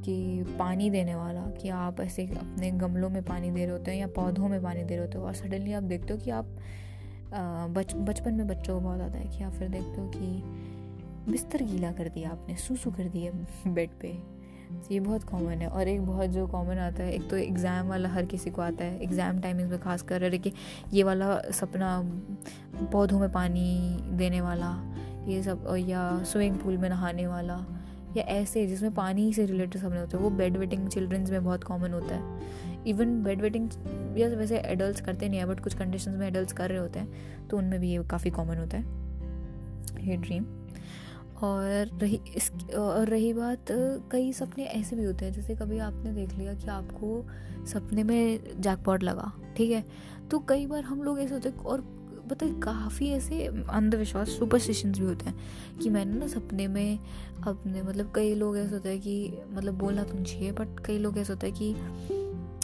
कि 0.06 0.44
पानी 0.60 0.89
देने 0.89 1.16
वाला, 1.16 1.42
कि 1.62 1.70
आप 1.70 2.00
ऐसे 2.02 2.26
अपने 2.28 2.72
गमलों 2.72 3.10
में 3.10 3.24
पानी 3.24 3.52
दे 3.52 3.66
रहे 3.66 3.72
होते 3.72 3.92
हो 3.92 3.98
या 3.98 4.08
पौधों 4.08 4.50
में 4.50 4.62
पानी 4.63 4.84
दे 4.84 4.96
रहे 4.96 5.06
होते 5.06 5.18
हो 5.18 5.26
और 5.26 5.34
सडनली 5.34 5.74
आप 5.74 5.84
देखते 5.84 6.13
हो 6.13 6.20
कि 6.20 6.30
आप 6.30 6.56
बच, 7.70 7.94
बचपन 7.96 8.34
में 8.34 8.48
बच्चों 8.48 8.74
को 8.74 8.82
बहुत 8.82 9.02
आता 9.02 9.18
है 9.18 9.28
कि 9.28 9.44
आप 9.44 9.54
फिर 9.54 9.70
देखते 9.70 10.02
हो 10.02 10.08
कि 10.08 11.32
बिस्तर 11.32 11.63
गीला 11.63 11.92
कर 11.92 12.10
दिया 12.10 12.30
आपने, 12.30 12.56
सूसू 12.56 12.92
कर 12.92 13.10
दिया 13.10 13.32
बेड 13.74 13.89
पे। 14.02 14.13
ये 14.92 15.00
बहुत 15.00 15.24
कॉमन 15.24 15.62
है 15.62 15.68
और 15.68 15.88
एक 15.88 16.06
बहुत 16.06 16.30
जो 16.30 16.46
कॉमन 16.48 16.78
आता 16.78 17.04
है, 17.04 17.13
एक 17.13 17.30
तो 17.30 17.38
एग्ज़ाम 17.38 17.88
वाला 17.88 18.10
हर 18.10 18.26
किसी 18.26 18.50
को 18.50 18.62
आता 18.62 18.86
है 18.86 19.02
एग्ज़ाम 19.04 19.39
टाइमिंग 19.39 19.70
में 19.70 19.80
खास 19.80 20.02
कर 20.02 20.22
रहे 20.22 20.38
कि 20.38 20.52
ये 20.94 21.04
वाला 21.04 21.38
सपना, 21.52 22.02
पौधों 22.92 23.20
में 23.20 23.32
पानी 23.32 23.98
देने 24.18 24.42
वाला, 24.42 24.72
ये 25.28 25.42
सब, 25.44 25.76
या 25.80 26.24
स्विमिंग 26.24 26.58
पूल 26.58 26.78
में 26.78 26.89
नहाने 26.89 27.28
वाला 27.28 27.56
या 28.17 28.23
ऐसे 28.23 28.65
जिसमें 28.67 28.93
पानी 28.93 29.32
से 29.34 29.45
रिलेटेड 29.45 29.82
सपने 29.82 29.99
होते 29.99 30.17
हैं 30.17 30.23
वो 30.23 30.30
बेड 30.30 30.58
वेटिंग 30.58 30.88
चिल्ड्रंस 30.88 31.32
में 31.32 31.43
बहुत 31.43 31.63
कॉमन 31.63 31.93
होता 31.93 32.15
है। 32.15 32.41
इवन 32.88 33.21
बेड 33.23 33.41
वेटिंग 33.41 33.69
या 34.17 34.28
वैसे 34.30 34.58
एडल्ट 34.58 34.99
करते 34.99 35.30
नहीं 35.30 35.39
है 35.39 35.45
बट 35.45 35.60
कुछ 35.60 35.73
कंडीशन 35.73 36.12
में 36.12 36.28
एडल्ट 36.28 36.52
कर 36.52 36.69
रहे 36.69 36.80
होते 36.80 36.99
हैं 36.99 37.47
तो 37.47 37.58
उनमें 37.58 37.80
भी 37.80 37.91
ये 37.91 38.04
काफ़ी 38.04 38.32
कॉमन 38.32 38.58
होता 38.58 38.78
है। 38.78 39.02
ये 40.08 40.17
ड्रीम 40.17 40.45
और 41.43 41.89
रही, 42.02 42.19
इस, 42.36 42.52
और 42.76 43.08
रही 43.08 43.34
बात, 43.34 43.65
कई 44.12 44.32
सपने 44.34 44.63
ऐसे 44.63 44.95
भी 44.95 45.04
होते 45.04 45.26
हैं, 45.26 45.32
जैसे 45.34 45.56
कभी 45.56 45.80
आपने 45.80 46.12
देख 46.12 46.34
लिया 46.34 46.54
कि 46.54 46.67
आपको 46.67 47.26
सपने 47.65 48.04
में 48.04 48.62
जैकपॉट 48.62 49.04
लगा, 49.04 49.32
ठीक 49.58 49.71
है? 49.71 49.84
तो 50.32 50.39
कई 50.39 50.65
बार 50.65 50.84
हम 50.84 51.04
लोग 51.04 51.19
ऐसे 51.19 51.34
होते 51.34 51.49
हैं, 51.49 51.58
और 51.58 51.82
पता 52.29 52.45
है, 52.45 52.59
काफ़ी 52.59 53.09
ऐसे 53.09 53.45
अंधविश्वास 53.69 54.29
सुपरस्टिशंस 54.29 54.99
भी 54.99 55.05
होते 55.05 55.25
हैं 55.25 55.39
कि 55.81 55.89
मैंने 55.89 56.19
ना 56.19 56.27
सपने 56.27 56.67
में 56.67 56.99
अपने 57.47 57.81
मतलब 57.81 58.12
कई 58.15 58.36
लोग 58.36 58.57
ऐसे 58.57 58.73
होते 58.73 58.89
हैं 58.89 59.01
कि 59.01 59.33
मतलब 59.51 59.73
बोलना 59.73 60.03
तो 60.03 60.13
नहीं 60.13 60.25
चाहिए 60.25 60.51
बट 60.51 60.86
कई 60.86 60.97
लोग 60.97 61.17
ऐसे 61.17 61.33
होते 61.33 61.47
हैं 61.47 61.55
कि 61.55 61.73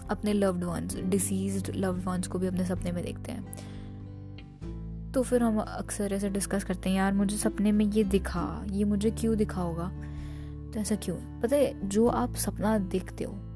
अपने 0.09 0.33
loved 0.33 0.63
ones 0.63 0.95
deceased 0.95 1.71
loved 1.75 2.03
ones 2.05 2.27
को 2.27 2.39
भी 2.39 2.47
अपने 2.47 2.65
सपने 2.65 2.91
में 2.91 3.03
देखते 3.03 3.31
हैं। 3.31 3.69
तो 5.11 5.23
फिर 5.23 5.43
हम 5.43 5.57
अक्सर 5.57 6.13
ऐसे 6.13 6.29
डिस्कस 6.29 6.63
करते 6.63 6.89
हैं, 6.89 6.97
यार, 6.97 7.13
मुझे 7.13 7.37
सपने 7.37 7.71
में 7.71 7.85
ये 7.85 8.03
दिखा, 8.03 8.65
ये 8.71 8.83
मुझे 8.83 9.11
क्यों 9.11 9.37
दिखा 9.37 9.61
होगा? 9.61 9.91
तो 10.73 10.79
ऐसा 10.79 10.95
क्यों? 10.95 11.41
पता 11.41 11.55
है, 11.55 11.89
जो 11.89 12.07
आप 12.07 12.35
सपना 12.35 12.77
देखते 12.77 13.23
हो 13.23 13.48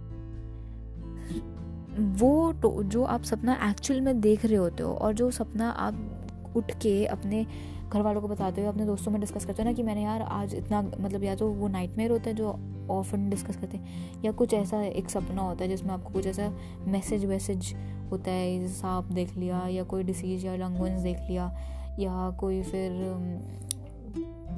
वो 2.00 2.54
तो 2.54 2.84
जो 2.84 3.04
आप 3.04 3.24
सपना 3.24 3.58
एक्चुअल 3.70 4.02
में 4.02 4.20
देख 4.22 4.46
रहे 4.46 4.56
होते 4.56 4.84
हो 4.84 4.94
और 4.94 5.14
जो 5.14 5.30
सपना 5.32 5.70
आप 5.70 6.54
उठ 6.56 6.72
के 6.72 7.06
अपने 7.06 7.46
घर 7.90 8.02
वालों 8.02 8.22
को 8.22 8.28
बताते 8.28 8.62
हो, 8.62 8.68
अपने 8.68 8.86
दोस्तों 8.86 9.12
में 9.12 9.20
डिस्कस 9.22 9.46
करते 9.46 9.64
हो 9.64 9.70
ना 9.70 9.74
कि 9.74 9.84
मैंने 9.84 10.04
यार 10.04 10.22
आज 10.22 10.56
इतना 10.56 10.82
मतलब 10.82 11.24
या 11.24 11.36
तो 11.36 11.48
वो 11.48 11.68
नाइट 11.68 11.98
मेयर 11.98 12.12
होता 12.12 12.30
है 12.30 12.36
जो 12.36 12.50
ऑफन 12.92 13.30
डिस्कस 13.30 13.58
करते 13.58 13.78
हैं, 13.78 14.22
या 14.26 14.32
कुछ 14.32 14.54
ऐसा 14.54 14.82
एक 14.82 15.10
सपना 15.10 15.42
होता 15.42 15.64
है 15.64 15.70
जिसमें 15.70 15.94
आपको 15.94 16.14
कुछ 16.14 16.28
ऐसा 16.28 16.50
मैसेज 16.88 17.26
वैसेज 17.26 17.74
होता 18.12 18.32
है 18.32 18.68
सांप 18.68 19.12
देख 19.12 19.38
लिया, 19.38 19.68
या 19.68 19.84
कोई 19.84 20.04
डिसीज 20.04 20.46
या 20.46 20.56
लंगोन्स 20.56 21.02
देख 21.02 21.18
लिया, 21.30 21.46
या 22.00 22.30
कोई 22.40 22.62
फिर 22.64 22.92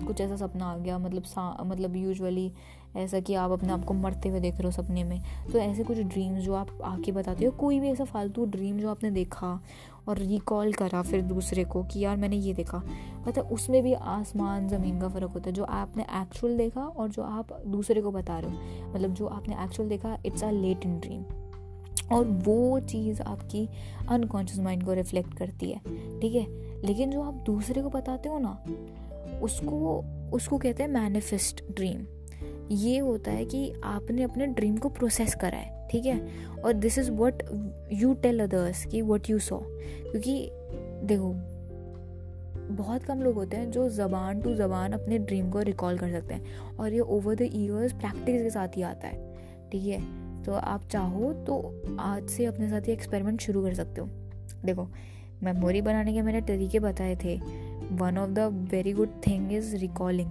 कुछ 0.08 0.22
ऐसा 0.22 0.36
सपना 0.36 0.66
आ 0.66 0.78
गया 0.78 0.98
मतलब 0.98 1.24
सा 1.24 1.64
मतलब 1.64 1.96
यूजुअली 1.96 2.52
ऐसा 2.98 3.20
कि 3.20 3.36
आप 3.36 3.52
अपने 3.52 3.74
आप 3.74 3.86
को 3.86 3.94
मरते 3.94 4.30
हुए 4.30 4.40
देख 4.40 4.54
रहे 4.54 4.64
हो 4.64 4.72
सपने 4.72 5.04
में। 5.04 5.22
तो 5.54 5.60
ऐसे 5.60 5.84
कुछ 5.84 5.98
ड्रीम्स 5.98 6.44
जो 6.44 6.54
आप 6.54 6.82
आके 6.84 7.12
बताते 7.12 7.46
हो, 7.46 7.52
कोई 7.52 7.80
भी 7.80 7.90
ऐसा 7.90 8.04
फालतू 8.04 8.46
ड्रीम 8.46 8.78
जो 8.78 8.90
आपने 8.90 9.12
देखा 9.12 9.62
और 10.08 10.18
रिकॉल 10.18 10.74
करा 10.74 11.02
फिर 11.02 11.22
दूसरे 11.22 11.64
को 11.64 11.84
कि 11.84 12.00
यार 12.00 12.18
मैंने 12.18 12.36
ये 12.36 12.54
देखा। 12.54 12.82
मतलब 13.28 13.46
उसमें 13.46 13.84
भी 13.84 13.94
आसमान, 13.94 14.68
ज़मीन 14.70 15.02
का 15.02 15.10
फ़र्क 15.10 15.32
होता 15.32 15.50
है, 15.50 15.54
जो 15.56 15.64
आपने 15.64 16.04
एक्चुअल 16.04 16.58
देखा 16.58 16.82
और 16.82 17.10
जो 17.10 17.22
आप 17.22 17.64
दूसरे 17.68 18.02
को 18.02 18.12
बता 18.12 18.40
रहे 18.40 18.52
हो। 18.52 18.94
मतलब 18.94 19.14
जो 19.14 19.28
आपने 19.28 19.64
एक्चुअल 19.64 19.90
देखा 19.90 20.18
it's 20.26 20.44
a 20.44 20.52
late 20.52 20.86
in 20.86 21.00
dream 21.00 21.24
और 22.16 22.26
वो 22.28 22.80
चीज़ 22.80 23.22
आपकी 23.22 23.70
अनकॉन्शियस 24.10 24.60
माइंड 24.60 24.84
को 24.84 24.94
रिफ्लेक्ट 24.94 25.34
करती 25.34 25.72
है, 25.72 25.80
ठीक 26.20 26.36
है? 26.36 26.46
लेकिन 26.82 27.12
जो 27.12 27.22
आप 27.22 27.34
दूसरे 27.34 27.82
को 27.82 27.90
बताते 27.90 28.30
हो 28.30 28.40
ना, 28.40 28.64
उसको 29.42 30.04
उसको 30.34 30.58
कहते 30.58 30.84
हैं 30.84 30.90
मैनिफेस्ट 30.90 31.64
ड्रीम 31.72 32.06
ये 32.72 32.98
होता 33.00 33.32
है 33.32 33.46
कि 33.46 33.74
आपने 33.84 34.24
अपने 34.24 34.48
ड्रीम 34.48 34.78
को 34.78 34.90
प्रोसेस 34.90 35.36
करा 35.36 35.58
है, 35.58 35.88
ठीक 35.88 36.06
है? 36.06 36.20
और 36.66 36.74
this 36.74 36.98
is 36.98 37.12
what 37.12 37.44
you 37.94 38.14
tell 38.14 38.40
others 38.40 38.86
कि 38.86 39.02
वट 39.02 39.30
यू 39.30 39.40
सॉ 39.40 39.60
क्योंकि 39.62 40.50
देखो, 41.04 41.34
बहुत 42.76 43.04
कम 43.04 43.22
लोग 43.22 43.36
होते 43.36 43.58
हैं 43.58 43.72
जो 43.72 43.90
ज़बान 43.90 44.42
टू 44.42 44.56
ज़बान 44.56 44.92
अपने 44.92 45.18
ड्रीम 45.18 45.50
को 45.50 45.60
रिकॉल 45.62 45.98
कर 45.98 46.12
सकते 46.12 46.34
हैं 46.34 46.58
और 46.80 46.94
ये 46.94 47.00
ओवर 47.00 47.36
द 47.36 47.42
ईयर्स 47.42 47.94
प्रैक्टिस 47.94 48.44
के 48.44 48.50
साथ 48.50 48.78
ही 48.78 48.82
आता 48.82 49.08
है, 49.08 49.36
ठीक 49.72 49.86
है? 49.86 50.00
तो 50.44 50.54
आप 50.54 50.88
चाहो 50.92 51.34
तो 51.34 51.82
आज 52.00 52.30
से 52.30 52.46
अपने 52.46 52.70
साथ 52.70 52.82
ही 52.82 52.94
एक्सपेरिमेंट 52.94 53.42
शुरू 53.42 53.64
कर 53.64 53.74
सकते 53.74 54.02
हो। 54.02 54.08
देखो 54.66 54.88
मेमोरी 55.44 55.82
बनाने 55.82 56.14
के 56.14 56.22
मैंने 56.22 56.42
तरीके 56.42 56.80
बताए 56.80 57.16
थे। 57.16 57.40
One 57.92 58.18
of 58.18 58.30
the 58.30 58.40
very 58.72 58.94
good 58.94 59.10
thing 59.28 59.54
is 59.54 59.76
recalling 59.76 60.30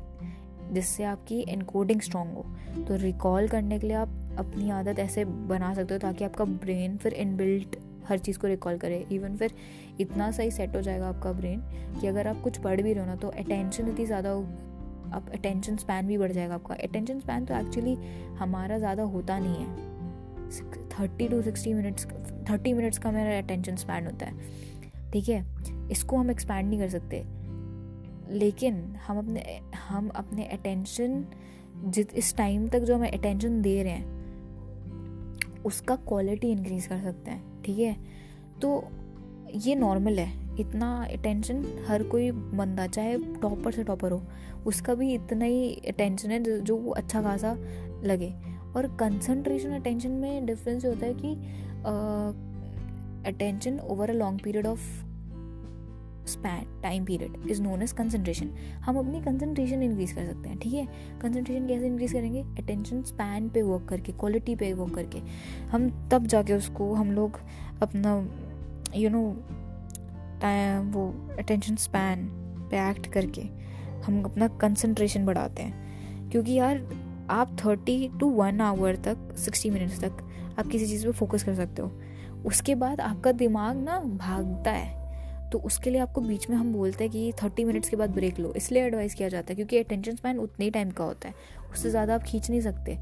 जिससे 0.72 1.04
आपकी 1.04 1.40
इनकोडिंग 1.42 2.00
स्ट्रॉन्ग 2.00 2.34
हो। 2.34 2.44
तो 2.84 2.96
रिकॉल 2.96 3.48
करने 3.48 3.78
के 3.78 3.86
लिए 3.86 3.96
आप 3.96 4.36
अपनी 4.38 4.70
आदत 4.72 4.98
ऐसे 4.98 5.24
बना 5.24 5.72
सकते 5.74 5.94
हो 5.94 6.00
ताकि 6.00 6.24
आपका 6.24 6.44
ब्रेन 6.44 6.96
फिर 6.96 7.12
इनबिल्ट 7.14 7.76
हर 8.08 8.18
चीज़ 8.18 8.38
को 8.38 8.46
रिकॉल 8.46 8.78
करे। 8.78 9.04
इवन 9.12 9.36
फिर 9.36 9.52
इतना 10.00 10.30
सही 10.30 10.50
सेट 10.50 10.74
हो 10.76 10.80
जाएगा 10.82 11.08
आपका 11.08 11.32
ब्रेन 11.32 11.60
कि 12.00 12.06
अगर 12.06 12.26
आप 12.28 12.40
कुछ 12.42 12.58
पढ़ 12.58 12.80
भी 12.80 12.92
रहे 12.92 13.02
हो 13.02 13.06
ना 13.06 13.16
तो 13.16 13.28
अटेंशन 13.28 13.88
इतनी 13.88 14.06
ज़्यादा 14.06 14.30
हो, 14.30 14.42
आप 15.12 15.30
अटेंशन 15.34 15.76
स्पैन 15.76 16.06
भी 16.06 16.18
बढ़ 16.18 16.32
जाएगा 16.32 16.54
आपका। 16.54 16.74
अटेंशन 16.74 17.20
स्पैन 17.20 17.44
तो 17.44 17.54
एक्चुअली 17.54 17.94
हमारा 18.38 18.78
ज़्यादा 18.78 19.02
होता 19.04 19.38
नहीं 19.38 19.56
है। 19.56 19.92
Thirty 20.90 21.28
to 21.28 21.40
sixty 21.42 21.72
minutes 21.74 22.06
thirty 22.50 22.72
minutes 22.72 22.98
का 22.98 23.10
मेरा 23.10 23.38
अटेंशन 23.38 23.76
स्पैन 23.76 24.06
होता 24.06 24.26
है। 24.26 25.10
ठीक 25.12 25.28
है? 25.28 25.44
इसको 25.90 26.16
हम 26.16 26.30
एक्सपैंड 26.30 26.68
नहीं 26.68 26.78
कर 26.80 26.88
सकते। 26.88 27.22
लेकिन 28.30 28.74
हम 29.06 29.18
अपने 29.18 29.60
हम 29.88 30.08
अपने 30.08 30.44
अटेंशन 30.44 31.24
जित, 31.84 32.14
इस 32.14 32.36
टाइम 32.36 32.68
तक 32.68 32.80
जो 32.80 32.94
हमें 32.94 33.10
अटेंशन 33.12 33.62
दे 33.62 33.82
रहे 33.82 33.92
हैं, 33.92 34.14
उसका 35.62 35.96
क्वालिटी 35.96 36.50
इंक्रीज 36.50 36.86
कर 36.86 37.00
सकते 37.00 37.30
हैं, 37.30 37.62
ठीक 37.62 37.78
है? 37.78 37.96
तो 38.62 38.84
ये 39.54 39.74
नॉर्मल 39.74 40.18
है। 40.18 40.60
इतना 40.60 41.04
अटेंशन 41.04 41.64
हर 41.88 42.02
कोई 42.02 42.30
बंदा, 42.30 42.86
चाहे 42.86 43.18
टॉपर 43.18 43.72
से 43.72 43.84
टॉपर 43.84 44.12
हो, 44.12 44.22
उसका 44.66 44.94
भी 44.94 45.14
इतना 45.14 45.44
ही 45.44 45.74
अटेंशन 45.88 46.30
है 46.30 46.60
जो 46.62 46.76
वो 46.76 46.90
अच्छा 46.90 47.22
खासा 47.22 47.56
लगे। 48.04 48.32
और 48.76 48.96
कंसंट्रेशन 49.00 49.70
अटेंशन 49.70 50.10
में 50.10 50.46
डिफरेंस 50.46 50.84
होता 50.84 51.06
है 51.06 51.14
कि 51.14 51.34
attention 53.28 53.78
over 53.80 54.10
a 54.10 54.12
long 54.12 54.40
period 54.40 54.66
of 54.66 54.80
span 56.26 56.80
time 56.82 57.04
period 57.04 57.50
is 57.50 57.62
known 57.62 57.82
as 57.82 57.92
concentration 57.92 58.50
हम 58.80 58.98
अपनी 58.98 59.20
कंसनट्रेशन 59.22 59.82
इंक्रीज 59.82 60.12
कर 60.12 60.26
सकते 60.26 60.48
हैं, 60.48 60.58
ठीक 60.58 60.74
है? 60.74 60.88
कंसनट्रेशन 61.22 61.66
कैसे 61.66 61.86
इंक्रीज 61.86 62.12
करेंगे? 62.12 62.42
अटेंशन 62.42 63.02
स्पैन 63.02 63.48
पे 63.48 63.62
वर्क 63.62 63.86
करके 63.88 64.12
क्वालिटी 64.12 64.56
पे 64.56 64.72
वर्क 64.72 64.94
करके। 64.94 65.18
हम 65.68 66.08
तब 66.12 66.26
जाके 66.26 66.52
उसको, 66.52 66.94
हम 66.94 67.12
लोग 67.12 67.40
अपना 67.82 68.28
यू 68.96 69.10
नो 69.10 69.36
वो 70.90 71.28
अटेंशन 71.38 71.76
स्पैन 71.76 72.26
पे 72.70 72.90
एक्ट 72.90 73.06
करके 73.06 73.42
हम 74.04 74.22
अपना 74.22 74.48
कंसंट्रेशन 74.48 75.26
बढ़ाते 75.26 75.62
हैं। 75.62 76.30
क्योंकि 76.30 76.52
यार, 76.52 76.88
आप 77.30 77.56
थर्टी 77.64 78.10
टू 78.20 78.30
वन 78.30 78.60
आवर 78.60 78.96
तक 78.96 79.36
सिक्सटी 79.36 79.70
मिनट्स 79.70 80.00
तक 80.00 80.12
आप 80.58 80.66
किसी 80.66 80.86
चीज़ 80.86 81.06
पे 81.06 81.12
फोकस 81.12 81.42
कर 81.42 81.54
सकते 81.54 81.82
हो। 81.82 81.92
उसके 82.46 82.74
बाद 82.74 83.00
आपका 83.00 83.32
दिमाग 83.32 83.76
ना 83.76 84.00
भागता 84.00 84.70
है। 84.70 85.03
तो 85.54 85.58
उसके 85.58 85.90
लिए 85.90 86.00
आपको 86.00 86.20
बीच 86.20 86.48
में 86.50 86.56
हम 86.56 86.72
बोलते 86.72 87.04
हैं 87.04 87.10
कि 87.12 87.32
थर्टी 87.42 87.64
मिनट्स 87.64 87.88
के 87.88 87.96
बाद 87.96 88.10
ब्रेक 88.10 88.38
लो। 88.40 88.52
इसलिए 88.56 88.82
एडवाइस 88.82 89.14
किया 89.14 89.28
जाता 89.28 89.48
है, 89.48 89.54
क्योंकि 89.54 89.78
अटेंशन 89.78 90.16
स्पैन 90.16 90.38
उतने 90.38 90.64
ही 90.64 90.70
टाइम 90.70 90.90
का 90.90 91.04
होता 91.04 91.28
है। 91.28 91.34
उससे 91.72 91.90
ज़्यादा 91.90 92.14
आप 92.14 92.22
खींच 92.22 92.48
नहीं 92.50 92.60
सकते। 92.60 92.98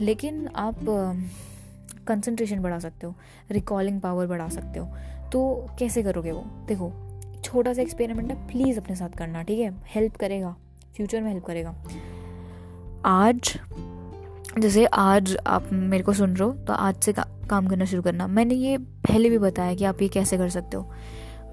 लेकिन 0.00 0.48
आप 0.56 0.80
कंसंट्रेशन 2.06 2.60
बढ़ा 2.60 2.78
सकते 2.78 3.06
हो 3.06 3.14
रिकॉलिंग 3.50 4.00
पावर 4.00 4.26
बढ़ा 4.26 4.48
सकते 4.48 4.78
हो। 4.78 4.86
तो 5.32 5.66
कैसे 5.78 6.02
करोगे 6.02 6.32
वो? 6.32 6.44
देखो, 6.68 6.92
छोटा 7.44 7.72
सा 7.72 7.82
एक्सपेरिमेंट 7.82 8.30
है 8.30 8.36
प्लीज़ 8.48 8.80
अपने 8.80 8.96
साथ 8.96 9.16
करना, 9.18 9.42
ठीक 9.42 9.60
है? 9.60 9.72
हेल्प 9.86 10.16
करेगा 10.16 10.54
फ्यूचर 10.96 11.20
में 11.20 11.28
हेल्प 11.28 11.44
करेगा। 11.44 11.74
आज, 13.06 13.58
जैसे 14.58 14.84
आज 14.86 15.36
आप 15.46 15.68
मेरे 15.72 16.02
को 16.04 16.12
सुन 16.12 16.36
रहे 16.36 16.48
हो 16.48 16.54
तो 16.56 16.72
आज 16.72 17.00
से 17.02 17.12
काम 17.52 17.66
करना 17.66 17.84
शुरू 17.84 18.02
करना। 18.02 18.26
मैंने 18.28 18.54
ये 18.54 18.78
पहले 18.78 19.30
भी 19.30 19.38
बताया 19.38 19.74
कि 19.74 19.84
आप 19.84 20.02
ये 20.02 20.08
कैसे 20.08 20.38
कर 20.38 20.48
सकते 20.50 20.76
हो। 20.76 20.90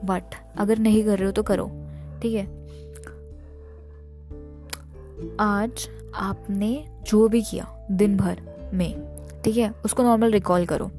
बट 0.06 0.36
अगर 0.58 0.80
नहीं 0.80 1.04
कर 1.04 1.18
रहे 1.18 1.26
हो 1.26 1.32
तो 1.32 1.44
करो, 1.44 1.68
ठीक 2.22 2.34
है? 2.34 2.46
आज 5.42 5.88
आपने 6.18 6.72
जो 7.08 7.28
भी 7.28 7.42
किया 7.42 7.68
दिन 7.92 8.16
भर 8.18 8.42
में, 8.74 8.94
ठीक 9.44 9.58
है? 9.58 9.70
उसको 9.86 10.04
नॉर्मल 10.04 10.32
रिकॉल 10.32 10.66
करो। 10.66 10.90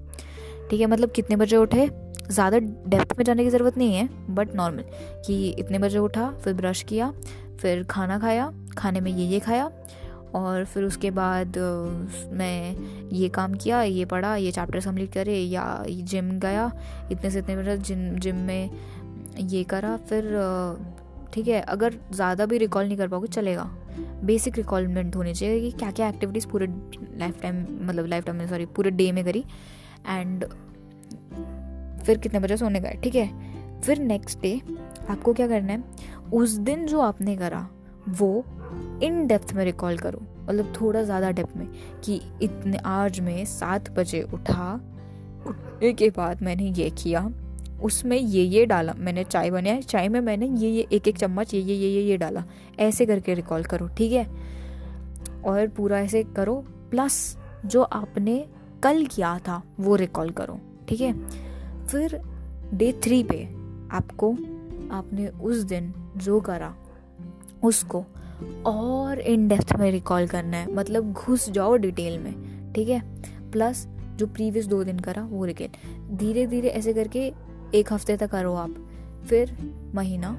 ठीक 0.70 0.80
है? 0.80 0.86
मतलब 0.86 1.10
कितने 1.10 1.36
बजे 1.36 1.56
उठे? 1.56 1.88
ज़्यादा 2.30 2.58
डेप्थ 2.58 3.16
में 3.18 3.24
जाने 3.24 3.44
की 3.44 3.50
ज़रूरत 3.50 3.76
नहीं 3.78 3.94
है 3.94 4.34
बट 4.34 4.54
नॉर्मल 4.54 4.84
कि 5.26 5.48
इतने 5.50 5.78
बजे 5.78 5.98
उठा, 5.98 6.30
फिर 6.34 6.54
ब्रश 6.54 6.82
किया, 6.82 7.12
फिर 7.60 7.82
खाना 7.84 8.18
खाया, 8.18 8.52
खाने 8.78 9.00
में 9.00 9.10
ये 9.12 9.26
ये 9.26 9.40
खाया 9.40 9.70
और 10.34 10.64
फिर 10.64 10.84
उसके 10.84 11.10
बाद 11.10 11.58
मैं 12.32 13.10
ये 13.12 13.28
काम 13.28 13.54
किया, 13.54 13.82
ये 13.82 14.04
पढ़ा, 14.04 14.34
ये 14.36 14.50
चैप्टर 14.52 14.80
कंप्लीट 14.80 15.12
करे, 15.12 15.36
या 15.36 15.84
जिम 15.88 16.30
गया, 16.40 16.70
इतने 17.12 17.30
से 17.30 17.38
इतने 17.38 17.56
बजे 17.56 17.76
जिम 17.78 18.18
जिम 18.18 18.36
में 18.36 18.70
ये 19.38 19.62
करा, 19.64 19.96
फिर 19.96 20.24
ठीक 21.34 21.48
है, 21.48 21.60
अगर 21.60 21.94
ज़्यादा 22.12 22.46
भी 22.46 22.58
रिकॉल 22.58 22.86
नहीं 22.86 22.96
कर 22.98 23.08
पाओगे, 23.08 23.28
चलेगा। 23.28 23.70
बेसिक 24.24 24.56
रिकॉलमेंट 24.56 25.16
होनी 25.16 25.34
चाहिए 25.34 25.60
कि 25.60 25.70
क्या 25.78 25.90
क्या 25.90 26.08
एक्टिविटीज़ 26.08 26.46
पूरे 26.46 26.66
लाइफ 27.18 27.40
टाइम 27.42 27.64
मतलब 27.82 28.06
लाइफ 28.06 28.24
टाइम 28.24 28.38
में 28.38 28.46
सॉरी 28.48 28.66
पूरे 28.66 28.90
डे 28.90 29.10
में 29.12 29.24
करी 29.24 29.44
एंड 30.08 30.44
फिर 32.04 32.18
कितने 32.18 32.40
बजे 32.40 32.56
सोने 32.56 32.80
गए, 32.80 32.98
ठीक 33.02 33.14
है? 33.14 33.80
फिर 33.80 33.98
नेक्स्ट 33.98 34.40
डे 34.40 34.60
आपको 35.10 35.32
क्या 35.32 35.46
करना 35.48 35.72
है, 35.72 35.82
उस 36.32 36.50
दिन 36.60 36.86
जो 36.86 37.00
आपने 37.00 37.36
करा 37.36 37.68
वो 38.08 38.44
इन 39.02 39.26
डेप्थ 39.26 39.52
में 39.54 39.64
रिकॉल 39.64 39.98
करो। 39.98 40.22
मतलब 40.42 40.72
थोड़ा 40.80 41.02
ज़्यादा 41.02 41.30
डेप्थ 41.30 41.56
में 41.56 41.68
कि 42.04 42.20
इतने 42.42 42.78
आज 42.86 43.20
में 43.20 43.44
सात 43.44 43.90
बजे 43.90 44.22
उठा, 44.34 44.74
उठने 45.46 45.92
के 45.92 46.08
बाद 46.10 46.42
मैंने 46.42 46.70
ये 46.70 46.90
किया, 46.90 47.30
उसमें 47.82 48.16
ये 48.16 48.42
ये 48.42 48.64
डाला, 48.66 48.94
मैंने 48.96 49.24
चाय 49.24 49.50
बनाया, 49.50 49.80
चाय 49.80 50.08
में 50.08 50.20
मैंने 50.20 50.46
ये 50.46 50.70
ये 50.70 50.86
एक 50.92 51.08
एक 51.08 51.18
चम्मच 51.18 51.54
ये 51.54 51.60
ये 51.60 51.74
ये 51.74 51.88
ये 51.88 52.02
ये 52.02 52.16
डाला। 52.16 52.44
ऐसे 52.78 53.06
करके 53.06 53.34
रिकॉल 53.34 53.64
करो, 53.64 53.88
ठीक 53.88 54.12
है? 54.12 54.26
और 55.44 55.68
पूरा 55.68 56.00
ऐसे 56.00 56.22
करो 56.36 56.54
प्लस 56.90 57.36
जो 57.66 57.82
आपने 57.82 58.44
कल 58.82 59.04
किया 59.06 59.38
था, 59.38 59.62
वो 59.80 59.96
रिकॉल 59.96 60.30
करो, 60.30 60.58
ठीक 60.88 61.00
है? 61.00 61.12
फिर 61.86 62.20
डे 62.74 62.92
थ्री 63.04 63.22
पे 63.22 63.42
आपको, 63.92 64.32
आपने 64.92 65.28
उस 65.28 65.56
दिन 65.62 65.92
जो 66.16 66.40
करा 66.40 66.74
उसको 67.64 68.04
और 68.66 69.20
इन 69.20 69.48
डेप्थ 69.48 69.72
में 69.78 69.90
रिकॉल 69.90 70.26
करना 70.26 70.56
है। 70.56 70.74
मतलब 70.74 71.12
घुस 71.12 71.50
जाओ 71.50 71.76
डिटेल 71.76 72.18
में, 72.18 72.72
ठीक 72.72 72.88
है? 72.88 73.02
प्लस 73.50 73.86
जो 74.16 74.26
प्रीवियस 74.26 74.66
दो 74.66 74.84
दिन 74.84 74.98
करा, 74.98 75.22
वो 75.22 75.44
रिकेट 75.44 75.76
धीरे 76.10 76.46
धीरे 76.46 76.68
ऐसे 76.68 76.92
करके 76.92 77.32
एक 77.74 77.92
हफ़्ते 77.92 78.16
तक 78.16 78.30
करो 78.30 78.54
आप, 78.54 78.74
फिर 79.28 79.56
महीना 79.94 80.30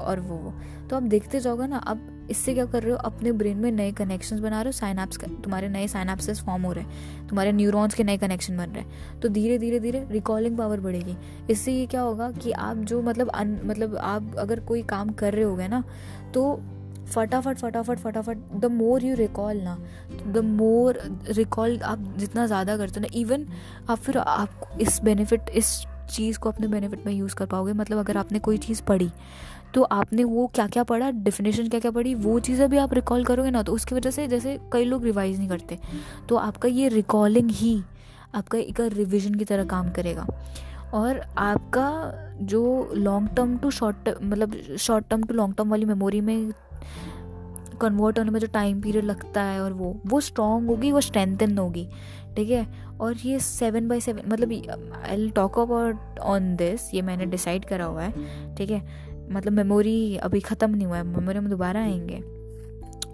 और 0.00 0.20
वो 0.20 0.36
वो। 0.36 0.54
तो 0.90 0.96
आप 0.96 1.02
देखते 1.02 1.40
जाओगे 1.40 1.66
ना, 1.66 1.76
अब 1.76 2.17
इससे 2.30 2.54
क्या 2.54 2.64
कर 2.64 2.82
रहे 2.82 2.92
हो? 2.92 2.98
अपने 2.98 3.32
ब्रेन 3.32 3.56
में 3.56 3.70
नए 3.72 3.92
कनेक्शंस 3.92 4.40
बना 4.40 4.60
रहे 4.62 4.68
हो 4.68 4.72
साइनाप्स 4.72 5.18
तुम्हारे 5.18 5.68
नए 5.68 5.86
साइनाप्सिस 5.88 6.40
फॉर्म 6.44 6.62
हो 6.62 6.72
रहे 6.72 6.84
हैं। 6.84 7.26
तुम्हारे 7.28 7.52
न्यूरॉन्स 7.52 7.94
के 7.94 8.04
नए 8.04 8.16
कनेक्शन 8.18 8.56
बन 8.56 8.70
रहे 8.70 8.80
हैं। 8.80 9.20
तो 9.20 9.28
धीरे 9.28 9.58
धीरे 9.58 9.80
धीरे 9.80 10.06
रिकॉलिंग 10.10 10.56
पावर 10.58 10.80
बढ़ेगी। 10.80 11.16
इससे 11.50 11.72
ये 11.72 11.86
क्या 11.86 12.00
होगा 12.00 12.30
कि 12.32 12.52
आप 12.52 12.76
जो 12.78 13.02
मतलब 13.02 13.28
अन, 13.28 13.60
मतलब 13.64 13.96
आप 13.96 14.34
अगर 14.38 14.60
कोई 14.62 14.82
काम 14.84 15.10
कर 15.12 15.34
रहे 15.34 15.44
हो 15.44 15.68
ना 15.68 15.82
तो 16.34 16.60
फटाफट 17.06 17.58
फटाफट 17.58 17.98
फटाफट 17.98 18.38
द 18.54 18.64
मोर 18.64 19.04
यू 19.04 19.14
रिकॉल 19.16 19.60
ना 19.60 19.76
द 20.26 20.38
मोर 20.46 20.98
रिकॉल 21.28 21.78
आप 21.82 21.98
जितना 22.18 22.46
ज़्यादा 22.46 22.76
करते 22.76 23.00
हो 23.00 23.06
ना 23.06 23.18
इवन 23.20 23.46
आप 23.90 23.98
फिर 23.98 24.18
आप 24.18 24.76
इस 24.80 25.00
बेनिफिट 25.04 25.48
इस 25.50 25.70
चीज़ 26.10 26.38
को 26.38 26.50
अपने 26.50 26.66
बेनिफिट 26.66 27.06
में 27.06 27.12
यूज़ 27.12 27.34
कर 27.34 27.46
पाओगे। 27.46 27.72
मतलब 27.72 27.98
अगर 27.98 28.16
आपने 28.16 28.38
कोई 28.38 28.58
चीज़ 28.58 28.82
पढ़ी 28.82 29.10
तो 29.74 29.82
आपने 29.82 30.24
वो 30.24 30.46
क्या 30.54 30.66
क्या 30.66 30.82
पढ़ा? 30.84 31.10
डेफिनेशन 31.10 31.68
क्या 31.68 31.80
क्या 31.80 31.90
पढ़ी? 31.90 32.14
वो 32.16 32.38
चीज़ें 32.40 32.68
भी 32.70 32.76
आप 32.78 32.94
रिकॉल 32.94 33.24
करोगे 33.24 33.50
ना 33.50 33.62
तो 33.62 33.72
उसकी 33.72 33.94
वजह 33.94 34.10
से 34.10 34.26
जैसे 34.28 34.58
कई 34.72 34.84
लोग 34.84 35.04
रिवाइज 35.04 35.38
नहीं 35.38 35.48
करते। 35.48 35.78
तो 36.28 36.36
आपका 36.36 36.68
ये 36.68 36.88
रिकॉलिंग 36.88 37.50
ही 37.50 37.80
आपका 38.34 38.58
एक 38.58 38.80
रिविजन 38.80 39.34
की 39.34 39.44
तरह 39.44 39.64
काम 39.66 39.90
करेगा। 39.90 40.26
और 40.94 41.20
आपका 41.38 41.90
जो 42.42 42.90
long 42.94 43.28
term 43.36 43.56
to 43.58 43.70
short 43.70 43.96
term 44.04 44.30
मतलब 44.30 44.56
short 44.78 45.08
term 45.10 45.22
to 45.22 45.34
long 45.34 45.54
term 45.56 45.70
वाली 45.70 45.84
मेमोरी 45.84 46.20
में 46.20 46.52
कन्वर्ट 47.80 48.18
होने 48.18 48.30
में 48.30 48.38
जो 48.40 48.46
टाइम 48.46 48.80
पीरियड 48.82 49.04
लगता 49.04 49.42
है 49.42 49.60
और 49.62 49.72
वो 49.72 49.94
वो 50.06 50.20
स्ट्रॉन्ग 50.20 50.68
होगी, 50.68 50.92
वो 50.92 51.00
स्ट्रेंथन 51.00 51.58
होगी। 51.58 51.88
ठीक 52.36 52.50
है? 52.50 52.66
और 53.00 53.16
ये 53.16 53.38
सेवन 53.40 53.88
बाई 53.88 54.00
सेवन 54.00 54.22
मतलब 54.28 54.52
I 55.04 55.28
talk 55.30 55.58
about 55.58 56.18
on 56.18 56.54
this 56.56 56.94
ये 56.94 57.02
मैंने 57.02 57.26
डिसाइड 57.26 57.64
करा 57.64 57.84
हुआ 57.84 58.02
है। 58.02 58.54
ठीक 58.56 58.70
है? 58.70 59.07
मतलब 59.30 59.52
मेमोरी 59.52 60.16
अभी 60.16 60.40
ख़त्म 60.40 60.70
नहीं 60.70 60.86
हुआ 60.86 60.96
है 60.96 61.02
मेमोरी 61.02 61.38
में 61.38 61.50
दोबारा 61.50 61.80
आएँगे। 61.80 62.20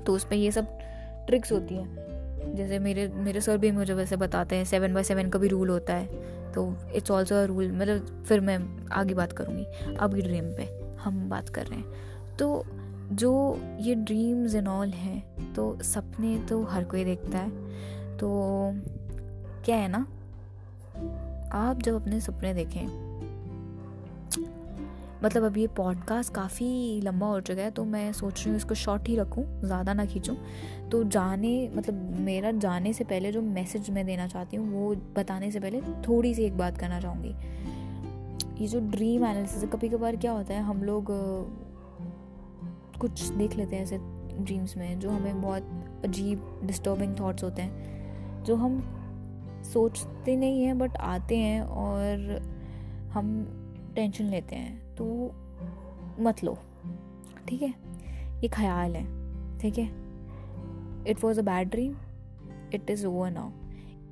तो 0.05 0.12
उस 0.12 0.25
पर 0.25 0.35
ये 0.35 0.51
सब 0.51 0.79
ट्रिक्स 1.27 1.53
होती 1.53 1.75
है। 1.75 2.55
जैसे 2.55 2.79
मेरे 2.79 3.07
मेरे 3.09 3.41
सर 3.41 3.59
भी 3.59 3.71
मुझे 3.71 3.95
वैसे 3.95 4.17
बताते 4.17 4.57
हैं 4.57 4.65
सेवन 4.65 4.95
बाई 4.95 5.05
सेवन 5.05 5.29
का 5.29 5.39
भी 5.39 5.49
रूल 5.49 5.69
होता 5.69 5.95
है। 5.95 6.53
तो 6.53 6.75
इट्स 6.95 7.11
ऑल्सो 7.11 7.45
रूल 7.47 7.73
मतलब 7.73 8.25
फिर 8.29 8.41
मैं 8.41 8.59
आगे 8.93 9.15
बात 9.15 9.33
करूँगी 9.33 9.95
अभी 9.97 10.23
ड्रीम 10.23 10.53
पे 10.57 10.69
हम 11.01 11.29
बात 11.29 11.49
कर 11.49 11.67
रहे 11.67 11.79
हैं। 11.79 12.37
तो 12.39 12.65
जो 13.12 13.61
ये 13.81 13.95
ड्रीम्स 13.95 14.55
एंड 14.55 14.69
ऑल 14.69 14.89
हैं 14.89 15.53
तो 15.55 15.77
सपने 15.83 16.39
तो 16.39 16.62
हर 16.65 16.85
कोई 16.85 17.05
देखता 17.05 17.39
है। 17.39 17.51
तो 18.19 18.31
क्या 19.65 19.77
है 19.77 19.89
ना, 19.89 20.07
आप 21.53 21.83
जब 21.83 21.95
अपने 21.95 22.21
सपने 22.21 22.55
देखें 22.55 22.87
मतलब 25.23 25.45
अब 25.45 25.57
ये 25.57 25.67
पॉडकास्ट 25.67 26.33
काफ़ी 26.35 27.01
लंबा 27.01 27.27
हो 27.27 27.41
चुका 27.41 27.62
है 27.62 27.71
तो 27.71 27.85
मैं 27.85 28.12
सोच 28.12 28.41
रही 28.41 28.49
हूँ 28.51 28.57
इसको 28.57 28.75
शॉर्ट 28.75 29.09
ही 29.09 29.17
रखूँ, 29.17 29.45
ज़्यादा 29.65 29.93
ना 29.95 30.05
खींचूँ। 30.07 30.37
तो 30.91 31.03
जाने 31.05 31.71
मतलब 31.77 32.19
मेरा 32.21 32.51
जाने 32.53 32.93
से 32.93 33.05
पहले 33.05 33.33
जो 33.33 33.43
मैसेज 33.43 33.91
मैं 33.91 34.05
देना 34.07 34.27
चाहती 34.27 34.57
हूँ, 34.57 34.73
वो 34.73 34.95
बताने 35.17 35.51
से 35.51 35.61
पहले 35.61 35.81
थोड़ी 36.09 36.35
सी 36.35 36.45
एक 36.45 36.57
बात 36.59 36.79
करना 36.79 37.01
चाहूँगी। 37.01 37.35
ये 38.62 38.69
जो 38.69 38.81
ड्रीम 38.81 39.25
एनालिसिस 39.25 39.65
कभी 39.71 39.89
कभार 39.89 40.17
क्या 40.17 40.33
होता 40.33 40.55
है, 40.55 40.62
हम 40.62 40.83
लोग 40.83 41.07
कुछ 43.01 43.23
देख 43.29 43.57
लेते 43.57 43.77
हैं 43.77 43.83
ऐसे 43.83 43.99
ड्रीम्स 44.35 44.77
में, 44.77 44.99
जो 45.01 45.11
हमें 45.11 45.41
बहुत 45.43 46.03
अजीब 46.05 46.61
डिस्टर्बिंग 46.65 47.15
थाट्स 47.15 47.45
होते 47.45 47.62
हैं, 47.62 48.43
जो 48.45 48.57
हम 48.57 48.81
सोचते 49.65 50.37
नहीं 50.37 50.62
हैं 50.62 50.79
बट 50.79 50.97
आते 50.97 51.37
हैं 51.37 51.61
और 51.62 52.41
हम 53.12 53.37
टेंशन 53.97 54.25
लेते 54.25 54.57
हैं। 54.57 54.84
तो 54.97 55.07
मत 56.20 56.45
लो, 56.45 56.57
ठीक 57.49 57.62
है? 57.62 57.72
ये 58.42 58.49
ख्याल 58.49 58.97
है, 58.97 59.05
ठीक 59.59 59.78
है? 59.78 59.88
It 61.09 61.24
was 61.24 61.38
a 61.40 61.42
bad 61.42 61.70
dream 61.70 61.95
it 62.74 62.90
is 62.90 63.07
over 63.07 63.30
now 63.30 63.51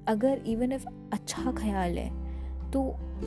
अगर 0.08 0.42
इवन 0.46 0.72
इफ़ 0.72 0.86
अच्छा 1.12 1.52
ख्याल 1.52 1.98
है 1.98 2.70
तो 2.70 2.82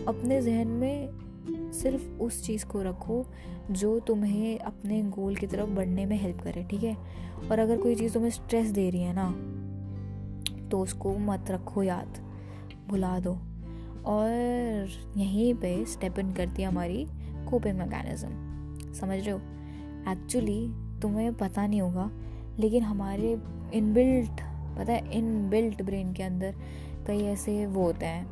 अपने 0.08 0.41
जहन 0.41 0.68
में 0.68 1.72
सिर्फ़ 1.74 2.08
उस 2.22 2.43
चीज़ 2.43 2.66
को 2.66 2.82
रखो 2.82 3.26
जो 3.72 3.99
तुम्हें 3.99 4.60
अपने 4.60 5.01
गोल 5.10 5.36
की 5.36 5.47
तरफ़ 5.47 5.70
बढ़ने 5.70 6.06
में 6.06 6.18
हेल्प 6.18 6.41
करे, 6.41 6.64
ठीक 6.64 6.84
है? 6.84 6.95
और 7.51 7.60
अगर 7.60 7.78
कोई 7.78 7.95
चीज़ 7.95 8.14
तुम्हें 8.14 8.30
स्ट्रेस 8.32 8.68
दे 8.70 8.89
रही 8.89 9.01
है 9.01 9.14
ना 9.16 9.32
तो 10.70 10.80
उसको 10.80 11.18
मत 11.18 11.51
रखो 11.51 11.84
याद, 11.84 12.18
भुला 12.89 13.20
दो। 13.20 13.38
और 14.06 14.89
यहीं 15.18 15.53
पे 15.53 15.86
स्टेप 15.86 16.20
इन 16.20 16.32
करती 16.32 16.62
है 16.62 16.68
हमारी 16.68 17.06
कोपिंग 17.46 17.78
मैकेनिज्म 17.78 18.93
समझ 18.93 19.20
रहे 19.20 19.32
हो? 19.32 19.39
एक्चुअली 20.12 20.68
तुम्हें 21.02 21.34
पता 21.34 21.68
नहीं 21.68 21.82
होगा, 21.82 22.10
लेकिन 22.60 22.84
हमारे 22.84 23.38
इनबिल्ट 23.74 24.41
पता 24.78 24.93
है 24.93 25.12
इनबिल्ट 25.12 25.82
ब्रेन 25.82 26.14
के 26.14 26.24
अंदर 26.24 26.56
कई 27.08 27.24
ऐसे 27.24 27.66
वो 27.66 27.84
होते 27.84 28.06
हैं 28.06 28.28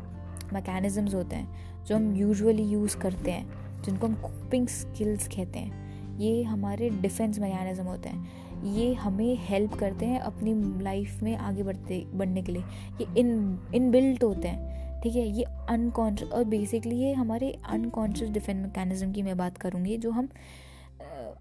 मैकेनिज़म्स 0.53 1.15
होते 1.15 1.35
हैं, 1.35 1.83
जो 1.85 1.95
हम 1.95 2.15
यूजुअली 2.15 2.63
यूज़ 2.63 2.97
करते 2.97 3.31
हैं, 3.31 3.81
जिनको 3.83 4.07
हम 4.07 4.13
कोपिंग 4.13 4.67
स्किल्स 4.67 5.27
कहते 5.27 5.59
हैं। 5.59 6.17
ये 6.17 6.43
हमारे 6.43 6.89
डिफेंस 6.89 7.39
मैकेनिज़्म 7.39 7.85
होते 7.85 8.09
हैं। 8.09 8.63
ये 8.73 8.93
हमें 8.93 9.37
हेल्प 9.39 9.73
करते 9.73 10.05
हैं 10.05 10.19
अपनी 10.19 10.83
लाइफ 10.83 11.23
में 11.23 11.35
आगे 11.37 11.63
बढ़ते, 11.63 12.05
बढ़ने 12.13 12.41
के 12.41 12.51
लिए। 12.51 12.63
ये 13.01 13.07
इन 13.19 13.59
इनबिल्ट 13.75 14.23
होते 14.23 14.47
हैं। 14.47 14.92
ठीक 15.03 15.15
है, 15.15 15.27
ये 15.27 15.43
अनकॉन्शियस 15.69 16.31
और 16.31 16.43
बेसिकली 16.43 16.95
ये 16.95 17.13
हमारे 17.13 17.51
अनकॉन्शियस 17.69 18.29
डिफेंस 18.31 18.57
मैकेनिज्म 18.57 19.11
की 19.11 19.21
मैं 19.21 19.37
बात 19.37 19.57
करूँगी 19.57 19.97
जो 19.97 20.11
हम 20.11 20.29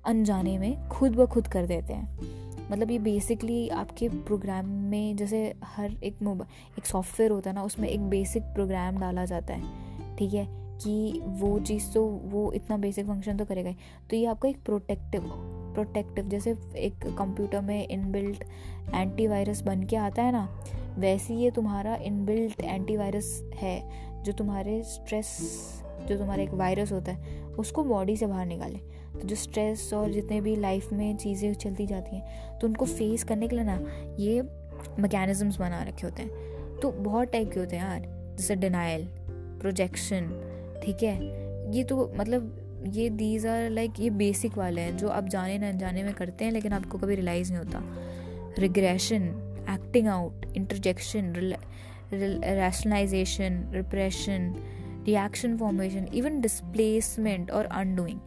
अनजाने 0.07 0.57
में 0.59 0.89
खुद 0.89 1.17
ब 1.17 1.27
खुद 1.27 1.47
कर 1.49 1.67
देते 1.67 1.93
हैं। 1.93 2.69
मतलब 2.71 2.91
ये 2.91 2.99
बेसिकली 2.99 3.69
आपके 3.69 4.09
प्रोग्राम 4.09 4.69
में 4.91 5.17
जैसे 5.17 5.55
हर 5.65 5.95
एक 6.05 6.23
मोबाइल 6.23 6.79
एक 6.79 6.87
सॉफ्टवेयर 6.87 7.31
होता 7.31 7.51
है 7.51 7.57
ना, 7.57 7.63
उसमें 7.63 7.89
एक 7.89 8.09
बेसिक 8.11 8.43
प्रोग्राम 8.55 8.99
डाला 8.99 9.25
जाता 9.25 9.55
है, 9.55 10.17
ठीक 10.17 10.35
है, 10.35 10.47
कि 10.85 11.21
वो 11.25 11.59
चीज़ 11.61 11.93
तो 11.95 12.05
वो 12.25 12.51
इतना 12.53 12.77
बेसिक 12.77 13.07
फ़ंक्शन 13.07 13.37
तो 13.37 13.45
करेगा 13.45 13.71
ही। 13.71 13.77
तो 14.11 14.17
ये 14.17 14.27
आपका 14.27 14.49
एक 14.49 14.63
प्रोटेक्टिव 14.65 15.23
प्रोटेक्टिव 15.75 16.29
जैसे 16.29 16.51
एक 16.77 17.07
कंप्यूटर 17.19 17.61
में 17.61 17.87
इनबिल्ट 17.89 18.45
एंटीवायरस 18.95 19.63
बन 19.63 19.83
के 19.83 19.97
आता 19.97 20.23
है 20.23 20.33
ना, 20.33 20.49
वैसे 20.99 21.35
ये 21.35 21.51
तुम्हारा 21.51 21.95
इनबिल्ट 21.97 22.61
एंटीवायरस 22.61 23.43
है, 23.55 23.81
जो 24.23 24.33
तुम्हारे 24.33 24.83
स्ट्रेस 24.85 25.39
जो 26.03 26.17
तुम्हारा 26.19 26.43
एक 26.43 26.55
वायरस 26.55 26.93
होता 26.93 27.13
है, 27.13 27.41
उसको 27.59 27.85
बॉडी 27.85 28.17
से 28.17 28.27
बाहर 28.27 28.47
निकाले। 28.47 28.79
तो 29.13 29.27
जो 29.29 29.37
स्ट्रेस 29.37 29.93
और 29.95 30.11
जितने 30.11 30.41
भी 30.41 30.55
लाइफ 30.57 30.93
में 30.93 31.17
चीज़ें 31.17 31.53
चलती 31.55 31.87
जाती 31.87 32.17
हैं 32.17 32.59
तो 32.59 32.67
उनको 32.67 32.87
फेस 32.87 33.25
करने 33.25 33.49
के 33.49 33.57
लिए 33.57 33.65
ना, 33.65 33.81
ये 34.19 34.43
मैकेनिज़म्स 35.01 35.57
बना 35.57 35.83
रखे 35.83 36.07
होते 36.07 36.23
हैं। 36.23 36.79
तो 36.81 36.91
बहुत 36.93 37.33
टाइप 37.33 37.51
के 37.53 37.61
होते 37.61 37.77
हैं 37.77 37.85
यार, 37.85 38.07
जैसे 38.37 38.57
डिनाइल 38.57 39.07
प्रोजेक्शन 39.61 40.29
ठीक 40.85 41.03
है? 41.03 41.17
ये 41.73 41.85
तो 41.85 42.11
मतलब 42.17 42.57
ये 42.87 43.09
दीज 43.11 43.47
आर 43.47 43.69
लाइक 43.71 44.01
ये 44.01 44.11
बेसिक 44.11 44.59
वाले 44.59 44.81
हैं, 44.81 44.97
जो 44.97 45.09
आप 45.09 45.29
जाने 45.29 45.59
न 45.59 45.77
जाने 45.79 46.03
में 46.03 46.13
करते 46.15 46.45
हैं, 46.45 46.53
लेकिन 46.53 46.73
आपको 46.73 46.99
कभी 46.99 47.15
रियलाइज़ 47.15 47.53
नहीं 47.53 47.65
होता। 47.65 47.83
Regression 48.59 49.23
acting 49.71 50.09
out 50.09 50.47
interjection 50.57 51.33
rationalisation 52.13 53.63
repression 53.75 54.55
reaction 55.07 55.57
formation 55.57 56.07
even 56.15 56.41
displacement 56.41 57.51
और 57.51 57.65
अनडूइंग 57.65 58.19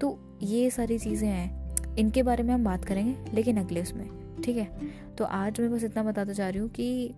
तो 0.00 0.18
ये 0.42 0.70
सारी 0.70 0.98
चीज़ें 0.98 1.28
हैं। 1.28 1.96
इनके 1.96 2.22
बारे 2.22 2.42
में 2.42 2.54
हम 2.54 2.64
बात 2.64 2.84
करेंगे, 2.84 3.14
लेकिन 3.34 3.56
अगले 3.56 3.82
उसमें, 3.82 4.06
ठीक 4.42 4.56
है? 4.56 4.68
तो 5.18 5.24
आज 5.24 5.60
मैं 5.60 5.70
बस 5.72 5.84
इतना 5.84 6.02
बताता 6.02 6.32
जा 6.32 6.48
रही 6.48 6.60
हूँ 6.60 6.68
कि 6.70 7.14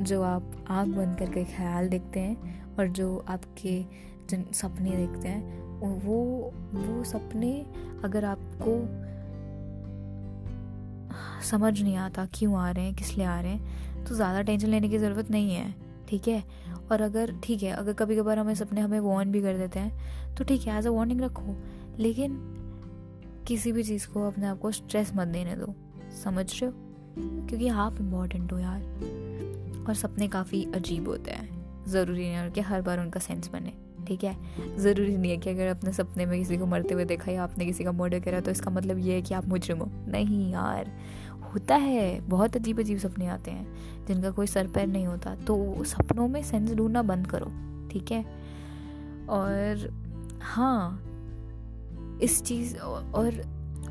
जो 0.00 0.22
आप 0.22 0.64
आँख 0.68 0.88
बंद 0.88 1.16
करके 1.18 1.44
ख्याल 1.46 1.88
देखते 1.88 2.20
हैं 2.20 2.74
और 2.76 2.88
जो 2.88 3.16
आपके 3.28 3.80
जिन 4.30 4.44
सपने 4.52 4.90
देखते 4.90 5.28
हैं 5.28 5.64
वो 5.96 6.16
वो 6.74 7.02
सपने 7.04 7.52
अगर 8.04 8.24
आपको 8.24 8.76
समझ 11.42 11.80
नहीं 11.82 11.96
आता 11.96 12.26
क्यों 12.34 12.56
आ 12.58 12.70
रहे 12.70 12.84
हैं, 12.84 12.94
किस 12.94 13.16
लिए 13.16 13.26
आ 13.26 13.40
रहे 13.40 13.52
हैं 13.52 14.04
तो 14.04 14.14
ज़्यादा 14.14 14.42
टेंशन 14.42 14.68
लेने 14.68 14.88
की 14.88 14.98
ज़रूरत 14.98 15.30
नहीं 15.30 15.54
है, 15.54 15.74
ठीक 16.08 16.28
है? 16.28 16.42
और 16.92 17.00
अगर, 17.00 17.32
ठीक 17.44 17.62
है, 17.62 17.70
अगर 17.72 17.92
कभी 17.92 18.16
कभार 18.16 18.38
हमें 18.38 18.54
सपने 18.54 18.80
हमें 18.80 18.98
वार्न 19.00 19.32
भी 19.32 19.42
कर 19.42 19.56
देते 19.58 19.80
हैं 19.80 20.34
तो 20.34 20.44
ठीक 20.44 20.66
है 20.66 20.78
एज 20.78 20.86
अ 20.86 20.90
वार्निंग 20.90 21.20
रखो, 21.20 21.56
लेकिन 21.98 22.38
किसी 23.48 23.72
भी 23.72 23.82
चीज़ 23.82 24.08
को 24.08 24.26
अपने 24.26 24.46
आप 24.46 24.58
को 24.58 24.70
स्ट्रेस 24.72 25.12
मत 25.16 25.28
देने 25.28 25.56
दो, 25.56 25.74
समझ 26.24 26.50
रहे 26.52 26.66
हो? 26.66 26.72
क्योंकि 27.46 27.68
आप 27.68 28.00
इंपॉर्टेंट 28.00 28.52
हो 28.52 28.58
यार। 28.58 29.45
और 29.88 29.94
सपने 29.94 30.28
काफ़ी 30.28 30.66
अजीब 30.74 31.08
होते 31.08 31.30
हैं। 31.30 31.84
ज़रूरी 31.86 32.20
नहीं 32.20 32.32
है 32.32 32.50
कि 32.50 32.60
हर 32.60 32.82
बार 32.82 33.00
उनका 33.00 33.20
सेंस 33.20 33.48
बने, 33.48 33.72
ठीक 34.06 34.24
है? 34.24 34.36
ज़रूरी 34.78 35.16
नहीं 35.16 35.30
है 35.30 35.36
कि 35.36 35.50
अगर 35.50 35.66
अपने 35.68 35.92
सपने 35.92 36.26
में 36.26 36.38
किसी 36.38 36.56
को 36.56 36.66
मरते 36.66 36.94
हुए 36.94 37.04
देखा 37.04 37.32
या 37.32 37.42
आपने 37.42 37.66
किसी 37.66 37.84
का 37.84 37.92
मर्डर 37.92 38.20
करा 38.20 38.40
तो 38.40 38.50
इसका 38.50 38.70
मतलब 38.70 38.98
ये 38.98 39.14
है 39.14 39.22
कि 39.22 39.34
आप 39.34 39.48
मुजरिम 39.48 39.78
हो। 39.78 39.90
नहीं 40.08 40.50
यार, 40.52 40.92
होता 41.54 41.74
है, 41.74 42.20
बहुत 42.20 42.56
अजीब 42.56 42.80
अजीब 42.80 42.98
सपने 42.98 43.26
आते 43.26 43.50
हैं, 43.50 44.04
जिनका 44.06 44.30
कोई 44.30 44.46
सर 44.46 44.66
पैर 44.66 44.86
नहीं 44.86 45.06
होता। 45.06 45.34
तो 45.36 45.84
सपनों 45.84 46.28
में 46.28 46.42
सेंस 46.42 46.72
ढूंढना 46.74 47.02
बंद 47.02 47.26
करो, 47.26 47.50
ठीक 47.90 48.12
है? 48.12 48.24
और 49.28 49.88
हाँ 50.42 51.02
इस 52.22 52.42
चीज़, 52.42 52.76
और 52.78 53.42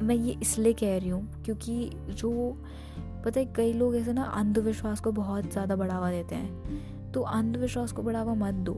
मैं 0.01 0.15
ये 0.15 0.37
इसलिए 0.41 0.73
कह 0.73 0.97
रही 0.97 1.09
हूँ 1.09 1.43
क्योंकि 1.43 1.89
जो 2.11 2.31
पता 3.25 3.39
है, 3.39 3.45
कई 3.45 3.73
लोग 3.73 3.95
ऐसे 3.95 4.13
ना 4.13 4.23
अंधविश्वास 4.23 4.99
को 4.99 5.11
बहुत 5.11 5.51
ज़्यादा 5.51 5.75
बढ़ावा 5.75 6.11
देते 6.11 6.35
हैं। 6.35 7.11
तो 7.11 7.21
अंधविश्वास 7.21 7.91
को 7.91 8.03
बढ़ावा 8.03 8.33
मत 8.33 8.53
दो। 8.65 8.73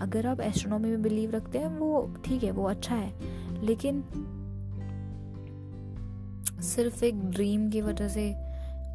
अगर 0.00 0.26
आप 0.26 0.40
एस्ट्रोनॉमी 0.40 0.88
में 0.88 1.02
बिलीव 1.02 1.30
रखते 1.30 1.58
हैं, 1.58 1.68
वो 1.78 2.14
ठीक 2.24 2.42
है, 2.42 2.50
वो 2.50 2.64
अच्छा 2.64 2.94
है। 2.94 3.62
लेकिन 3.62 4.02
सिर्फ़ 6.62 7.04
एक 7.04 7.20
ड्रीम 7.30 7.68
की 7.70 7.80
वजह 7.80 8.08
से 8.08 8.30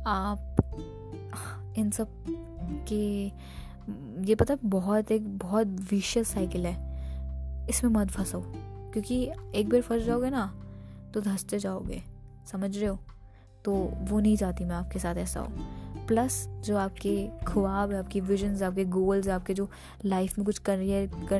आप 0.07 0.55
इन 1.77 1.91
सब 1.91 2.07
के, 2.87 3.25
ये 4.27 4.35
पता 4.35 4.57
बहुत 4.63 5.11
एक, 5.11 5.37
बहुत 5.37 5.67
विशियस 5.91 6.27
साइकिल 6.27 6.65
है। 6.65 6.75
इसमें 7.69 7.91
मत 7.91 8.11
फंसो, 8.11 8.41
क्योंकि 8.93 9.23
एक 9.55 9.69
बार 9.69 9.81
फंस 9.81 10.03
जाओगे 10.03 10.29
ना 10.29 10.45
तो 11.13 11.21
धंसते 11.21 11.59
जाओगे। 11.59 12.01
समझ 12.51 12.77
रहे 12.77 12.87
हो? 12.87 12.99
तो 13.65 13.73
वो 14.01 14.19
नहीं 14.19 14.37
चाहती 14.37 14.65
मैं 14.65 14.75
आपके 14.75 14.99
साथ 14.99 15.15
ऐसा 15.15 15.39
हो। 15.39 15.47
प्लस 16.07 16.47
जो 16.47 16.77
आपके 16.77 17.27
ख्वाब 17.47 17.91
है 17.91 17.99
आपकी 17.99 18.19
विजन्स 18.19 18.61
आपके 18.61 18.85
गोल्स 18.85 19.27
आपके 19.27 19.53
जो 19.53 19.69
लाइफ 20.05 20.37
में 20.37 20.45
कुछ 20.45 20.57
करियर 20.57 21.07
कर, 21.07 21.39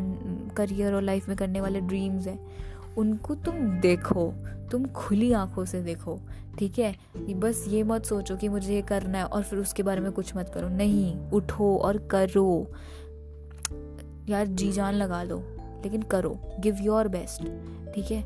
करियर 0.58 0.94
और 0.94 1.02
लाइफ 1.02 1.28
में 1.28 1.38
करने 1.38 1.62
वाले 1.62 1.82
ड्रीम्स 1.82 2.28
हैं 2.28 2.40
उनको 2.98 3.36
तुम 3.36 3.56
देखो 3.80 4.34
तुम 4.72 4.86
खुली 4.86 5.32
आँखों 5.32 5.66
से 5.66 5.82
देखो 5.82 6.20
ठीक 6.60 6.80
है? 6.80 6.96
बस 7.18 7.66
ये 7.68 7.84
मत 7.84 8.06
सोचो 8.06 8.36
कि 8.36 8.50
मुझे 8.50 8.74
ये 8.74 8.82
करना 8.82 9.18
है 9.18 9.24
और 9.24 9.44
फिर 9.44 9.60
उसके 9.60 9.84
बारे 9.84 10.02
में 10.02 10.12
कुछ 10.12 10.36
मत 10.36 10.50
करो। 10.50 10.70
नहीं 10.70 11.30
उठो 11.30 11.78
और 11.78 11.98
करो। 11.98 12.68
यार 14.30 14.48
जी 14.48 14.72
जान 14.72 14.94
लगा 14.94 15.24
लो 15.24 15.44
लेकिन 15.84 16.02
करो। 16.02 16.40
गिव 16.60 16.78
योर 16.82 17.08
बेस्ट 17.08 17.42
ठीक 17.94 18.12
है? 18.12 18.24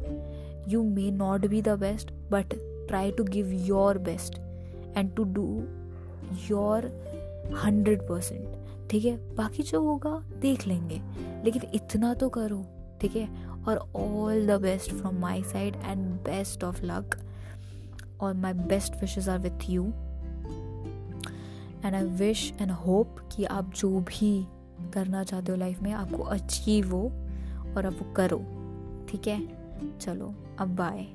You 0.69 0.83
may 0.83 1.11
not 1.11 1.47
be 1.47 1.61
the 1.61 1.69
best 1.69 2.11
but 2.11 2.66
try 2.87 3.11
to 3.11 3.23
give 3.23 3.51
your 3.51 3.97
best 3.97 4.39
and 4.97 5.15
to 5.15 5.23
do 5.23 5.63
your 6.49 6.85
hundred 7.65 8.01
percent 8.01 8.57
ठीक 8.89 9.05
है? 9.05 9.35
बाकी 9.35 9.63
जो 9.63 9.81
होगा, 9.81 10.23
देख 10.41 10.67
लेंगे। 10.67 11.01
लेकिन 11.45 11.61
इतना 11.73 12.13
तो 12.13 12.29
करो, 12.29 12.65
ठीक 13.01 13.15
है? 13.15 13.47
और 13.47 13.77
all 13.95 14.47
the 14.47 14.61
best 14.61 14.91
from 14.91 15.15
my 15.15 15.43
side 15.43 15.75
and 15.75 16.05
best 16.11 16.63
of 16.63 16.85
luck 16.85 17.19
और 18.21 18.33
my 18.33 18.53
best 18.53 18.93
wishes 19.01 19.29
are 19.29 19.39
with 19.39 19.69
you 19.69 19.83
and 21.85 21.95
I 21.95 22.03
wish 22.03 22.53
and 22.61 22.71
hope 22.71 23.15
कि 23.35 23.45
आप 23.45 23.73
जो 23.75 23.99
भी 23.99 24.47
करना 24.93 25.23
चाहते 25.23 25.51
हो 25.51 25.57
लाइफ 25.57 25.81
में, 25.81 25.91
आपको 25.91 26.23
अचीव 26.23 26.91
हो 26.91 27.03
और 27.77 27.85
आप 27.85 27.93
वो 27.93 28.13
करो। 28.13 28.41
ठीक 29.09 29.27
है? 29.27 29.47
चलो, 29.99 30.33
अब 30.59 30.75
बाय 30.75 31.07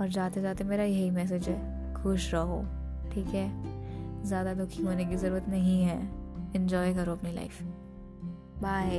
और 0.00 0.08
जाते 0.08 0.42
जाते 0.42 0.64
मेरा 0.64 0.84
यही 0.84 1.10
मैसेज 1.10 1.48
है, 1.48 1.94
खुश 1.94 2.34
रहो, 2.34 2.64
ठीक 3.12 3.26
है? 3.26 3.48
ज़्यादा 4.24 4.54
दुखी 4.54 4.82
होने 4.82 5.04
की 5.04 5.16
ज़रूरत 5.16 5.48
नहीं 5.48 5.82
है। 5.82 5.98
इन्जॉय 6.56 6.94
करो 6.94 7.12
अपनी 7.12 7.32
लाइफ 7.32 7.62
बाय 8.62 8.90